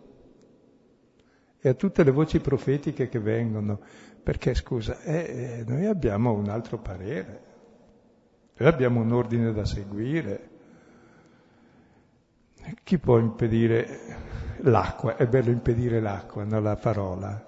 e 1.61 1.69
a 1.69 1.75
tutte 1.75 2.03
le 2.03 2.11
voci 2.11 2.41
profetiche 2.41 3.11
che 3.11 3.19
vengono, 3.19 3.81
perché 4.23 4.55
scusa, 4.55 5.03
eh, 5.03 5.59
eh 5.59 5.65
noi 5.67 5.85
abbiamo 5.85 6.33
un 6.33 6.49
altro 6.49 6.79
parere, 6.79 7.43
noi 8.57 8.67
abbiamo 8.67 9.03
un 9.03 9.13
ordine 9.13 9.53
da 9.53 9.67
seguire, 9.67 10.49
chi 12.83 12.97
può 12.97 13.19
impedire 13.19 13.99
l'acqua? 14.61 15.17
È 15.17 15.27
bello 15.27 15.51
impedire 15.51 16.01
l'acqua, 16.01 16.45
non 16.45 16.63
la 16.63 16.77
parola. 16.77 17.45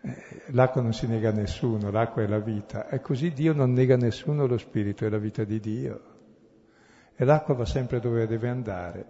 Eh, 0.00 0.42
l'acqua 0.46 0.82
non 0.82 0.92
si 0.92 1.06
nega 1.06 1.28
a 1.28 1.34
nessuno, 1.34 1.92
l'acqua 1.92 2.22
è 2.22 2.26
la 2.26 2.40
vita. 2.40 2.88
E 2.88 3.00
così 3.00 3.30
Dio 3.30 3.52
non 3.52 3.72
nega 3.72 3.94
a 3.94 3.98
nessuno 3.98 4.44
lo 4.46 4.58
spirito, 4.58 5.06
è 5.06 5.08
la 5.08 5.18
vita 5.18 5.44
di 5.44 5.60
Dio. 5.60 6.16
E 7.20 7.24
l'acqua 7.24 7.54
va 7.54 7.64
sempre 7.64 7.98
dove 7.98 8.28
deve 8.28 8.48
andare. 8.48 9.04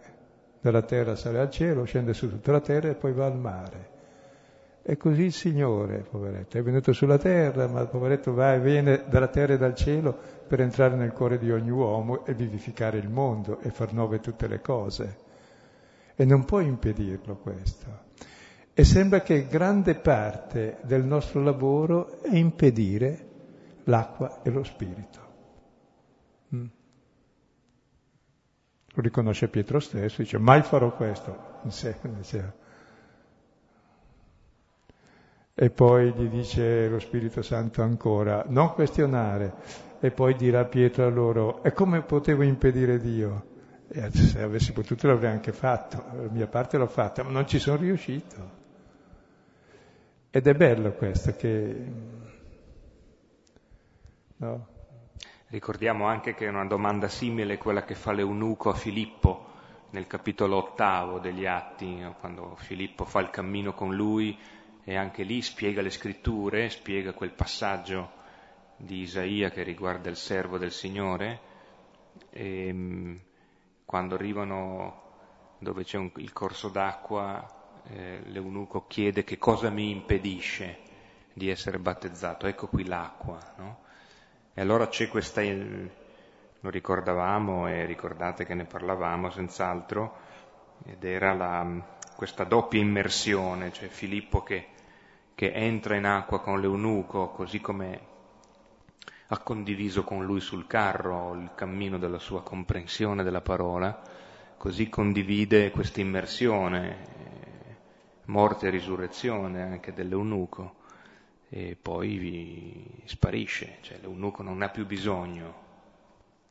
Dalla 0.63 0.81
terra 0.81 1.15
sale 1.15 1.41
al 1.41 1.51
cielo, 1.51 1.85
scende 1.85 2.15
su 2.15 2.31
tutta 2.31 2.53
la 2.53 2.61
terra 2.61 2.89
e 2.89 2.95
poi 2.95 3.13
va 3.13 3.27
al 3.27 3.37
mare. 3.37 3.97
E 4.83 4.97
così 4.97 5.25
il 5.25 5.33
Signore, 5.35 6.07
poveretto, 6.09 6.57
è 6.57 6.63
venuto 6.63 6.95
sulla 6.95 7.19
terra, 7.19 7.67
ma 7.67 7.83
il 7.83 7.89
poveretto 7.89 8.33
va 8.33 8.55
e 8.55 8.61
viene 8.61 9.05
dalla 9.11 9.29
terra 9.29 9.53
e 9.53 9.59
dal 9.59 9.75
cielo 9.75 10.17
per 10.47 10.63
entrare 10.63 10.97
nel 10.97 11.13
cuore 11.13 11.37
di 11.37 11.53
ogni 11.53 11.69
uomo 11.69 12.25
e 12.25 12.33
vivificare 12.33 12.97
il 12.97 13.11
mondo 13.11 13.61
e 13.61 13.69
far 13.69 13.93
nuove 13.93 14.21
tutte 14.21 14.49
le 14.49 14.63
cose. 14.63 15.17
E 16.17 16.25
non 16.25 16.47
può 16.47 16.61
impedirlo 16.61 17.37
questo. 17.37 17.87
E 18.73 18.85
sembra 18.85 19.21
che 19.21 19.49
grande 19.49 19.97
parte 19.97 20.79
del 20.81 21.05
nostro 21.05 21.43
lavoro 21.43 22.23
è 22.23 22.35
impedire 22.35 23.27
l'acqua 23.85 24.41
e 24.43 24.49
lo 24.49 24.65
spirito. 24.65 25.28
Lo 28.99 29.05
riconosce 29.05 29.47
Pietro 29.47 29.79
stesso, 29.79 30.23
dice 30.23 30.39
mai 30.39 30.61
farò 30.63 30.93
questo 30.93 31.61
e 35.55 35.71
poi 35.71 36.13
gli 36.13 36.27
dice 36.27 36.89
lo 36.89 36.99
Spirito 36.99 37.41
Santo 37.43 37.81
ancora, 37.83 38.45
non 38.49 38.73
questionare. 38.73 39.55
E 40.01 40.11
poi 40.11 40.35
dirà 40.35 40.65
Pietro 40.65 41.07
a 41.07 41.11
loro, 41.11 41.63
e 41.63 41.73
come 41.73 42.03
potevo 42.03 42.43
impedire 42.43 42.99
Dio? 42.99 43.45
E 43.87 44.11
se 44.11 44.43
avessi 44.43 44.73
potuto 44.73 45.07
l'avrei 45.07 45.31
anche 45.31 45.53
fatto, 45.53 46.05
la 46.21 46.29
mia 46.31 46.49
parte 46.49 46.77
l'ho 46.77 46.89
fatta, 46.89 47.23
ma 47.23 47.31
non 47.31 47.47
ci 47.47 47.61
sono 47.61 47.77
riuscito. 47.77 48.51
Ed 50.31 50.45
è 50.45 50.55
bello 50.55 50.91
questo 50.91 51.37
che... 51.37 51.85
No? 54.39 54.67
Ricordiamo 55.51 56.05
anche 56.05 56.35
che 56.35 56.45
è 56.45 56.51
una 56.51 56.67
domanda 56.67 57.09
simile 57.09 57.55
a 57.55 57.59
quella 57.59 57.83
che 57.83 57.95
fa 57.95 58.13
l'eunuco 58.13 58.69
a 58.69 58.75
Filippo 58.75 59.47
nel 59.91 60.07
capitolo 60.07 60.57
ottavo 60.59 61.21
degli 61.21 61.47
Atti, 61.47 62.05
quando 62.21 62.55
Filippo 62.57 63.07
fa 63.07 63.21
il 63.21 63.31
cammino 63.31 63.73
con 63.73 63.95
lui 63.95 64.39
e 64.85 64.95
anche 64.95 65.23
lì 65.23 65.41
spiega 65.41 65.81
le 65.81 65.89
scritture, 65.89 66.69
spiega 66.69 67.15
quel 67.15 67.33
passaggio 67.33 68.11
di 68.77 69.01
Isaia 69.01 69.49
che 69.49 69.63
riguarda 69.63 70.11
il 70.11 70.17
servo 70.17 70.59
del 70.59 70.71
Signore, 70.71 71.41
e, 72.29 72.67
ehm, 72.67 73.21
quando 73.87 74.17
arrivano 74.17 75.03
dove 75.57 75.83
c'è 75.83 75.97
un, 75.97 76.11
il 76.17 76.33
corso 76.35 76.69
d'acqua, 76.69 77.81
eh, 77.85 78.21
l'eunuco 78.27 78.87
chiede 78.87 79.25
che 79.25 79.39
cosa 79.39 79.71
mi 79.71 79.91
impedisce 79.93 80.81
di 81.33 81.49
essere 81.49 81.79
battezzato, 81.79 82.47
ecco 82.47 82.67
qui 82.67 82.85
l'acqua. 82.85 83.39
No? 83.57 83.87
E 84.59 84.61
allora 84.61 84.89
c'è 84.89 85.07
questa, 85.07 85.41
lo 85.41 86.69
ricordavamo 86.69 87.69
e 87.69 87.85
ricordate 87.87 88.45
che 88.45 88.55
ne 88.55 88.65
parlavamo 88.65 89.31
senz'altro, 89.31 90.17
ed 90.85 91.05
era 91.05 91.33
la, 91.33 91.65
questa 92.17 92.43
doppia 92.43 92.81
immersione, 92.81 93.73
cioè 93.73 93.87
Filippo 93.87 94.43
che 94.43 94.67
che 95.39 95.53
entra 95.53 95.95
in 95.95 96.07
acqua 96.07 96.41
con 96.41 96.61
l'eunuco, 96.61 97.29
così 97.29 97.61
come 97.61 98.01
ha 99.29 99.39
condiviso 99.39 100.03
con 100.03 100.25
lui 100.25 100.41
sul 100.41 100.67
carro 100.67 101.35
il 101.35 101.53
cammino 101.55 101.97
della 101.97 102.19
sua 102.19 102.43
comprensione 102.43 103.23
della 103.23 103.41
parola, 103.41 104.03
così 104.57 104.89
condivide 104.89 105.71
questa 105.71 106.01
immersione, 106.01 106.97
morte 108.25 108.67
e 108.67 108.71
risurrezione 108.71 109.63
anche 109.63 109.95
dell'eunuco, 109.95 110.78
e 111.51 111.77
poi 111.81 113.03
sparisce, 113.05 113.79
cioè 113.81 113.99
l'eunuco 114.01 114.43
non 114.43 114.63
ha 114.63 114.69
più 114.69 114.87
bisogno. 114.87 115.67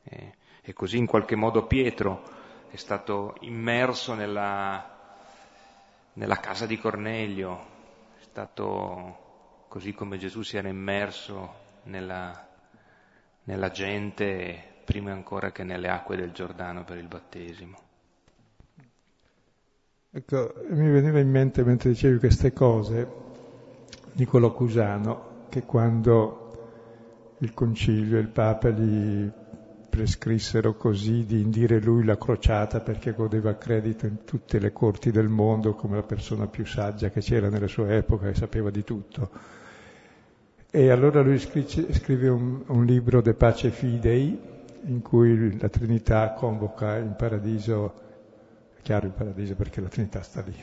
E, 0.02 0.34
e 0.60 0.72
così 0.72 0.98
in 0.98 1.06
qualche 1.06 1.36
modo 1.36 1.66
Pietro 1.66 2.22
è 2.70 2.76
stato 2.76 3.36
immerso 3.40 4.14
nella, 4.14 4.98
nella 6.14 6.36
casa 6.36 6.66
di 6.66 6.78
Cornelio, 6.78 7.76
stato 8.18 9.26
così 9.68 9.92
come 9.92 10.18
Gesù 10.18 10.42
si 10.42 10.56
era 10.56 10.68
immerso 10.68 11.66
nella, 11.84 12.48
nella 13.44 13.70
gente 13.70 14.62
prima 14.84 15.12
ancora 15.12 15.52
che 15.52 15.62
nelle 15.62 15.88
acque 15.88 16.16
del 16.16 16.32
Giordano 16.32 16.84
per 16.84 16.98
il 16.98 17.06
battesimo. 17.06 17.78
Ecco, 20.10 20.54
mi 20.70 20.90
veniva 20.90 21.18
in 21.20 21.30
mente 21.30 21.62
mentre 21.62 21.90
dicevi 21.90 22.18
queste 22.18 22.52
cose 22.52 23.26
Niccolò 24.18 24.52
Cusano, 24.52 25.46
che 25.48 25.62
quando 25.62 27.36
il 27.38 27.54
concilio 27.54 28.16
e 28.16 28.20
il 28.20 28.28
Papa 28.28 28.68
gli 28.70 29.30
prescrissero 29.88 30.74
così 30.74 31.24
di 31.24 31.40
indire 31.40 31.80
lui 31.80 32.04
la 32.04 32.18
crociata 32.18 32.80
perché 32.80 33.12
godeva 33.12 33.54
credito 33.54 34.06
in 34.06 34.24
tutte 34.24 34.58
le 34.58 34.72
corti 34.72 35.12
del 35.12 35.28
mondo 35.28 35.74
come 35.74 35.96
la 35.96 36.02
persona 36.02 36.48
più 36.48 36.66
saggia 36.66 37.10
che 37.10 37.20
c'era 37.20 37.48
nella 37.48 37.68
sua 37.68 37.94
epoca 37.94 38.26
e 38.26 38.34
sapeva 38.34 38.70
di 38.70 38.82
tutto. 38.82 39.30
E 40.68 40.90
allora 40.90 41.22
lui 41.22 41.38
scrive 41.38 42.28
un, 42.28 42.64
un 42.66 42.84
libro 42.84 43.20
De 43.20 43.34
Pace 43.34 43.70
Fidei 43.70 44.36
in 44.86 45.00
cui 45.00 45.56
la 45.60 45.68
Trinità 45.68 46.32
convoca 46.32 46.96
in 46.96 47.14
paradiso, 47.16 47.94
chiaro 48.82 49.06
il 49.06 49.12
paradiso 49.12 49.54
perché 49.54 49.80
la 49.80 49.88
Trinità 49.88 50.22
sta 50.22 50.42
lì, 50.44 50.56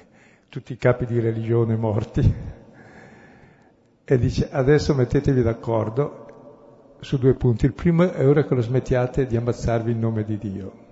tutti 0.49 0.73
i 0.73 0.77
capi 0.77 1.05
di 1.05 1.21
religione 1.21 1.77
morti 1.77 2.63
e 4.05 4.19
dice 4.19 4.49
adesso 4.51 4.93
mettetevi 4.93 5.41
d'accordo 5.41 6.97
su 6.99 7.17
due 7.17 7.33
punti. 7.33 7.65
Il 7.65 7.73
primo 7.73 8.11
è 8.11 8.27
ora 8.27 8.45
che 8.45 8.53
lo 8.53 8.61
smettiate 8.61 9.25
di 9.25 9.35
ammazzarvi 9.35 9.91
in 9.91 9.99
nome 9.99 10.23
di 10.23 10.37
Dio. 10.37 10.83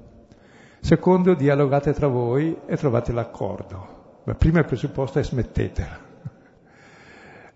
Secondo, 0.79 1.35
dialogate 1.35 1.93
tra 1.93 2.07
voi 2.07 2.57
e 2.65 2.75
trovate 2.75 3.13
l'accordo. 3.13 4.01
Ma 4.23 4.33
prima 4.33 4.59
il 4.59 4.65
presupposto 4.65 5.19
è 5.19 5.23
smettetela. 5.23 6.11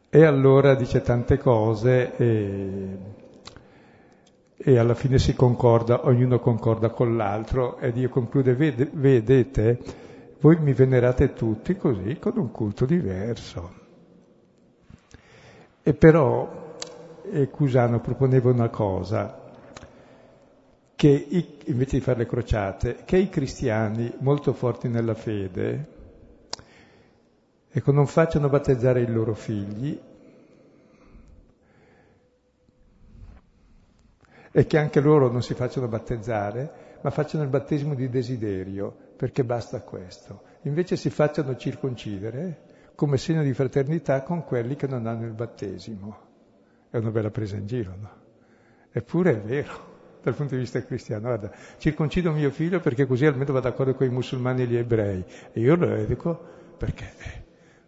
E 0.09 0.23
allora 0.23 0.73
dice 0.73 1.01
tante 1.01 1.37
cose 1.37 2.15
e, 2.15 2.97
e 4.55 4.77
alla 4.77 4.93
fine 4.93 5.19
si 5.19 5.35
concorda, 5.35 6.05
ognuno 6.07 6.39
concorda 6.39 6.89
con 6.91 7.17
l'altro 7.17 7.77
e 7.77 7.91
Dio 7.91 8.07
conclude, 8.07 8.55
vedete, 8.55 9.79
voi 10.39 10.57
mi 10.61 10.71
venerate 10.71 11.33
tutti 11.33 11.75
così 11.75 12.17
con 12.19 12.37
un 12.37 12.51
culto 12.51 12.85
diverso. 12.85 13.86
E 15.87 15.93
però 15.93 16.75
eh, 17.31 17.47
Cusano 17.47 18.01
proponeva 18.01 18.49
una 18.49 18.67
cosa, 18.67 19.53
che 20.93 21.07
i, 21.07 21.59
invece 21.67 21.99
di 21.99 22.03
fare 22.03 22.17
le 22.17 22.25
crociate, 22.25 23.03
che 23.05 23.15
i 23.15 23.29
cristiani 23.29 24.13
molto 24.17 24.51
forti 24.51 24.89
nella 24.89 25.13
fede, 25.13 25.87
ecco, 27.71 27.93
non 27.93 28.05
facciano 28.05 28.49
battezzare 28.49 28.99
i 28.99 29.09
loro 29.09 29.33
figli 29.33 29.97
e 34.51 34.65
che 34.65 34.77
anche 34.77 34.99
loro 34.99 35.31
non 35.31 35.41
si 35.41 35.53
facciano 35.53 35.87
battezzare, 35.87 36.97
ma 36.99 37.11
facciano 37.11 37.45
il 37.45 37.49
battesimo 37.49 37.95
di 37.95 38.09
desiderio, 38.09 38.93
perché 39.15 39.45
basta 39.45 39.79
questo. 39.83 40.41
Invece 40.63 40.97
si 40.97 41.09
facciano 41.09 41.55
circoncidere 41.55 42.66
come 42.97 43.17
segno 43.17 43.43
di 43.43 43.53
fraternità 43.53 44.23
con 44.23 44.43
quelli 44.43 44.75
che 44.75 44.87
non 44.87 45.05
hanno 45.05 45.27
il 45.27 45.33
battesimo. 45.33 46.17
È 46.89 46.97
una 46.97 47.11
bella 47.11 47.29
presa 47.29 47.55
in 47.55 47.67
giro, 47.67 47.93
no? 47.95 48.09
Eppure 48.91 49.33
è 49.33 49.39
vero 49.39 50.17
dal 50.23 50.33
punto 50.33 50.55
di 50.55 50.61
vista 50.61 50.83
cristiano. 50.83 51.27
Guarda, 51.27 51.51
circoncido 51.77 52.31
mio 52.31 52.49
figlio 52.49 52.79
perché 52.79 53.05
così 53.05 53.27
almeno 53.27 53.53
va 53.53 53.59
d'accordo 53.59 53.93
con 53.93 54.07
i 54.07 54.09
musulmani 54.09 54.63
e 54.63 54.65
gli 54.65 54.77
ebrei. 54.77 55.23
E 55.51 55.59
io 55.59 55.75
lo 55.75 56.05
dico 56.05 56.41
perché 56.75 57.13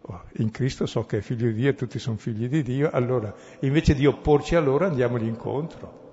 oh, 0.02 0.26
in 0.34 0.52
Cristo 0.52 0.86
so 0.86 1.04
che 1.06 1.18
è 1.18 1.22
figlio 1.22 1.48
di 1.48 1.56
Dio 1.56 1.70
e 1.70 1.74
tutti 1.74 1.98
sono 1.98 2.18
figli 2.18 2.48
di 2.48 2.62
Dio, 2.62 2.92
allora 2.92 3.34
invece 3.62 3.96
di 3.96 4.06
opporci 4.06 4.54
a 4.54 4.60
loro 4.60 4.86
andiamogli 4.86 5.26
incontro. 5.26 6.08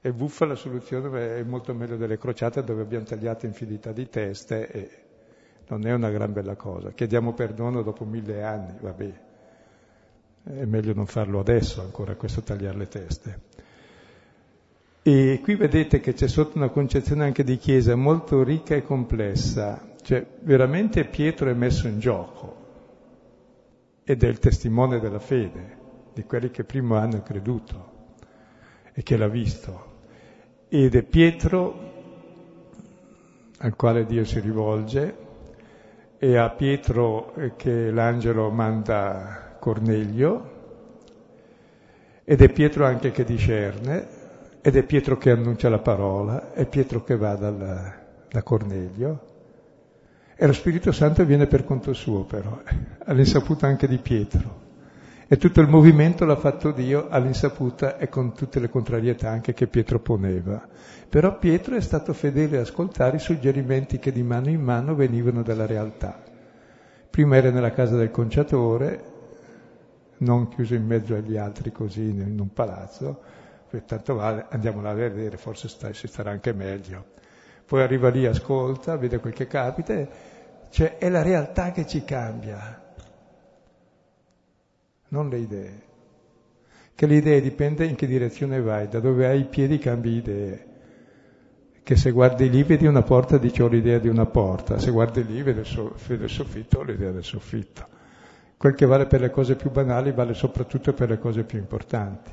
È 0.00 0.10
buffa 0.10 0.46
la 0.46 0.54
soluzione, 0.54 1.36
è 1.36 1.42
molto 1.42 1.74
meglio 1.74 1.98
delle 1.98 2.16
crociate 2.16 2.64
dove 2.64 2.80
abbiamo 2.80 3.04
tagliato 3.04 3.44
infinità 3.44 3.92
di 3.92 4.08
teste 4.08 4.70
e 4.70 5.05
non 5.68 5.86
è 5.86 5.92
una 5.92 6.10
gran 6.10 6.32
bella 6.32 6.54
cosa. 6.54 6.92
Chiediamo 6.92 7.32
perdono 7.32 7.82
dopo 7.82 8.04
mille 8.04 8.42
anni, 8.42 8.74
vabbè. 8.80 9.20
È 10.44 10.64
meglio 10.64 10.94
non 10.94 11.06
farlo 11.06 11.40
adesso 11.40 11.80
ancora, 11.80 12.14
questo 12.14 12.42
tagliare 12.42 12.76
le 12.76 12.88
teste. 12.88 13.40
E 15.02 15.40
qui 15.42 15.54
vedete 15.56 16.00
che 16.00 16.14
c'è 16.14 16.28
sotto 16.28 16.56
una 16.56 16.68
concezione 16.68 17.24
anche 17.24 17.44
di 17.44 17.58
Chiesa 17.58 17.94
molto 17.94 18.42
ricca 18.42 18.74
e 18.74 18.82
complessa, 18.82 19.94
cioè 20.02 20.24
veramente 20.40 21.04
Pietro 21.04 21.50
è 21.50 21.54
messo 21.54 21.88
in 21.88 21.98
gioco 21.98 22.64
ed 24.04 24.22
è 24.22 24.28
il 24.28 24.38
testimone 24.38 25.00
della 25.00 25.18
fede 25.18 25.76
di 26.12 26.24
quelli 26.24 26.50
che 26.50 26.64
prima 26.64 27.00
hanno 27.00 27.22
creduto 27.22 27.94
e 28.92 29.02
che 29.02 29.16
l'ha 29.16 29.28
visto. 29.28 29.94
Ed 30.68 30.94
è 30.94 31.02
Pietro 31.02 31.92
al 33.58 33.74
quale 33.74 34.06
Dio 34.06 34.24
si 34.24 34.38
rivolge 34.40 35.25
e 36.18 36.36
a 36.36 36.48
Pietro 36.50 37.34
che 37.56 37.90
l'angelo 37.90 38.50
manda 38.50 39.56
Cornelio 39.58 40.54
ed 42.24 42.40
è 42.40 42.50
Pietro 42.50 42.86
anche 42.86 43.10
che 43.10 43.24
discerne 43.24 44.06
ed 44.60 44.76
è 44.76 44.82
Pietro 44.82 45.16
che 45.16 45.30
annuncia 45.30 45.68
la 45.68 45.78
parola, 45.78 46.52
è 46.52 46.66
Pietro 46.66 47.04
che 47.04 47.16
va 47.16 47.36
dal, 47.36 47.92
da 48.28 48.42
Cornelio. 48.42 49.20
E 50.34 50.44
lo 50.44 50.52
Spirito 50.52 50.90
Santo 50.90 51.24
viene 51.24 51.46
per 51.46 51.64
conto 51.64 51.92
suo 51.92 52.24
però, 52.24 52.60
all'insaputa 53.04 53.68
anche 53.68 53.86
di 53.86 53.98
Pietro. 53.98 54.65
E 55.28 55.38
tutto 55.38 55.60
il 55.60 55.66
movimento 55.66 56.24
l'ha 56.24 56.36
fatto 56.36 56.70
Dio 56.70 57.08
all'insaputa 57.08 57.98
e 57.98 58.08
con 58.08 58.32
tutte 58.32 58.60
le 58.60 58.68
contrarietà 58.68 59.28
anche 59.28 59.54
che 59.54 59.66
Pietro 59.66 59.98
poneva. 59.98 60.64
Però 61.08 61.36
Pietro 61.36 61.74
è 61.74 61.80
stato 61.80 62.12
fedele 62.12 62.58
a 62.58 62.60
ascoltare 62.60 63.16
i 63.16 63.18
suggerimenti 63.18 63.98
che 63.98 64.12
di 64.12 64.22
mano 64.22 64.50
in 64.50 64.60
mano 64.60 64.94
venivano 64.94 65.42
dalla 65.42 65.66
realtà. 65.66 66.22
Prima 67.10 67.34
era 67.34 67.50
nella 67.50 67.72
casa 67.72 67.96
del 67.96 68.12
conciatore, 68.12 69.02
non 70.18 70.46
chiuso 70.46 70.74
in 70.74 70.86
mezzo 70.86 71.16
agli 71.16 71.36
altri 71.36 71.72
così 71.72 72.08
in 72.08 72.38
un 72.38 72.52
palazzo, 72.52 73.20
tanto 73.84 74.14
vale, 74.14 74.46
andiamola 74.48 74.90
a 74.90 74.94
vedere, 74.94 75.36
forse 75.38 75.66
sta, 75.66 75.92
si 75.92 76.06
starà 76.06 76.30
anche 76.30 76.52
meglio. 76.52 77.04
Poi 77.66 77.82
arriva 77.82 78.10
lì, 78.10 78.26
ascolta, 78.26 78.96
vede 78.96 79.18
quel 79.18 79.32
che 79.32 79.48
capita, 79.48 80.06
cioè 80.70 80.98
è 80.98 81.08
la 81.08 81.22
realtà 81.22 81.72
che 81.72 81.84
ci 81.84 82.04
cambia, 82.04 82.85
non 85.08 85.28
le 85.28 85.38
idee. 85.38 85.82
Che 86.94 87.06
le 87.06 87.16
idee 87.16 87.40
dipende 87.40 87.84
in 87.84 87.94
che 87.94 88.06
direzione 88.06 88.60
vai, 88.60 88.88
da 88.88 89.00
dove 89.00 89.26
hai 89.26 89.40
i 89.40 89.44
piedi 89.44 89.78
cambi 89.78 90.16
idee. 90.16 90.66
Che 91.82 91.96
se 91.96 92.10
guardi 92.10 92.50
lì 92.50 92.62
vedi 92.62 92.86
una 92.86 93.02
porta 93.02 93.38
dici 93.38 93.62
ho 93.62 93.68
l'idea 93.68 93.98
di 93.98 94.08
una 94.08 94.26
porta, 94.26 94.78
se 94.78 94.90
guardi 94.90 95.24
lì 95.24 95.42
vedi 95.42 95.60
il 95.60 96.28
soffitto 96.28 96.78
ho 96.78 96.82
l'idea 96.82 97.12
del 97.12 97.22
soffitto. 97.22 97.86
Quel 98.56 98.74
che 98.74 98.86
vale 98.86 99.06
per 99.06 99.20
le 99.20 99.30
cose 99.30 99.54
più 99.54 99.70
banali 99.70 100.12
vale 100.12 100.34
soprattutto 100.34 100.94
per 100.94 101.10
le 101.10 101.18
cose 101.18 101.44
più 101.44 101.58
importanti. 101.58 102.30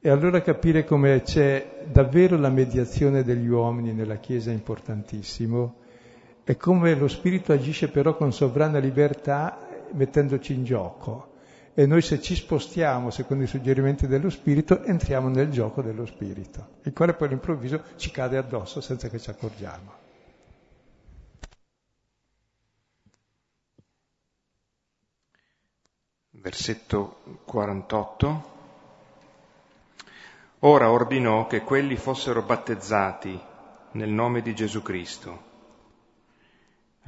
E 0.00 0.10
allora 0.10 0.40
capire 0.40 0.84
come 0.84 1.22
c'è 1.22 1.84
davvero 1.90 2.38
la 2.38 2.50
mediazione 2.50 3.24
degli 3.24 3.48
uomini 3.48 3.92
nella 3.92 4.16
Chiesa 4.16 4.50
è 4.50 4.54
importantissimo 4.54 5.80
e 6.44 6.56
come 6.56 6.94
lo 6.94 7.08
Spirito 7.08 7.52
agisce 7.52 7.90
però 7.90 8.16
con 8.16 8.32
sovrana 8.32 8.78
libertà 8.78 9.67
mettendoci 9.92 10.52
in 10.52 10.64
gioco. 10.64 11.34
E 11.74 11.86
noi 11.86 12.02
se 12.02 12.20
ci 12.20 12.34
spostiamo 12.34 13.10
secondo 13.10 13.44
i 13.44 13.46
suggerimenti 13.46 14.08
dello 14.08 14.30
Spirito 14.30 14.82
entriamo 14.82 15.28
nel 15.28 15.50
gioco 15.50 15.80
dello 15.80 16.06
Spirito, 16.06 16.78
il 16.82 16.92
quale 16.92 17.14
poi 17.14 17.28
all'improvviso 17.28 17.82
ci 17.96 18.10
cade 18.10 18.36
addosso 18.36 18.80
senza 18.80 19.08
che 19.08 19.20
ci 19.20 19.30
accorgiamo. 19.30 19.92
Versetto 26.30 27.20
48. 27.44 28.56
Ora 30.60 30.90
ordinò 30.90 31.46
che 31.46 31.62
quelli 31.62 31.94
fossero 31.94 32.42
battezzati 32.42 33.40
nel 33.92 34.08
nome 34.10 34.42
di 34.42 34.52
Gesù 34.54 34.82
Cristo. 34.82 35.47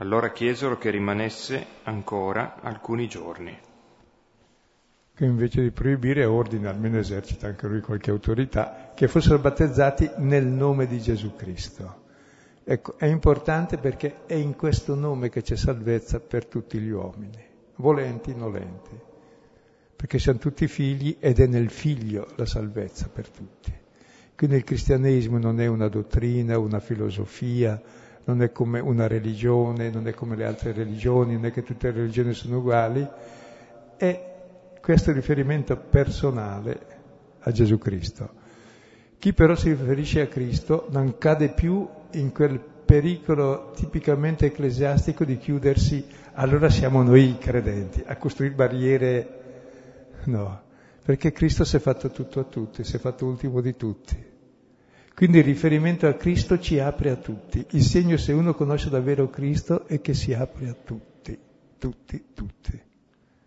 Allora 0.01 0.32
chiesero 0.32 0.78
che 0.78 0.88
rimanesse 0.88 1.64
ancora 1.84 2.57
alcuni 2.62 3.07
giorni. 3.07 3.57
Che 5.14 5.24
invece 5.24 5.61
di 5.61 5.70
proibire 5.70 6.24
ordina, 6.24 6.70
almeno 6.70 6.96
esercita 6.96 7.48
anche 7.48 7.66
lui 7.66 7.82
qualche 7.82 8.11
autorità, 8.11 8.92
che 8.94 9.09
fossero 9.09 9.38
battezzati 9.38 10.11
nel 10.16 10.46
nome 10.46 10.86
di 10.86 10.98
Gesù 11.01 11.36
Cristo. 11.36 12.05
Ecco, 12.64 12.96
è 12.96 13.05
importante 13.05 13.76
perché 13.76 14.24
è 14.24 14.34
in 14.34 14.57
questo 14.57 14.94
nome 14.94 15.28
che 15.28 15.42
c'è 15.42 15.57
salvezza 15.57 16.18
per 16.18 16.46
tutti 16.46 16.78
gli 16.78 16.90
uomini, 16.90 17.44
volenti, 17.76 18.34
nolenti 18.34 19.09
perché 20.01 20.18
siamo 20.18 20.38
tutti 20.38 20.66
figli 20.66 21.18
ed 21.20 21.40
è 21.40 21.46
nel 21.46 21.68
figlio 21.68 22.28
la 22.36 22.46
salvezza 22.46 23.11
per 23.12 23.28
tutti. 23.28 23.70
Quindi 24.34 24.57
il 24.57 24.64
cristianesimo 24.64 25.36
non 25.36 25.61
è 25.61 25.66
una 25.66 25.88
dottrina, 25.88 26.59
una 26.59 26.80
filosofia, 26.80 27.78
non 28.30 28.42
è 28.42 28.52
come 28.52 28.78
una 28.78 29.06
religione, 29.06 29.90
non 29.90 30.06
è 30.06 30.14
come 30.14 30.36
le 30.36 30.44
altre 30.44 30.72
religioni, 30.72 31.34
non 31.34 31.46
è 31.46 31.52
che 31.52 31.62
tutte 31.62 31.90
le 31.90 31.98
religioni 31.98 32.32
sono 32.32 32.58
uguali, 32.58 33.06
è 33.96 34.34
questo 34.80 35.12
riferimento 35.12 35.76
personale 35.76 36.80
a 37.40 37.50
Gesù 37.50 37.78
Cristo. 37.78 38.38
Chi 39.18 39.32
però 39.34 39.54
si 39.54 39.70
riferisce 39.70 40.20
a 40.20 40.26
Cristo 40.28 40.86
non 40.90 41.18
cade 41.18 41.50
più 41.50 41.86
in 42.12 42.32
quel 42.32 42.58
pericolo 42.60 43.72
tipicamente 43.74 44.46
ecclesiastico 44.46 45.24
di 45.24 45.36
chiudersi, 45.36 46.06
allora 46.34 46.70
siamo 46.70 47.02
noi 47.02 47.30
i 47.30 47.38
credenti, 47.38 48.02
a 48.06 48.16
costruire 48.16 48.54
barriere 48.54 49.38
No, 50.24 50.60
perché 51.02 51.32
Cristo 51.32 51.64
si 51.64 51.76
è 51.76 51.78
fatto 51.78 52.10
tutto 52.10 52.40
a 52.40 52.44
tutti, 52.44 52.84
si 52.84 52.96
è 52.96 52.98
fatto 52.98 53.24
ultimo 53.24 53.60
di 53.60 53.74
tutti. 53.74 54.29
Quindi 55.20 55.36
il 55.36 55.44
riferimento 55.44 56.06
a 56.06 56.14
Cristo 56.14 56.58
ci 56.58 56.78
apre 56.78 57.10
a 57.10 57.16
tutti. 57.16 57.62
Il 57.72 57.82
segno 57.82 58.16
se 58.16 58.32
uno 58.32 58.54
conosce 58.54 58.88
davvero 58.88 59.28
Cristo 59.28 59.86
è 59.86 60.00
che 60.00 60.14
si 60.14 60.32
apre 60.32 60.70
a 60.70 60.74
tutti, 60.82 61.38
tutti, 61.76 62.24
tutti, 62.32 62.82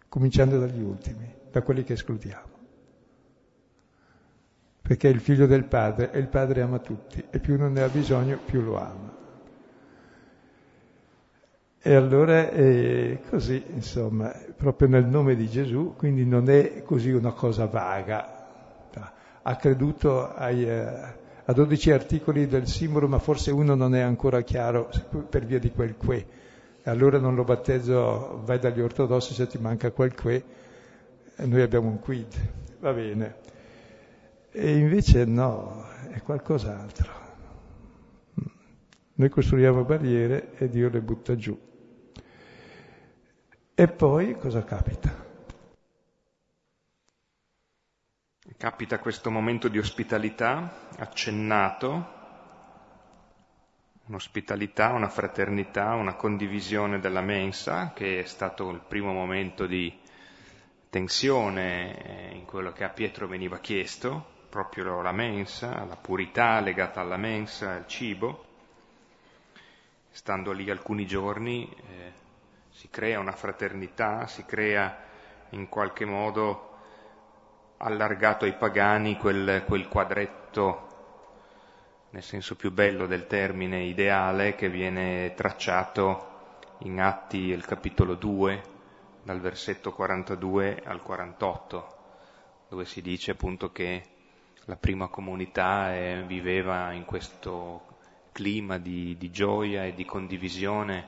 cominciando 0.08 0.60
dagli 0.60 0.84
ultimi, 0.84 1.34
da 1.52 1.64
quelli 1.64 1.84
che 1.84 1.94
escludiamo. 1.94 2.52
Perché 4.84 5.10
è 5.10 5.12
il 5.12 5.20
figlio 5.20 5.48
del 5.48 5.64
padre 5.64 6.12
e 6.12 6.20
il 6.20 6.28
padre 6.28 6.62
ama 6.62 6.78
tutti 6.78 7.26
e 7.32 7.40
più 7.40 7.56
uno 7.56 7.70
ne 7.70 7.82
ha 7.82 7.88
bisogno 7.88 8.38
più 8.46 8.62
lo 8.62 8.78
ama. 8.78 9.18
E 11.82 11.96
allora 11.96 12.52
è 12.52 13.20
così, 13.28 13.64
insomma, 13.74 14.32
proprio 14.56 14.88
nel 14.90 15.08
nome 15.08 15.36
di 15.36 15.50
Gesù, 15.50 15.96
quindi 15.98 16.24
non 16.24 16.52
è 16.52 16.84
così 16.84 17.10
una 17.10 17.32
cosa 17.32 17.66
vaga. 17.66 18.42
Ha 19.42 19.56
creduto 19.56 20.34
ai, 20.36 20.70
eh, 20.70 21.22
a 21.46 21.54
12 21.54 21.92
articoli 21.92 22.48
del 22.48 22.68
simbolo, 22.68 23.08
ma 23.08 23.20
forse 23.20 23.52
uno 23.52 23.76
non 23.76 23.96
è 23.96 24.00
ancora 24.00 24.42
chiaro 24.42 24.90
per 25.30 25.46
via 25.46 25.60
di 25.60 25.72
quel 25.72 25.96
que. 25.98 26.26
Allora 26.84 27.18
non 27.18 27.36
lo 27.36 27.44
battezzo, 27.44 28.42
vai 28.44 28.60
dagli 28.60 28.82
ortodossi 28.82 29.34
se 29.34 29.48
ti 29.48 29.58
manca 29.58 29.92
quel 29.92 30.14
que, 30.14 30.44
noi 31.38 31.62
abbiamo 31.62 31.90
un 31.90 32.00
quid, 32.00 32.34
va 32.80 32.94
bene. 32.94 33.36
E 34.52 34.78
invece 34.78 35.26
no, 35.26 35.86
è 36.12 36.22
qualcos'altro. 36.22 37.22
Noi 39.16 39.30
costruiamo 39.30 39.84
barriere 39.84 40.54
e 40.58 40.70
Dio 40.70 40.90
le 40.90 41.02
butta 41.02 41.36
giù. 41.36 41.58
E 43.76 43.88
poi 43.88 44.38
cosa 44.38 44.64
capita? 44.64 45.23
Capita 48.64 48.98
questo 49.00 49.30
momento 49.30 49.68
di 49.68 49.78
ospitalità 49.78 50.88
accennato, 50.98 52.08
un'ospitalità, 54.06 54.94
una 54.94 55.10
fraternità, 55.10 55.96
una 55.96 56.14
condivisione 56.14 57.02
della 57.02 57.20
mensa, 57.20 57.92
che 57.94 58.20
è 58.22 58.24
stato 58.24 58.70
il 58.70 58.80
primo 58.80 59.12
momento 59.12 59.66
di 59.66 59.94
tensione 60.90 62.32
in 62.32 62.46
quello 62.46 62.72
che 62.72 62.86
a 62.86 62.90
Pietro 62.90 63.28
veniva 63.28 63.60
chiesto, 63.60 64.46
proprio 64.48 65.02
la 65.02 65.12
mensa, 65.12 65.84
la 65.84 65.98
purità 65.98 66.62
legata 66.62 67.02
alla 67.02 67.18
mensa, 67.18 67.72
al 67.74 67.86
cibo. 67.86 68.46
Stando 70.10 70.54
lì 70.54 70.70
alcuni 70.70 71.06
giorni 71.06 71.70
eh, 71.70 72.12
si 72.70 72.90
crea 72.90 73.20
una 73.20 73.34
fraternità, 73.34 74.26
si 74.26 74.46
crea 74.46 75.00
in 75.50 75.68
qualche 75.68 76.06
modo 76.06 76.73
allargato 77.84 78.46
ai 78.46 78.54
pagani 78.54 79.18
quel, 79.18 79.64
quel 79.66 79.88
quadretto, 79.90 80.88
nel 82.12 82.24
senso 82.24 82.56
più 82.56 82.72
bello 82.72 83.08
del 83.08 83.28
termine, 83.28 83.84
ideale, 83.84 84.56
che 84.56 84.70
viene 84.70 85.34
tracciato 85.36 86.32
in 86.80 87.02
Atti, 87.02 87.38
il 87.38 87.66
capitolo 87.66 88.16
2, 88.16 88.62
dal 89.24 89.40
versetto 89.42 89.92
42 89.92 90.82
al 90.86 91.02
48, 91.02 91.98
dove 92.70 92.86
si 92.86 93.02
dice 93.02 93.32
appunto 93.32 93.72
che 93.72 94.04
la 94.66 94.78
prima 94.78 95.08
comunità 95.08 95.94
eh, 95.94 96.24
viveva 96.26 96.94
in 96.94 97.04
questo 97.04 97.92
clima 98.32 98.78
di, 98.78 99.18
di, 99.18 99.30
gioia 99.30 99.84
e 99.84 99.94
di 99.94 100.06
condivisione, 100.06 101.08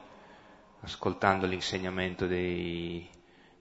ascoltando 0.82 1.46
l'insegnamento 1.46 2.28
dei, 2.28 3.08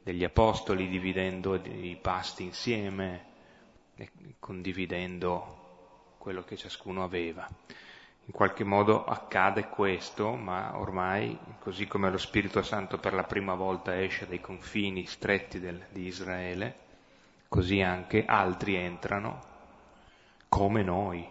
degli 0.05 0.22
apostoli, 0.22 0.86
dividendo 0.86 1.57
i 1.57 1.98
pasti 2.00 2.44
insieme 2.44 3.32
e 3.96 4.11
condividendo 4.38 6.14
quello 6.18 6.44
che 6.44 6.57
ciascuno 6.57 7.02
aveva 7.02 7.48
in 8.26 8.32
qualche 8.32 8.64
modo 8.64 9.05
accade 9.05 9.68
questo, 9.68 10.34
ma 10.34 10.78
ormai, 10.78 11.38
così 11.59 11.86
come 11.86 12.11
lo 12.11 12.16
Spirito 12.16 12.62
Santo 12.62 12.98
per 12.98 13.12
la 13.12 13.24
prima 13.24 13.55
volta 13.55 14.00
esce 14.00 14.26
dai 14.26 14.40
confini 14.40 15.05
stretti 15.05 15.61
del, 15.61 15.86
di 15.90 16.07
Israele, 16.07 16.78
così 17.48 17.82
anche 17.82 18.24
altri 18.24 18.76
entrano 18.76 19.52
come 20.48 20.82
noi, 20.82 21.28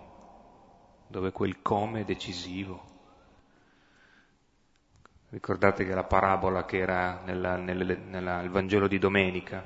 dove 1.08 1.32
quel 1.32 1.64
come 1.64 2.02
è 2.02 2.06
decisivo. 2.06 2.92
Ricordate 5.34 5.84
che 5.84 5.94
la 5.96 6.04
parabola 6.04 6.64
che 6.64 6.78
era 6.78 7.22
nella, 7.26 7.56
nella, 7.56 7.96
nel 8.40 8.50
Vangelo 8.50 8.88
di 8.88 9.00
domenica, 9.00 9.64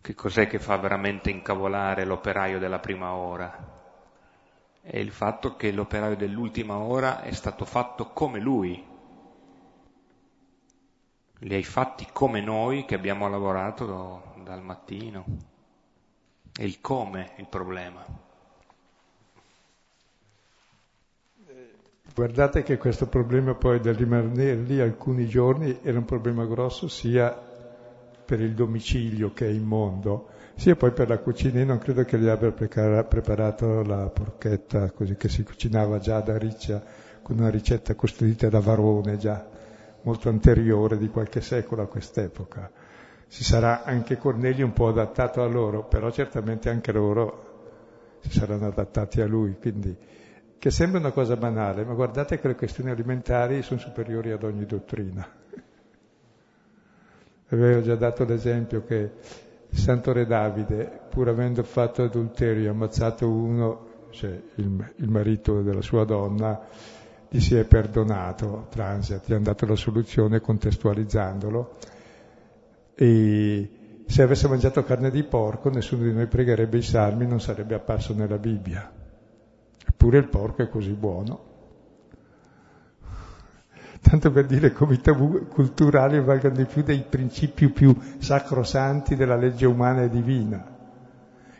che 0.00 0.14
cos'è 0.14 0.48
che 0.48 0.58
fa 0.58 0.76
veramente 0.78 1.30
incavolare 1.30 2.04
l'operaio 2.04 2.58
della 2.58 2.80
prima 2.80 3.12
ora? 3.12 3.80
è 4.82 4.98
il 4.98 5.12
fatto 5.12 5.54
che 5.54 5.70
l'operaio 5.70 6.16
dell'ultima 6.16 6.78
ora 6.78 7.22
è 7.22 7.30
stato 7.30 7.64
fatto 7.64 8.08
come 8.08 8.40
lui. 8.40 8.84
Li 11.38 11.54
hai 11.54 11.62
fatti 11.62 12.08
come 12.12 12.40
noi 12.40 12.84
che 12.84 12.96
abbiamo 12.96 13.28
lavorato 13.28 14.34
dal 14.42 14.60
mattino. 14.60 15.24
È 16.52 16.64
il 16.64 16.80
come 16.80 17.34
il 17.36 17.46
problema. 17.46 18.04
Guardate 22.14 22.62
che 22.62 22.76
questo 22.76 23.06
problema 23.06 23.54
poi 23.54 23.80
del 23.80 23.94
rimanere 23.94 24.56
lì 24.56 24.78
alcuni 24.80 25.26
giorni 25.26 25.78
era 25.82 25.96
un 25.96 26.04
problema 26.04 26.44
grosso 26.44 26.86
sia 26.86 27.34
per 28.24 28.38
il 28.40 28.52
domicilio 28.52 29.32
che 29.32 29.46
è 29.46 29.50
immondo, 29.50 30.28
sia 30.54 30.76
poi 30.76 30.90
per 30.92 31.08
la 31.08 31.16
cucina. 31.18 31.60
Io 31.60 31.64
non 31.64 31.78
credo 31.78 32.04
che 32.04 32.18
gli 32.18 32.28
abbia 32.28 32.52
preparato 32.52 33.82
la 33.82 34.10
porchetta 34.10 34.90
così 34.90 35.16
che 35.16 35.30
si 35.30 35.42
cucinava 35.42 35.98
già 36.00 36.20
da 36.20 36.36
riccia 36.36 36.82
con 37.22 37.38
una 37.38 37.48
ricetta 37.48 37.94
costruita 37.94 38.50
da 38.50 38.60
Varone 38.60 39.16
già 39.16 39.48
molto 40.02 40.28
anteriore 40.28 40.98
di 40.98 41.08
qualche 41.08 41.40
secolo 41.40 41.80
a 41.80 41.86
quest'epoca. 41.86 42.70
Si 43.26 43.42
sarà 43.42 43.84
anche 43.84 44.18
Cornelio 44.18 44.66
un 44.66 44.74
po' 44.74 44.88
adattato 44.88 45.42
a 45.42 45.46
loro, 45.46 45.84
però 45.84 46.10
certamente 46.10 46.68
anche 46.68 46.92
loro 46.92 48.18
si 48.20 48.30
saranno 48.30 48.66
adattati 48.66 49.22
a 49.22 49.26
lui, 49.26 49.56
quindi 49.58 49.96
che 50.62 50.70
sembra 50.70 51.00
una 51.00 51.10
cosa 51.10 51.34
banale, 51.34 51.84
ma 51.84 51.92
guardate 51.92 52.38
che 52.38 52.46
le 52.46 52.54
questioni 52.54 52.88
alimentari 52.90 53.62
sono 53.62 53.80
superiori 53.80 54.30
ad 54.30 54.44
ogni 54.44 54.64
dottrina. 54.64 55.28
Avevo 57.48 57.82
già 57.82 57.96
dato 57.96 58.24
l'esempio 58.24 58.84
che 58.84 59.10
il 59.68 59.76
santo 59.76 60.12
re 60.12 60.24
Davide, 60.24 61.00
pur 61.10 61.26
avendo 61.26 61.64
fatto 61.64 62.04
adulterio 62.04 62.66
e 62.66 62.68
ammazzato 62.68 63.28
uno, 63.28 63.86
cioè 64.10 64.40
il, 64.54 64.92
il, 64.98 65.08
marito 65.08 65.62
della 65.62 65.82
sua 65.82 66.04
donna, 66.04 66.60
gli 67.28 67.40
si 67.40 67.56
è 67.56 67.64
perdonato, 67.64 68.68
transit, 68.70 69.24
gli 69.26 69.32
hanno 69.32 69.42
dato 69.42 69.66
la 69.66 69.74
soluzione 69.74 70.40
contestualizzandolo. 70.40 71.76
E 72.94 73.70
se 74.06 74.22
avesse 74.22 74.46
mangiato 74.46 74.84
carne 74.84 75.10
di 75.10 75.24
porco, 75.24 75.70
nessuno 75.70 76.04
di 76.04 76.12
noi 76.12 76.28
pregherebbe 76.28 76.76
i 76.76 76.82
salmi, 76.82 77.26
non 77.26 77.40
sarebbe 77.40 77.74
apparso 77.74 78.14
nella 78.14 78.38
Bibbia. 78.38 79.01
Eppure 79.92 80.18
il 80.18 80.28
porco 80.28 80.62
è 80.62 80.68
così 80.68 80.92
buono 80.92 81.50
tanto 84.02 84.32
per 84.32 84.46
dire 84.46 84.72
come 84.72 84.94
i 84.94 85.00
tabù 85.00 85.46
culturali 85.46 86.20
valgono 86.20 86.56
di 86.56 86.64
più 86.64 86.82
dei 86.82 87.04
principi 87.08 87.68
più 87.68 87.96
sacrosanti 88.18 89.14
della 89.14 89.36
legge 89.36 89.64
umana 89.64 90.02
e 90.02 90.08
divina. 90.08 90.66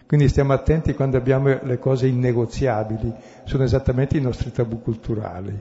Quindi 0.06 0.28
stiamo 0.28 0.52
attenti 0.52 0.92
quando 0.92 1.16
abbiamo 1.16 1.58
le 1.62 1.78
cose 1.78 2.08
innegoziabili, 2.08 3.14
sono 3.44 3.62
esattamente 3.62 4.16
i 4.16 4.20
nostri 4.20 4.50
tabù 4.50 4.82
culturali. 4.82 5.58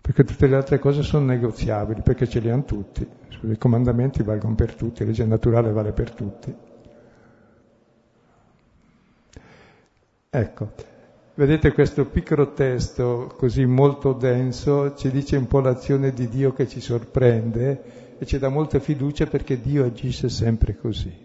Perché 0.00 0.24
tutte 0.24 0.46
le 0.46 0.56
altre 0.56 0.78
cose 0.78 1.02
sono 1.02 1.26
negoziabili, 1.26 2.00
perché 2.00 2.26
ce 2.28 2.38
li 2.38 2.48
hanno 2.48 2.64
tutti. 2.64 3.06
I 3.42 3.58
comandamenti 3.58 4.22
valgono 4.22 4.54
per 4.54 4.74
tutti, 4.74 5.00
la 5.00 5.08
legge 5.08 5.26
naturale 5.26 5.72
vale 5.72 5.92
per 5.92 6.12
tutti. 6.12 6.54
Ecco, 10.30 10.72
Vedete 11.38 11.70
questo 11.70 12.04
piccolo 12.06 12.52
testo 12.52 13.32
così 13.36 13.64
molto 13.64 14.12
denso 14.12 14.96
ci 14.96 15.08
dice 15.08 15.36
un 15.36 15.46
po' 15.46 15.60
l'azione 15.60 16.12
di 16.12 16.26
Dio 16.26 16.52
che 16.52 16.66
ci 16.66 16.80
sorprende 16.80 18.16
e 18.18 18.26
ci 18.26 18.40
dà 18.40 18.48
molta 18.48 18.80
fiducia 18.80 19.26
perché 19.26 19.60
Dio 19.60 19.84
agisce 19.84 20.28
sempre 20.28 20.76
così. 20.76 21.16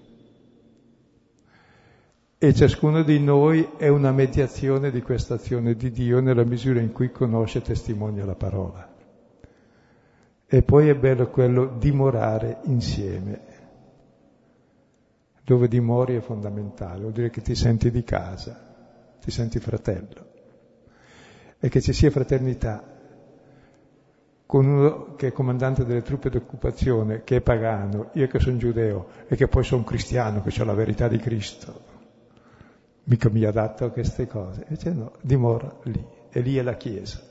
E 2.38 2.54
ciascuno 2.54 3.02
di 3.02 3.20
noi 3.20 3.70
è 3.76 3.88
una 3.88 4.12
mediazione 4.12 4.92
di 4.92 5.02
questa 5.02 5.34
azione 5.34 5.74
di 5.74 5.90
Dio 5.90 6.20
nella 6.20 6.44
misura 6.44 6.80
in 6.80 6.92
cui 6.92 7.10
conosce 7.10 7.58
e 7.58 7.62
testimonia 7.64 8.26
la 8.26 8.36
parola. 8.36 8.94
E 10.46 10.62
poi 10.62 10.90
è 10.90 10.96
bello 10.96 11.28
quello 11.30 11.76
dimorare 11.80 12.60
insieme. 12.66 13.42
Dove 15.44 15.68
dimori 15.68 16.18
è 16.18 16.20
fondamentale, 16.20 17.00
vuol 17.00 17.14
dire 17.14 17.32
che 17.32 17.42
ti 17.42 17.56
senti 17.56 17.90
di 17.90 18.04
casa 18.04 18.73
ti 19.24 19.32
senti 19.32 19.60
fratello. 19.60 20.32
E 21.58 21.70
che 21.70 21.80
ci 21.80 21.94
sia 21.94 22.12
fraternità 22.12 22.84
con 24.46 24.66
uno 24.66 25.16
che 25.16 25.28
è 25.28 25.32
comandante 25.32 25.86
delle 25.86 26.02
truppe 26.02 26.30
d'occupazione, 26.30 27.24
che 27.24 27.38
è 27.38 27.42
pagano, 27.42 28.10
io 28.14 28.28
che 28.28 28.40
sono 28.40 28.58
giudeo 28.58 29.08
e 29.28 29.38
che 29.38 29.48
poi 29.48 29.64
sono 29.64 29.84
cristiano, 29.86 30.42
che 30.42 30.62
ho 30.62 30.66
la 30.66 30.74
verità 30.74 31.08
di 31.08 31.18
Cristo. 31.18 31.92
Mica 33.06 33.30
mi 33.30 33.46
adatto 33.46 33.86
a 33.86 33.92
queste 33.92 34.28
cose. 34.28 34.66
Invece 34.68 34.92
no, 34.92 35.14
dimora 35.22 35.74
lì. 35.84 36.06
E 36.30 36.42
lì 36.42 36.58
è 36.58 36.62
la 36.62 36.76
Chiesa. 36.76 37.22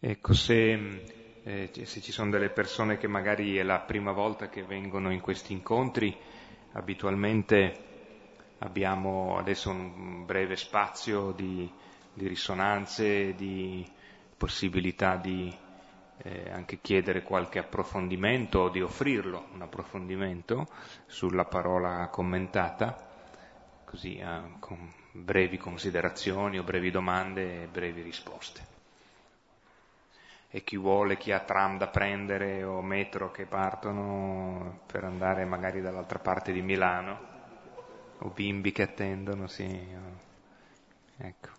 Ecco, 0.00 0.34
se 0.34 1.15
eh, 1.46 1.70
se 1.84 2.00
ci 2.00 2.10
sono 2.10 2.30
delle 2.30 2.48
persone 2.50 2.96
che 2.98 3.06
magari 3.06 3.56
è 3.56 3.62
la 3.62 3.78
prima 3.78 4.10
volta 4.10 4.48
che 4.48 4.64
vengono 4.64 5.12
in 5.12 5.20
questi 5.20 5.52
incontri, 5.52 6.14
abitualmente 6.72 7.84
abbiamo 8.58 9.38
adesso 9.38 9.70
un 9.70 10.26
breve 10.26 10.56
spazio 10.56 11.30
di, 11.30 11.70
di 12.12 12.26
risonanze, 12.26 13.36
di 13.36 13.88
possibilità 14.36 15.14
di 15.14 15.56
eh, 16.18 16.50
anche 16.50 16.80
chiedere 16.80 17.22
qualche 17.22 17.60
approfondimento 17.60 18.58
o 18.58 18.68
di 18.68 18.82
offrirlo 18.82 19.46
un 19.52 19.62
approfondimento 19.62 20.66
sulla 21.06 21.44
parola 21.44 22.08
commentata, 22.08 23.08
così 23.84 24.16
eh, 24.16 24.40
con 24.58 24.92
brevi 25.12 25.58
considerazioni 25.58 26.58
o 26.58 26.64
brevi 26.64 26.90
domande 26.90 27.62
e 27.62 27.66
brevi 27.68 28.02
risposte 28.02 28.74
e 30.56 30.64
chi 30.64 30.76
vuole, 30.78 31.18
chi 31.18 31.32
ha 31.32 31.40
tram 31.40 31.76
da 31.76 31.88
prendere 31.88 32.62
o 32.64 32.80
metro 32.80 33.30
che 33.30 33.44
partono 33.44 34.80
per 34.86 35.04
andare 35.04 35.44
magari 35.44 35.82
dall'altra 35.82 36.18
parte 36.18 36.50
di 36.50 36.62
Milano, 36.62 37.20
o 38.20 38.30
bimbi 38.30 38.72
che 38.72 38.82
attendono, 38.82 39.46
sì. 39.48 39.66
Ecco. 41.18 41.55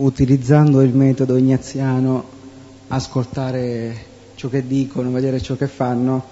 Utilizzando 0.00 0.80
il 0.82 0.94
metodo 0.94 1.36
ignaziano, 1.36 2.24
ascoltare 2.88 4.08
ciò 4.34 4.48
che 4.48 4.66
dicono, 4.66 5.10
vedere 5.10 5.40
ciò 5.40 5.56
che 5.56 5.66
fanno, 5.66 6.24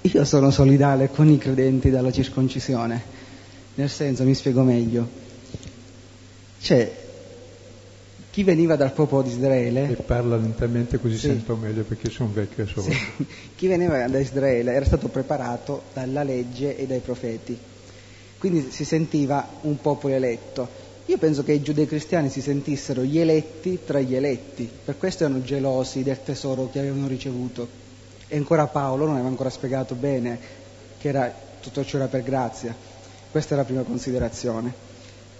io 0.00 0.24
sono 0.24 0.50
solidale 0.50 1.08
con 1.10 1.28
i 1.28 1.38
credenti 1.38 1.90
dalla 1.90 2.10
circoncisione. 2.10 3.20
Nel 3.74 3.88
senso, 3.88 4.24
mi 4.24 4.34
spiego 4.34 4.62
meglio. 4.62 5.08
Cioè, 6.60 7.00
chi 8.30 8.42
veniva 8.42 8.76
dal 8.76 8.92
popolo 8.92 9.22
di 9.22 9.30
Israele... 9.30 9.90
E 9.90 9.94
parla 10.02 10.36
lentamente 10.36 10.98
così 10.98 11.14
sì. 11.16 11.28
sento 11.28 11.54
meglio 11.54 11.84
perché 11.84 12.10
sono 12.10 12.30
vecchio 12.32 12.66
solo. 12.66 12.90
Sì. 12.90 13.26
Chi 13.54 13.66
veniva 13.68 14.06
da 14.08 14.18
Israele 14.18 14.72
era 14.72 14.84
stato 14.84 15.08
preparato 15.08 15.82
dalla 15.92 16.22
legge 16.22 16.76
e 16.76 16.86
dai 16.86 17.00
profeti. 17.00 17.56
Quindi 18.38 18.70
si 18.70 18.84
sentiva 18.84 19.46
un 19.62 19.80
popolo 19.80 20.14
eletto. 20.14 20.90
Io 21.06 21.18
penso 21.18 21.42
che 21.42 21.52
i 21.52 21.62
giudei 21.62 21.86
cristiani 21.86 22.30
si 22.30 22.40
sentissero 22.40 23.02
gli 23.02 23.18
eletti 23.18 23.80
tra 23.84 23.98
gli 23.98 24.14
eletti, 24.14 24.70
per 24.84 24.96
questo 24.96 25.24
erano 25.24 25.42
gelosi 25.42 26.04
del 26.04 26.22
tesoro 26.22 26.70
che 26.70 26.78
avevano 26.78 27.08
ricevuto. 27.08 27.66
E 28.28 28.36
ancora 28.36 28.68
Paolo 28.68 29.04
non 29.04 29.14
aveva 29.14 29.28
ancora 29.28 29.50
spiegato 29.50 29.94
bene 29.94 30.38
che 30.98 31.08
era, 31.08 31.34
tutto 31.60 31.84
ciò 31.84 31.98
era 31.98 32.06
per 32.06 32.22
grazia. 32.22 32.74
Questa 33.30 33.54
è 33.54 33.56
la 33.56 33.64
prima 33.64 33.82
considerazione. 33.82 34.72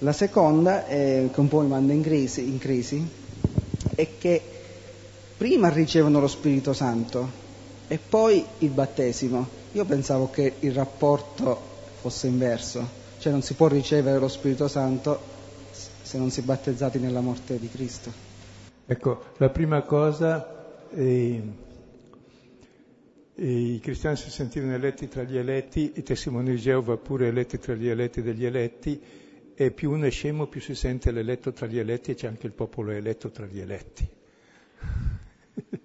La 0.01 0.13
seconda, 0.13 0.87
eh, 0.89 1.31
che 1.33 1.41
un 1.41 1.49
po' 1.49 1.61
mi 1.61 1.69
manda 1.69 1.93
in 1.93 2.03
crisi, 2.03 2.43
in 2.49 2.59
crisi, 2.59 3.09
è 3.95 4.09
che 4.19 4.43
prima 5.37 5.69
ricevono 5.69 6.19
lo 6.19 6.27
Spirito 6.27 6.73
Santo 6.73 7.31
e 7.87 7.99
poi 7.99 8.45
il 8.59 8.71
battesimo. 8.71 9.47
Io 9.73 9.85
pensavo 9.85 10.29
che 10.29 10.55
il 10.59 10.73
rapporto 10.73 11.71
fosse 12.01 12.27
inverso, 12.27 12.87
cioè 13.21 13.31
non 13.31 13.43
si 13.43 13.55
può 13.55 13.69
ricevere 13.69 14.19
lo 14.19 14.29
Spirito 14.29 14.67
Santo 14.67 15.32
se 16.13 16.19
non 16.19 16.31
si 16.31 16.41
è 16.41 16.43
battezzati 16.43 16.99
nella 16.99 17.23
morte 17.23 17.59
di 17.59 17.71
Cristo? 17.71 18.13
Ecco, 18.85 19.33
la 19.39 19.49
prima 19.49 19.81
cosa, 19.81 20.91
eh, 20.91 21.43
i 23.37 23.81
cristiani 23.81 24.17
si 24.17 24.29
sentivano 24.29 24.75
eletti 24.75 25.09
tra 25.09 25.23
gli 25.23 25.39
eletti, 25.39 25.93
i 25.95 26.03
testimoni 26.03 26.51
di 26.51 26.59
Geova 26.59 26.99
pure 26.99 27.29
eletti 27.29 27.59
tra 27.59 27.73
gli 27.73 27.89
eletti 27.89 28.21
degli 28.21 28.45
eletti, 28.45 29.01
e 29.55 29.71
più 29.71 29.91
uno 29.91 30.05
è 30.05 30.11
scemo 30.11 30.49
più 30.49 30.61
si 30.61 30.75
sente 30.75 31.11
l'eletto 31.13 31.51
tra 31.51 31.67
gli 31.67 31.79
eletti 31.79 32.11
e 32.11 32.15
c'è 32.15 32.27
anche 32.27 32.47
il 32.47 32.53
popolo 32.53 32.91
eletto 32.91 33.31
tra 33.31 33.47
gli 33.47 33.61
eletti. 33.61 34.07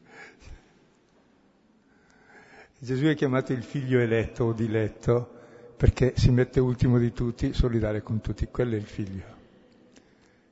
Gesù 2.79 3.05
è 3.05 3.15
chiamato 3.15 3.53
il 3.53 3.63
figlio 3.63 3.99
eletto 3.99 4.43
o 4.43 4.51
diletto 4.51 5.35
perché 5.77 6.11
si 6.17 6.31
mette 6.31 6.59
ultimo 6.59 6.97
di 6.99 7.13
tutti, 7.13 7.53
solidale 7.53 8.01
con 8.01 8.19
tutti, 8.19 8.45
quello 8.47 8.73
è 8.73 8.77
il 8.77 8.87
figlio. 8.87 9.36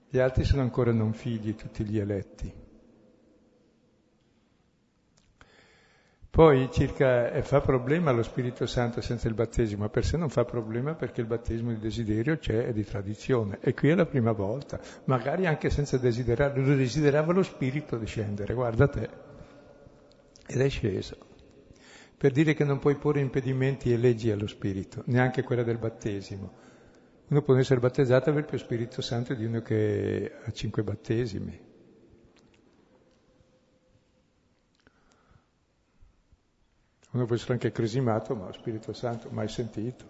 Gli 0.09 0.19
altri 0.19 0.43
sono 0.43 0.61
ancora 0.61 0.91
non 0.91 1.13
figli, 1.13 1.55
tutti 1.55 1.83
gli 1.83 1.99
eletti. 1.99 2.63
Poi 6.35 6.69
circa 6.69 7.31
eh, 7.31 7.43
fa 7.43 7.61
problema 7.61 8.11
lo 8.11 8.21
Spirito 8.21 8.65
Santo 8.65 8.99
senza 8.99 9.29
il 9.29 9.33
battesimo, 9.33 9.87
per 9.87 10.03
sé 10.03 10.17
non 10.17 10.27
fa 10.27 10.43
problema 10.43 10.93
perché 10.93 11.21
il 11.21 11.27
battesimo 11.27 11.71
di 11.71 11.79
desiderio 11.79 12.37
c'è, 12.37 12.65
è 12.65 12.73
di 12.73 12.83
tradizione. 12.83 13.59
E 13.61 13.73
qui 13.73 13.87
è 13.87 13.95
la 13.95 14.05
prima 14.05 14.33
volta, 14.33 14.77
magari 15.05 15.45
anche 15.45 15.69
senza 15.69 15.97
desiderarlo, 15.97 16.61
lui 16.61 16.75
desiderava 16.75 17.31
lo 17.31 17.41
Spirito 17.41 17.95
di 17.97 18.05
scendere, 18.05 18.53
guarda 18.53 18.85
te. 18.89 19.09
Ed 20.45 20.59
è 20.59 20.67
sceso. 20.67 21.15
Per 22.17 22.33
dire 22.33 22.53
che 22.53 22.65
non 22.65 22.79
puoi 22.79 22.95
porre 22.95 23.21
impedimenti 23.21 23.93
e 23.93 23.97
leggi 23.97 24.29
allo 24.29 24.47
Spirito, 24.47 25.03
neanche 25.05 25.41
quella 25.41 25.63
del 25.63 25.77
battesimo. 25.77 26.51
Uno 27.28 27.41
può 27.41 27.55
essere 27.55 27.80
battezzato 27.80 28.32
per 28.32 28.45
più 28.45 28.57
Spirito 28.57 29.01
Santo 29.01 29.34
di 29.34 29.45
uno 29.45 29.61
che 29.61 30.32
ha 30.45 30.51
cinque 30.51 30.84
battesimi. 30.84 31.59
Uno 37.11 37.26
può 37.26 37.36
essere 37.36 37.53
anche 37.53 37.71
cresimato, 37.71 38.36
ma 38.36 38.51
Spirito 38.51 38.93
Santo 38.93 39.30
mai 39.32 39.47
sentito. 39.47 40.05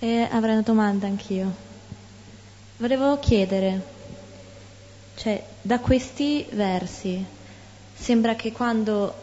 E 0.00 0.28
avrei 0.30 0.54
una 0.54 0.62
domanda 0.62 1.06
anch'io. 1.06 1.52
Volevo 2.78 3.18
chiedere, 3.20 3.82
cioè, 5.14 5.44
da 5.62 5.78
questi 5.78 6.46
versi 6.52 7.24
sembra 7.94 8.34
che 8.34 8.50
quando 8.50 9.14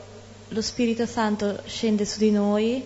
lo 0.48 0.62
Spirito 0.62 1.06
Santo 1.06 1.62
scende 1.66 2.06
su 2.06 2.20
di 2.20 2.32
noi, 2.32 2.86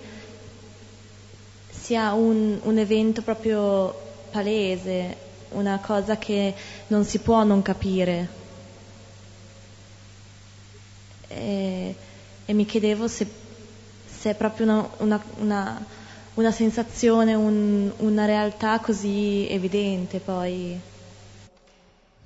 sia 1.88 2.11
un, 2.11 2.59
un 2.63 2.77
evento 2.79 3.21
proprio 3.21 3.95
palese, 4.29 5.15
una 5.51 5.79
cosa 5.79 6.17
che 6.17 6.53
non 6.88 7.05
si 7.05 7.19
può 7.19 7.45
non 7.45 7.61
capire. 7.61 8.27
E, 11.29 11.95
e 12.45 12.53
mi 12.53 12.65
chiedevo 12.65 13.07
se, 13.07 13.25
se, 14.05 14.31
è 14.31 14.35
proprio 14.35 14.65
una, 14.65 14.89
una, 14.97 15.23
una, 15.38 15.85
una 16.33 16.51
sensazione, 16.51 17.33
un, 17.35 17.89
una 17.99 18.25
realtà 18.25 18.81
così 18.81 19.47
evidente 19.49 20.19
poi. 20.19 20.77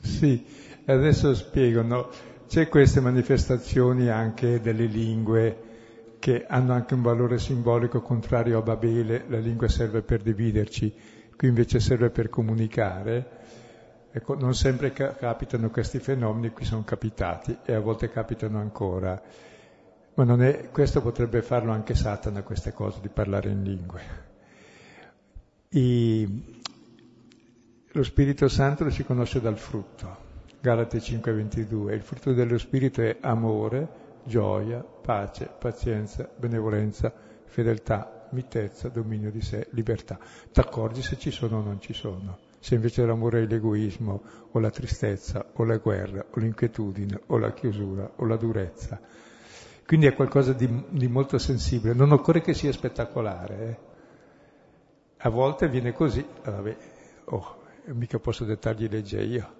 Sì, 0.02 0.44
adesso 0.86 1.36
spiego, 1.36 1.84
no? 1.84 2.10
C'è 2.50 2.68
queste 2.68 3.00
manifestazioni 3.00 4.10
anche 4.10 4.60
delle 4.60 4.86
lingue 4.86 5.70
che 6.22 6.46
hanno 6.48 6.74
anche 6.74 6.94
un 6.94 7.02
valore 7.02 7.40
simbolico 7.40 8.00
contrario 8.04 8.60
a 8.60 8.62
Babele, 8.62 9.26
la 9.28 9.40
lingua 9.40 9.68
serve 9.68 10.04
per 10.04 10.22
dividerci, 10.22 10.94
qui 11.36 11.48
invece 11.48 11.80
serve 11.80 12.12
per 12.12 12.30
comunicare. 12.30 13.40
Ecco, 14.12 14.36
non 14.36 14.54
sempre 14.54 14.94
ca- 14.94 15.16
capitano 15.16 15.72
questi 15.72 15.98
fenomeni, 15.98 16.52
qui 16.52 16.64
sono 16.64 16.84
capitati 16.84 17.58
e 17.66 17.74
a 17.74 17.80
volte 17.80 18.12
capitano 18.12 18.60
ancora. 18.60 19.20
Ma 20.14 20.46
è, 20.46 20.70
questo 20.70 21.02
potrebbe 21.02 21.42
farlo 21.42 21.72
anche 21.72 21.96
Satana, 21.96 22.44
queste 22.44 22.72
cose, 22.72 23.00
di 23.02 23.10
parlare 23.10 23.50
in 23.50 23.64
lingue. 23.64 24.02
I, 25.70 26.60
lo 27.94 28.04
Spirito 28.04 28.48
Santo 28.48 28.84
lo 28.84 28.92
si 28.92 29.04
conosce 29.04 29.42
dal 29.42 29.58
frutto, 29.58 30.18
Galate 30.60 31.00
5:22, 31.00 31.94
il 31.94 32.02
frutto 32.04 32.32
dello 32.34 32.60
Spirito 32.60 33.02
è 33.02 33.18
amore, 33.22 34.01
gioia, 34.24 34.84
pace, 34.84 35.50
pazienza, 35.58 36.30
benevolenza, 36.36 37.14
fedeltà, 37.46 38.28
mitezza, 38.32 38.90
dominio 38.90 39.32
di 39.32 39.42
sé, 39.42 39.68
libertà. 39.72 40.18
Ti 40.52 40.60
accorgi 40.60 41.02
se 41.02 41.18
ci 41.18 41.32
sono 41.32 41.58
o 41.58 41.62
non 41.62 41.80
ci 41.80 41.94
sono. 41.94 42.38
Se 42.60 42.76
invece 42.76 43.06
l'amore 43.06 43.42
è 43.42 43.46
l'egoismo, 43.46 44.22
o 44.52 44.60
la 44.60 44.70
tristezza, 44.70 45.46
o 45.54 45.64
la 45.64 45.78
guerra, 45.78 46.26
o 46.30 46.40
l'inquietudine, 46.40 47.22
o 47.28 47.38
la 47.38 47.54
chiusura, 47.54 48.12
o 48.16 48.26
la 48.26 48.38
durezza. 48.38 49.00
Quindi 49.86 50.06
è 50.06 50.14
qualcosa 50.14 50.54
di, 50.54 50.86
di 50.90 51.08
molto 51.08 51.38
sensibile, 51.38 51.94
non 51.94 52.12
occorre 52.12 52.42
che 52.42 52.54
sia 52.54 52.72
spettacolare. 52.72 53.68
Eh. 53.68 53.78
A 55.18 55.30
volte 55.30 55.68
viene 55.68 55.92
così, 55.92 56.26
vabbè, 56.44 56.78
oh, 57.26 57.58
mica 57.88 58.20
posso 58.20 58.46
dettargli 58.46 58.88
legge 58.88 59.22
io. 59.22 59.60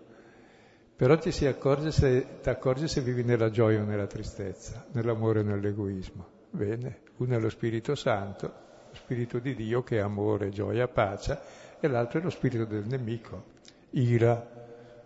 Però 1.02 1.18
ti 1.18 1.32
si 1.32 1.48
accorge 1.48 1.90
se, 1.90 2.28
accorgi 2.44 2.88
se 2.88 3.02
vivi 3.02 3.24
nella 3.24 3.50
gioia 3.50 3.82
o 3.82 3.84
nella 3.84 4.06
tristezza, 4.06 4.86
nell'amore 4.92 5.40
o 5.40 5.42
nell'egoismo. 5.42 6.28
Bene, 6.52 7.00
uno 7.18 7.36
è 7.36 7.40
lo 7.40 7.50
Spirito 7.50 7.96
Santo, 7.96 8.46
lo 8.88 8.96
Spirito 8.96 9.40
di 9.40 9.56
Dio 9.56 9.82
che 9.82 9.98
è 9.98 10.02
amore, 10.02 10.50
gioia, 10.50 10.88
pace, 10.88 11.40
e 11.80 11.88
l'altro 11.88 12.20
è 12.20 12.22
lo 12.22 12.30
Spirito 12.30 12.66
del 12.66 12.86
nemico, 12.86 13.46
ira, 13.90 14.48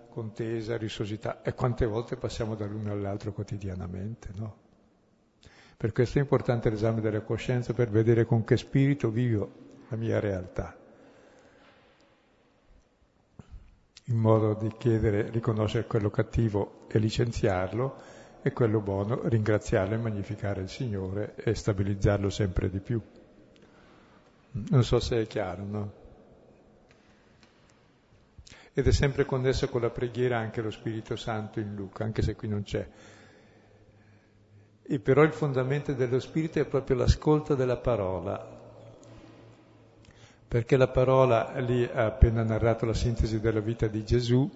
contesa, 0.10 0.76
risosità. 0.76 1.42
E 1.42 1.54
quante 1.54 1.86
volte 1.86 2.18
passiamo 2.18 2.56
dall'uno 2.56 2.92
all'altro 2.92 3.32
quotidianamente, 3.32 4.32
no? 4.36 4.56
Per 5.78 5.94
questo 5.94 6.18
è 6.18 6.22
importante 6.22 6.70
l'esame 6.70 7.00
della 7.00 7.22
coscienza 7.22 7.72
per 7.72 7.90
vedere 7.90 8.26
con 8.26 8.44
che 8.44 8.58
spirito 8.58 9.10
vivo 9.10 9.50
la 9.88 9.96
mia 9.96 10.20
realtà. 10.20 10.76
In 14.06 14.18
modo 14.18 14.54
di 14.54 14.72
chiedere, 14.78 15.30
riconoscere 15.32 15.88
quello 15.88 16.10
cattivo 16.10 16.86
e 16.88 17.00
licenziarlo, 17.00 18.14
e 18.46 18.54
quello 18.54 18.80
buono 18.80 19.28
ringraziarlo 19.28 19.96
e 19.96 19.98
magnificare 19.98 20.62
il 20.62 20.70
Signore 20.70 21.34
e 21.34 21.56
stabilizzarlo 21.56 22.30
sempre 22.30 22.70
di 22.70 22.80
più. 22.80 23.02
Non 24.52 24.84
so 24.84 25.00
se 25.00 25.20
è 25.20 25.26
chiaro, 25.26 25.64
no? 25.64 25.94
Ed 28.72 28.86
è 28.86 28.92
sempre 28.92 29.26
connesso 29.26 29.68
con 29.68 29.82
la 29.82 29.90
preghiera 29.90 30.38
anche 30.38 30.62
lo 30.62 30.70
Spirito 30.70 31.16
Santo 31.16 31.60
in 31.60 31.74
Luca, 31.74 32.04
anche 32.04 32.22
se 32.22 32.36
qui 32.36 32.48
non 32.48 32.62
c'è. 32.62 32.88
E 34.84 35.00
però 35.00 35.24
il 35.24 35.34
fondamento 35.34 35.94
dello 35.94 36.20
Spirito 36.20 36.60
è 36.60 36.66
proprio 36.66 36.98
l'ascolto 36.98 37.56
della 37.56 37.78
parola, 37.78 38.65
perché 40.48 40.78
la 40.78 40.88
parola 40.88 41.52
lì 41.60 41.84
ha 41.84 42.06
appena 42.06 42.44
narrato 42.44 42.86
la 42.86 42.94
sintesi 42.94 43.40
della 43.40 43.60
vita 43.60 43.88
di 43.88 44.04
Gesù, 44.06 44.50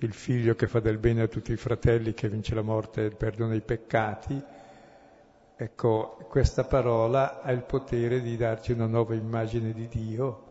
il 0.00 0.12
figlio 0.12 0.54
che 0.54 0.68
fa 0.68 0.80
del 0.80 0.98
bene 0.98 1.22
a 1.22 1.28
tutti 1.28 1.52
i 1.52 1.56
fratelli, 1.56 2.14
che 2.14 2.28
vince 2.28 2.54
la 2.54 2.62
morte 2.62 3.06
e 3.06 3.10
perdona 3.10 3.54
i 3.54 3.60
peccati. 3.60 4.40
Ecco, 5.56 6.18
questa 6.28 6.64
parola 6.64 7.42
ha 7.42 7.50
il 7.50 7.62
potere 7.62 8.20
di 8.20 8.36
darci 8.36 8.72
una 8.72 8.86
nuova 8.86 9.14
immagine 9.14 9.72
di 9.72 9.88
Dio, 9.88 10.44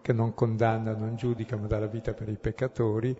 che 0.00 0.12
non 0.12 0.34
condanna, 0.34 0.94
non 0.94 1.16
giudica, 1.16 1.56
ma 1.56 1.66
dà 1.66 1.78
la 1.78 1.86
vita 1.86 2.12
per 2.12 2.28
i 2.28 2.36
peccatori, 2.36 3.16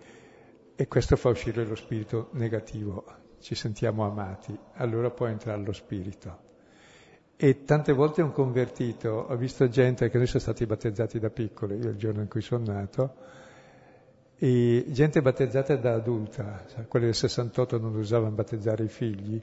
e 0.77 0.89
questo 0.89 1.17
fa 1.17 1.31
uscire 1.31 1.65
lo 1.65 1.75
spirito 1.75 2.29
negativo. 2.33 3.05
Ci 3.41 3.55
sentiamo 3.55 4.05
amati, 4.05 4.57
allora 4.75 5.11
può 5.11 5.27
entrare 5.27 5.63
lo 5.63 5.73
spirito. 5.73 6.54
E 7.37 7.65
tante 7.65 7.93
volte 7.93 8.23
un 8.23 8.33
convertito, 8.33 9.27
ho 9.29 9.37
visto 9.37 9.69
gente 9.69 10.09
che 10.09 10.17
noi 10.17 10.27
siamo 10.27 10.41
stati 10.41 10.67
battezzati 10.67 11.19
da 11.19 11.31
piccoli, 11.31 11.77
io 11.77 11.91
il 11.91 11.97
giorno 11.97 12.21
in 12.21 12.29
cui 12.29 12.41
sono 12.41 12.65
nato, 12.73 13.15
e 14.39 14.85
gente 14.89 15.21
battezzata 15.21 15.75
da 15.77 15.95
adulta, 15.95 16.65
quelli 16.87 17.07
del 17.07 17.15
68 17.15 17.79
non 17.79 17.95
usavano 17.97 18.35
battezzare 18.35 18.85
i 18.85 18.89
figli, 18.89 19.41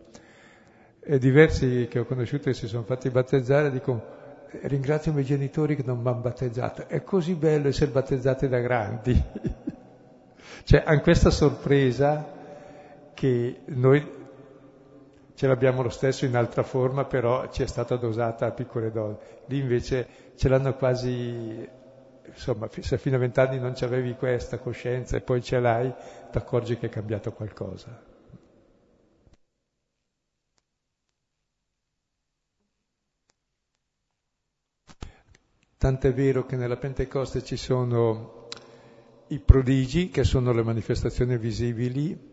e 1.01 1.17
diversi 1.17 1.87
che 1.89 1.99
ho 1.99 2.05
conosciuto 2.05 2.49
e 2.49 2.53
si 2.53 2.67
sono 2.67 2.83
fatti 2.83 3.09
battezzare 3.09 3.71
dicono 3.71 4.19
ringrazio 4.63 5.11
i 5.11 5.15
miei 5.15 5.25
genitori 5.25 5.75
che 5.75 5.83
non 5.85 6.01
mi 6.01 6.07
hanno 6.07 6.19
battezzato, 6.19 6.87
è 6.87 7.03
così 7.03 7.35
bello 7.35 7.67
essere 7.69 7.91
battezzati 7.91 8.47
da 8.47 8.59
grandi. 8.59 9.23
cioè 10.63 10.83
hanno 10.85 11.01
questa 11.01 11.29
sorpresa 11.29 12.39
che 13.13 13.59
noi 13.65 14.19
ce 15.35 15.47
l'abbiamo 15.47 15.81
lo 15.81 15.89
stesso 15.89 16.25
in 16.25 16.35
altra 16.35 16.63
forma, 16.63 17.05
però 17.05 17.47
ci 17.49 17.63
è 17.63 17.67
stata 17.67 17.95
dosata 17.95 18.47
a 18.47 18.51
piccole 18.51 18.91
dosi. 18.91 19.17
Lì 19.45 19.59
invece 19.59 20.07
ce 20.35 20.49
l'hanno 20.49 20.75
quasi, 20.75 21.67
insomma, 22.25 22.69
se 22.79 22.97
fino 22.97 23.15
a 23.15 23.19
vent'anni 23.19 23.59
non 23.59 23.75
ci 23.75 23.83
avevi 23.83 24.15
questa 24.15 24.57
coscienza 24.59 25.17
e 25.17 25.21
poi 25.21 25.41
ce 25.41 25.59
l'hai, 25.59 25.93
ti 26.31 26.37
accorgi 26.37 26.77
che 26.77 26.87
è 26.87 26.89
cambiato 26.89 27.31
qualcosa. 27.33 28.09
Tant'è 35.77 36.13
vero 36.13 36.45
che 36.45 36.55
nella 36.55 36.77
Pentecoste 36.77 37.43
ci 37.43 37.57
sono 37.57 38.47
i 39.29 39.39
prodigi, 39.39 40.09
che 40.09 40.23
sono 40.23 40.51
le 40.51 40.61
manifestazioni 40.61 41.37
visibili, 41.39 42.30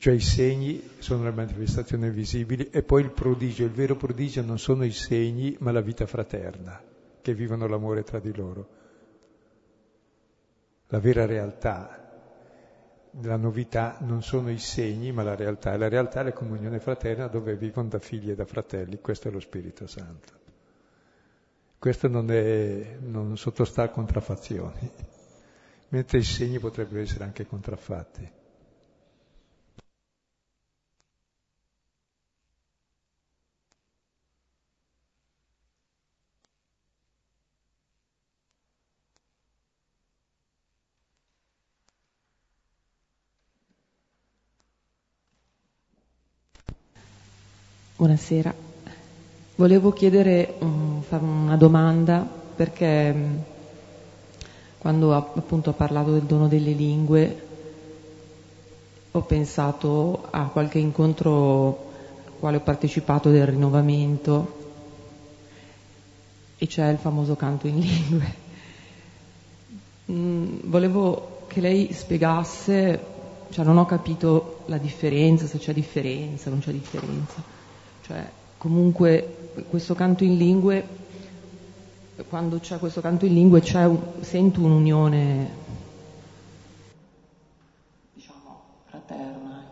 cioè 0.00 0.14
i 0.14 0.20
segni 0.20 0.92
sono 0.96 1.24
le 1.24 1.30
manifestazioni 1.30 2.08
visibili 2.08 2.70
e 2.70 2.82
poi 2.82 3.02
il 3.02 3.10
prodigio, 3.10 3.64
il 3.64 3.70
vero 3.70 3.96
prodigio 3.96 4.40
non 4.40 4.58
sono 4.58 4.82
i 4.86 4.92
segni 4.92 5.54
ma 5.60 5.72
la 5.72 5.82
vita 5.82 6.06
fraterna, 6.06 6.82
che 7.20 7.34
vivono 7.34 7.66
l'amore 7.66 8.02
tra 8.02 8.18
di 8.18 8.34
loro. 8.34 8.68
La 10.86 11.00
vera 11.00 11.26
realtà, 11.26 12.18
la 13.20 13.36
novità 13.36 13.98
non 14.00 14.22
sono 14.22 14.50
i 14.50 14.58
segni 14.58 15.12
ma 15.12 15.22
la 15.22 15.34
realtà, 15.34 15.74
e 15.74 15.76
la 15.76 15.88
realtà 15.88 16.20
è 16.20 16.24
la 16.24 16.32
comunione 16.32 16.80
fraterna 16.80 17.26
dove 17.26 17.54
vivono 17.56 17.88
da 17.88 17.98
figli 17.98 18.30
e 18.30 18.34
da 18.34 18.46
fratelli, 18.46 19.00
questo 19.02 19.28
è 19.28 19.30
lo 19.30 19.40
Spirito 19.40 19.86
Santo. 19.86 20.32
Questo 21.78 22.08
non, 22.08 22.30
è, 22.30 22.96
non 23.00 23.36
sottostà 23.36 23.82
a 23.82 23.90
contraffazioni, 23.90 24.90
mentre 25.88 26.16
i 26.16 26.24
segni 26.24 26.58
potrebbero 26.58 27.02
essere 27.02 27.24
anche 27.24 27.44
contraffatti. 27.46 28.38
Buonasera. 48.00 48.54
Volevo 49.56 49.92
chiedere, 49.92 50.54
fare 51.06 51.22
una 51.22 51.58
domanda 51.58 52.26
perché 52.56 53.12
um, 53.14 53.42
quando 54.78 55.14
appunto 55.14 55.68
ha 55.68 55.74
parlato 55.74 56.12
del 56.12 56.22
dono 56.22 56.48
delle 56.48 56.70
lingue 56.70 57.46
ho 59.10 59.20
pensato 59.20 60.28
a 60.30 60.46
qualche 60.46 60.78
incontro 60.78 61.90
al 62.24 62.32
quale 62.38 62.56
ho 62.56 62.60
partecipato 62.60 63.28
del 63.28 63.44
rinnovamento 63.44 64.56
e 66.56 66.66
c'è 66.66 66.88
il 66.88 66.96
famoso 66.96 67.36
canto 67.36 67.66
in 67.66 67.80
lingue. 67.80 68.34
Mm, 70.10 70.60
volevo 70.70 71.42
che 71.48 71.60
lei 71.60 71.92
spiegasse, 71.92 73.04
cioè 73.50 73.62
non 73.62 73.76
ho 73.76 73.84
capito 73.84 74.60
la 74.68 74.78
differenza, 74.78 75.46
se 75.46 75.58
c'è 75.58 75.74
differenza, 75.74 76.48
non 76.48 76.60
c'è 76.60 76.72
differenza. 76.72 77.58
Cioè, 78.10 78.28
comunque 78.58 79.52
questo 79.68 79.94
canto 79.94 80.24
in 80.24 80.36
lingue, 80.36 80.84
quando 82.28 82.58
c'è 82.58 82.80
questo 82.80 83.00
canto 83.00 83.24
in 83.24 83.34
lingue 83.34 83.62
un, 83.86 83.98
sento 84.18 84.64
un'unione, 84.64 85.50
diciamo, 88.12 88.62
fraterna. 88.86 89.64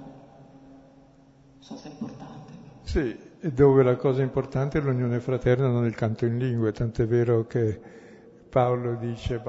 So 1.59 1.77
se 1.78 1.89
è 1.89 1.90
importante. 1.90 2.52
Sì, 2.85 3.19
dove 3.40 3.82
la 3.82 3.97
cosa 3.97 4.23
importante 4.23 4.78
è 4.78 4.82
l'unione 4.82 5.19
fraterna, 5.19 5.66
non 5.66 5.85
il 5.85 5.97
canto 5.97 6.24
in 6.24 6.39
lingue, 6.39 6.70
tant'è 6.70 7.09
vero 7.09 7.44
che 7.44 7.81
Paolo 8.48 8.94
dice, 8.94 9.43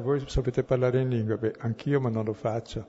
voi 0.00 0.24
sapete 0.26 0.62
parlare 0.62 1.02
in 1.02 1.10
lingue? 1.10 1.36
Beh, 1.36 1.56
anch'io 1.58 2.00
ma 2.00 2.08
non 2.08 2.24
lo 2.24 2.32
faccio. 2.32 2.86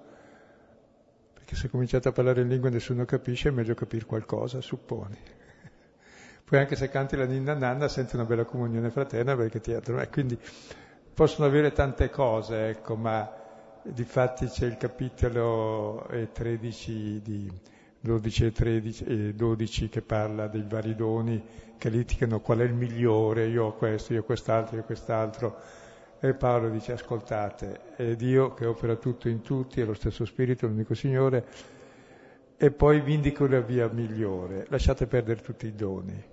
Perché 1.33 1.57
se 1.57 1.69
cominciate 1.69 2.07
a 2.07 2.13
parlare 2.13 2.39
in 2.39 2.47
lingue 2.47 2.69
e 2.69 2.71
nessuno 2.71 3.03
capisce, 3.03 3.49
è 3.49 3.51
meglio 3.51 3.73
capire 3.73 4.05
qualcosa, 4.05 4.61
supponi. 4.61 5.17
Poi 6.51 6.59
anche 6.59 6.75
se 6.75 6.89
canti 6.89 7.15
la 7.15 7.23
ninna 7.23 7.53
nanna 7.53 7.87
senti 7.87 8.15
una 8.15 8.25
bella 8.25 8.43
comunione 8.43 8.89
fraterna 8.89 9.37
perché 9.37 9.61
ti 9.61 9.71
addormenti. 9.71 10.11
Quindi 10.11 10.37
possono 11.13 11.47
avere 11.47 11.71
tante 11.71 12.09
cose, 12.09 12.67
ecco, 12.67 12.97
ma 12.97 13.31
di 13.81 14.03
fatti 14.03 14.47
c'è 14.47 14.65
il 14.65 14.75
capitolo 14.75 16.05
13 16.09 17.21
di 17.21 17.49
12 18.01 18.45
e 18.47 18.51
13 18.51 19.03
e 19.05 19.33
12 19.33 19.87
che 19.87 20.01
parla 20.01 20.47
dei 20.47 20.65
vari 20.67 20.93
doni 20.93 21.41
che 21.77 21.87
litigano 21.87 22.41
qual 22.41 22.59
è 22.59 22.63
il 22.63 22.73
migliore, 22.73 23.47
io 23.47 23.67
ho 23.67 23.73
questo, 23.77 24.11
io 24.11 24.19
ho 24.19 24.23
quest'altro, 24.25 24.75
io 24.75 24.81
ho 24.81 24.85
quest'altro. 24.85 25.57
E 26.19 26.33
Paolo 26.33 26.67
dice 26.67 26.91
ascoltate, 26.91 27.95
è 27.95 28.15
Dio 28.17 28.53
che 28.53 28.65
opera 28.65 28.97
tutto 28.97 29.29
in 29.29 29.39
tutti, 29.39 29.79
è 29.79 29.85
lo 29.85 29.93
stesso 29.93 30.25
Spirito, 30.25 30.67
l'unico 30.67 30.95
Signore, 30.95 31.45
e 32.57 32.71
poi 32.71 32.99
vindico 32.99 33.47
la 33.47 33.61
via 33.61 33.87
migliore, 33.87 34.65
lasciate 34.67 35.07
perdere 35.07 35.39
tutti 35.39 35.65
i 35.65 35.73
doni 35.73 36.30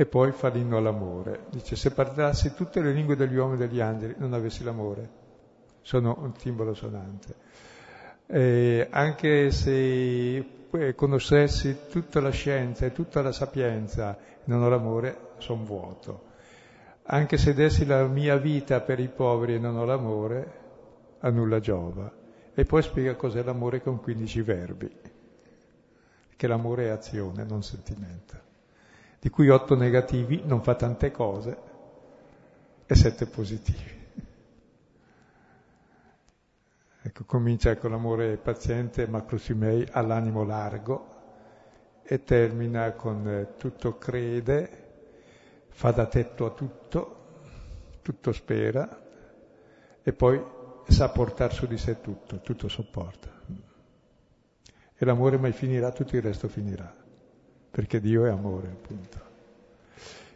e 0.00 0.06
poi 0.06 0.32
fa 0.32 0.48
l'inno 0.48 0.78
all'amore. 0.78 1.44
Dice, 1.50 1.76
se 1.76 1.90
parlassi 1.90 2.54
tutte 2.54 2.80
le 2.80 2.90
lingue 2.90 3.16
degli 3.16 3.36
uomini 3.36 3.62
e 3.62 3.68
degli 3.68 3.80
angeli, 3.80 4.14
non 4.16 4.32
avessi 4.32 4.64
l'amore. 4.64 5.10
Sono 5.82 6.16
un 6.22 6.32
timbolo 6.32 6.72
sonante. 6.72 7.34
E 8.24 8.86
anche 8.88 9.50
se 9.50 10.70
conoscessi 10.96 11.80
tutta 11.90 12.18
la 12.20 12.30
scienza 12.30 12.86
e 12.86 12.92
tutta 12.92 13.20
la 13.20 13.30
sapienza 13.30 14.16
non 14.44 14.62
ho 14.62 14.70
l'amore, 14.70 15.32
sono 15.36 15.64
vuoto. 15.64 16.22
Anche 17.02 17.36
se 17.36 17.52
dessi 17.52 17.84
la 17.84 18.06
mia 18.06 18.38
vita 18.38 18.80
per 18.80 19.00
i 19.00 19.08
poveri 19.08 19.56
e 19.56 19.58
non 19.58 19.76
ho 19.76 19.84
l'amore, 19.84 20.52
a 21.18 21.28
nulla 21.28 21.60
giova. 21.60 22.10
E 22.54 22.64
poi 22.64 22.80
spiega 22.80 23.16
cos'è 23.16 23.42
l'amore 23.42 23.82
con 23.82 24.00
15 24.00 24.40
verbi, 24.40 24.90
che 26.36 26.46
l'amore 26.46 26.86
è 26.86 26.88
azione, 26.88 27.44
non 27.44 27.62
sentimento, 27.62 28.48
di 29.20 29.28
cui 29.28 29.50
otto 29.50 29.76
negativi, 29.76 30.42
non 30.44 30.62
fa 30.62 30.74
tante 30.74 31.10
cose, 31.10 31.58
e 32.86 32.94
sette 32.94 33.26
positivi. 33.26 33.98
Ecco, 37.02 37.24
comincia 37.24 37.78
con 37.78 37.92
l'amore 37.92 38.36
paziente, 38.36 39.06
macrosimei, 39.06 39.86
all'animo 39.92 40.44
largo, 40.44 41.18
e 42.02 42.24
termina 42.24 42.92
con 42.92 43.26
eh, 43.26 43.56
tutto 43.56 43.96
crede, 43.96 44.88
fa 45.68 45.92
da 45.92 46.06
tetto 46.06 46.44
a 46.44 46.50
tutto, 46.50 47.16
tutto 48.02 48.32
spera, 48.32 49.02
e 50.02 50.12
poi 50.12 50.44
sa 50.88 51.08
portare 51.10 51.54
su 51.54 51.66
di 51.66 51.78
sé 51.78 52.00
tutto, 52.00 52.40
tutto 52.40 52.68
sopporta. 52.68 53.30
E 54.94 55.04
l'amore 55.06 55.38
mai 55.38 55.52
finirà, 55.52 55.90
tutto 55.92 56.16
il 56.16 56.22
resto 56.22 56.48
finirà, 56.48 56.94
perché 57.70 58.00
Dio 58.00 58.24
è 58.26 58.30
amore, 58.30 58.68
appunto. 58.68 59.28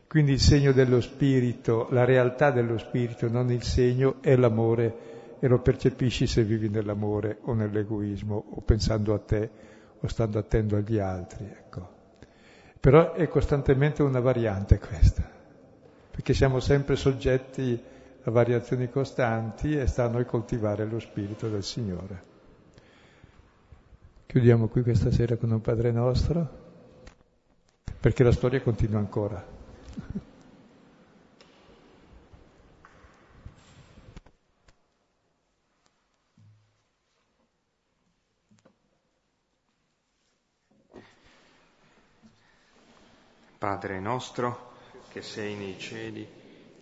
Quindi 0.07 0.33
il 0.33 0.41
segno 0.41 0.71
dello 0.73 1.01
spirito, 1.01 1.89
la 1.91 2.05
realtà 2.05 2.53
dello 2.53 2.79
spirito, 2.79 3.29
non 3.29 3.51
il 3.51 3.65
segno, 3.65 4.23
è 4.23 4.37
l'amore 4.37 5.39
e 5.41 5.49
lo 5.49 5.59
percepisci 5.59 6.27
se 6.27 6.45
vivi 6.45 6.69
nell'amore 6.69 7.39
o 7.43 7.55
nell'egoismo 7.55 8.45
o 8.51 8.61
pensando 8.61 9.13
a 9.13 9.19
te 9.19 9.51
o 9.99 10.07
stando 10.07 10.39
attento 10.39 10.77
agli 10.77 10.99
altri. 10.99 11.45
Ecco. 11.45 11.89
Però 12.79 13.15
è 13.15 13.27
costantemente 13.27 14.03
una 14.03 14.21
variante 14.21 14.79
questa, 14.79 15.29
perché 16.11 16.33
siamo 16.33 16.61
sempre 16.61 16.95
soggetti 16.95 17.83
a 18.23 18.31
variazioni 18.31 18.89
costanti 18.89 19.77
e 19.77 19.87
sta 19.87 20.05
a 20.05 20.09
noi 20.09 20.25
coltivare 20.25 20.85
lo 20.85 21.01
spirito 21.01 21.49
del 21.49 21.65
Signore. 21.65 22.23
Chiudiamo 24.27 24.69
qui 24.69 24.83
questa 24.83 25.11
sera 25.11 25.37
con 25.37 25.51
un 25.51 25.61
Padre 25.61 25.91
nostro, 25.91 26.64
perché 28.05 28.23
la 28.23 28.33
storia 28.33 28.61
continua 28.61 28.99
ancora. 28.99 29.43
Padre 43.57 44.01
nostro, 44.01 44.73
che 45.09 45.23
sei 45.23 45.55
nei 45.55 45.79
cieli, 45.79 46.29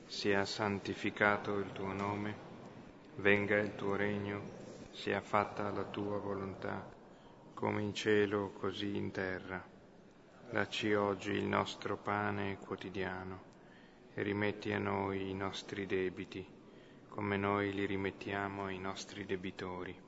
sia 0.09 0.45
santificato 0.45 1.57
il 1.59 1.71
tuo 1.71 1.93
nome, 1.93 2.35
venga 3.19 3.57
il 3.59 3.77
tuo 3.77 3.95
regno, 3.95 4.41
sia 4.91 5.21
fatta 5.21 5.71
la 5.71 5.85
tua 5.85 6.19
volontà, 6.19 6.85
come 7.55 7.81
in 7.83 7.95
cielo 7.95 8.51
così 8.59 8.97
in 8.97 9.13
terra. 9.13 9.72
Dacci 10.53 10.93
oggi 10.93 11.31
il 11.31 11.47
nostro 11.47 11.97
pane 11.97 12.59
quotidiano 12.59 13.43
e 14.13 14.23
rimetti 14.23 14.71
a 14.75 14.79
noi 14.79 15.31
i 15.31 15.35
nostri 15.35 15.87
debiti, 15.87 16.47
come 17.09 17.39
noi 17.39 17.73
li 17.73 17.87
rimettiamo 17.87 18.67
ai 18.67 18.79
nostri 18.79 19.25
debitori, 19.25 19.99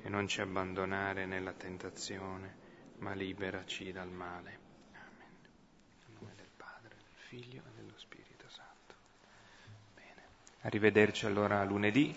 e 0.00 0.08
non 0.08 0.28
ci 0.28 0.40
abbandonare 0.40 1.26
nella 1.26 1.50
tentazione, 1.54 2.54
ma 2.98 3.14
liberaci 3.14 3.90
dal 3.90 4.10
male. 4.10 4.58
Figlio 7.26 7.62
e 7.66 7.70
dello 7.74 7.98
Spirito 7.98 8.48
Santo. 8.48 8.94
Bene. 9.92 10.22
Arrivederci 10.60 11.26
allora 11.26 11.64
lunedì 11.64 12.14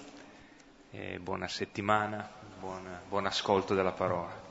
e 0.92 1.18
buona 1.20 1.48
settimana, 1.48 2.30
buon, 2.60 3.00
buon 3.08 3.26
ascolto 3.26 3.74
della 3.74 3.94
parola. 3.94 4.47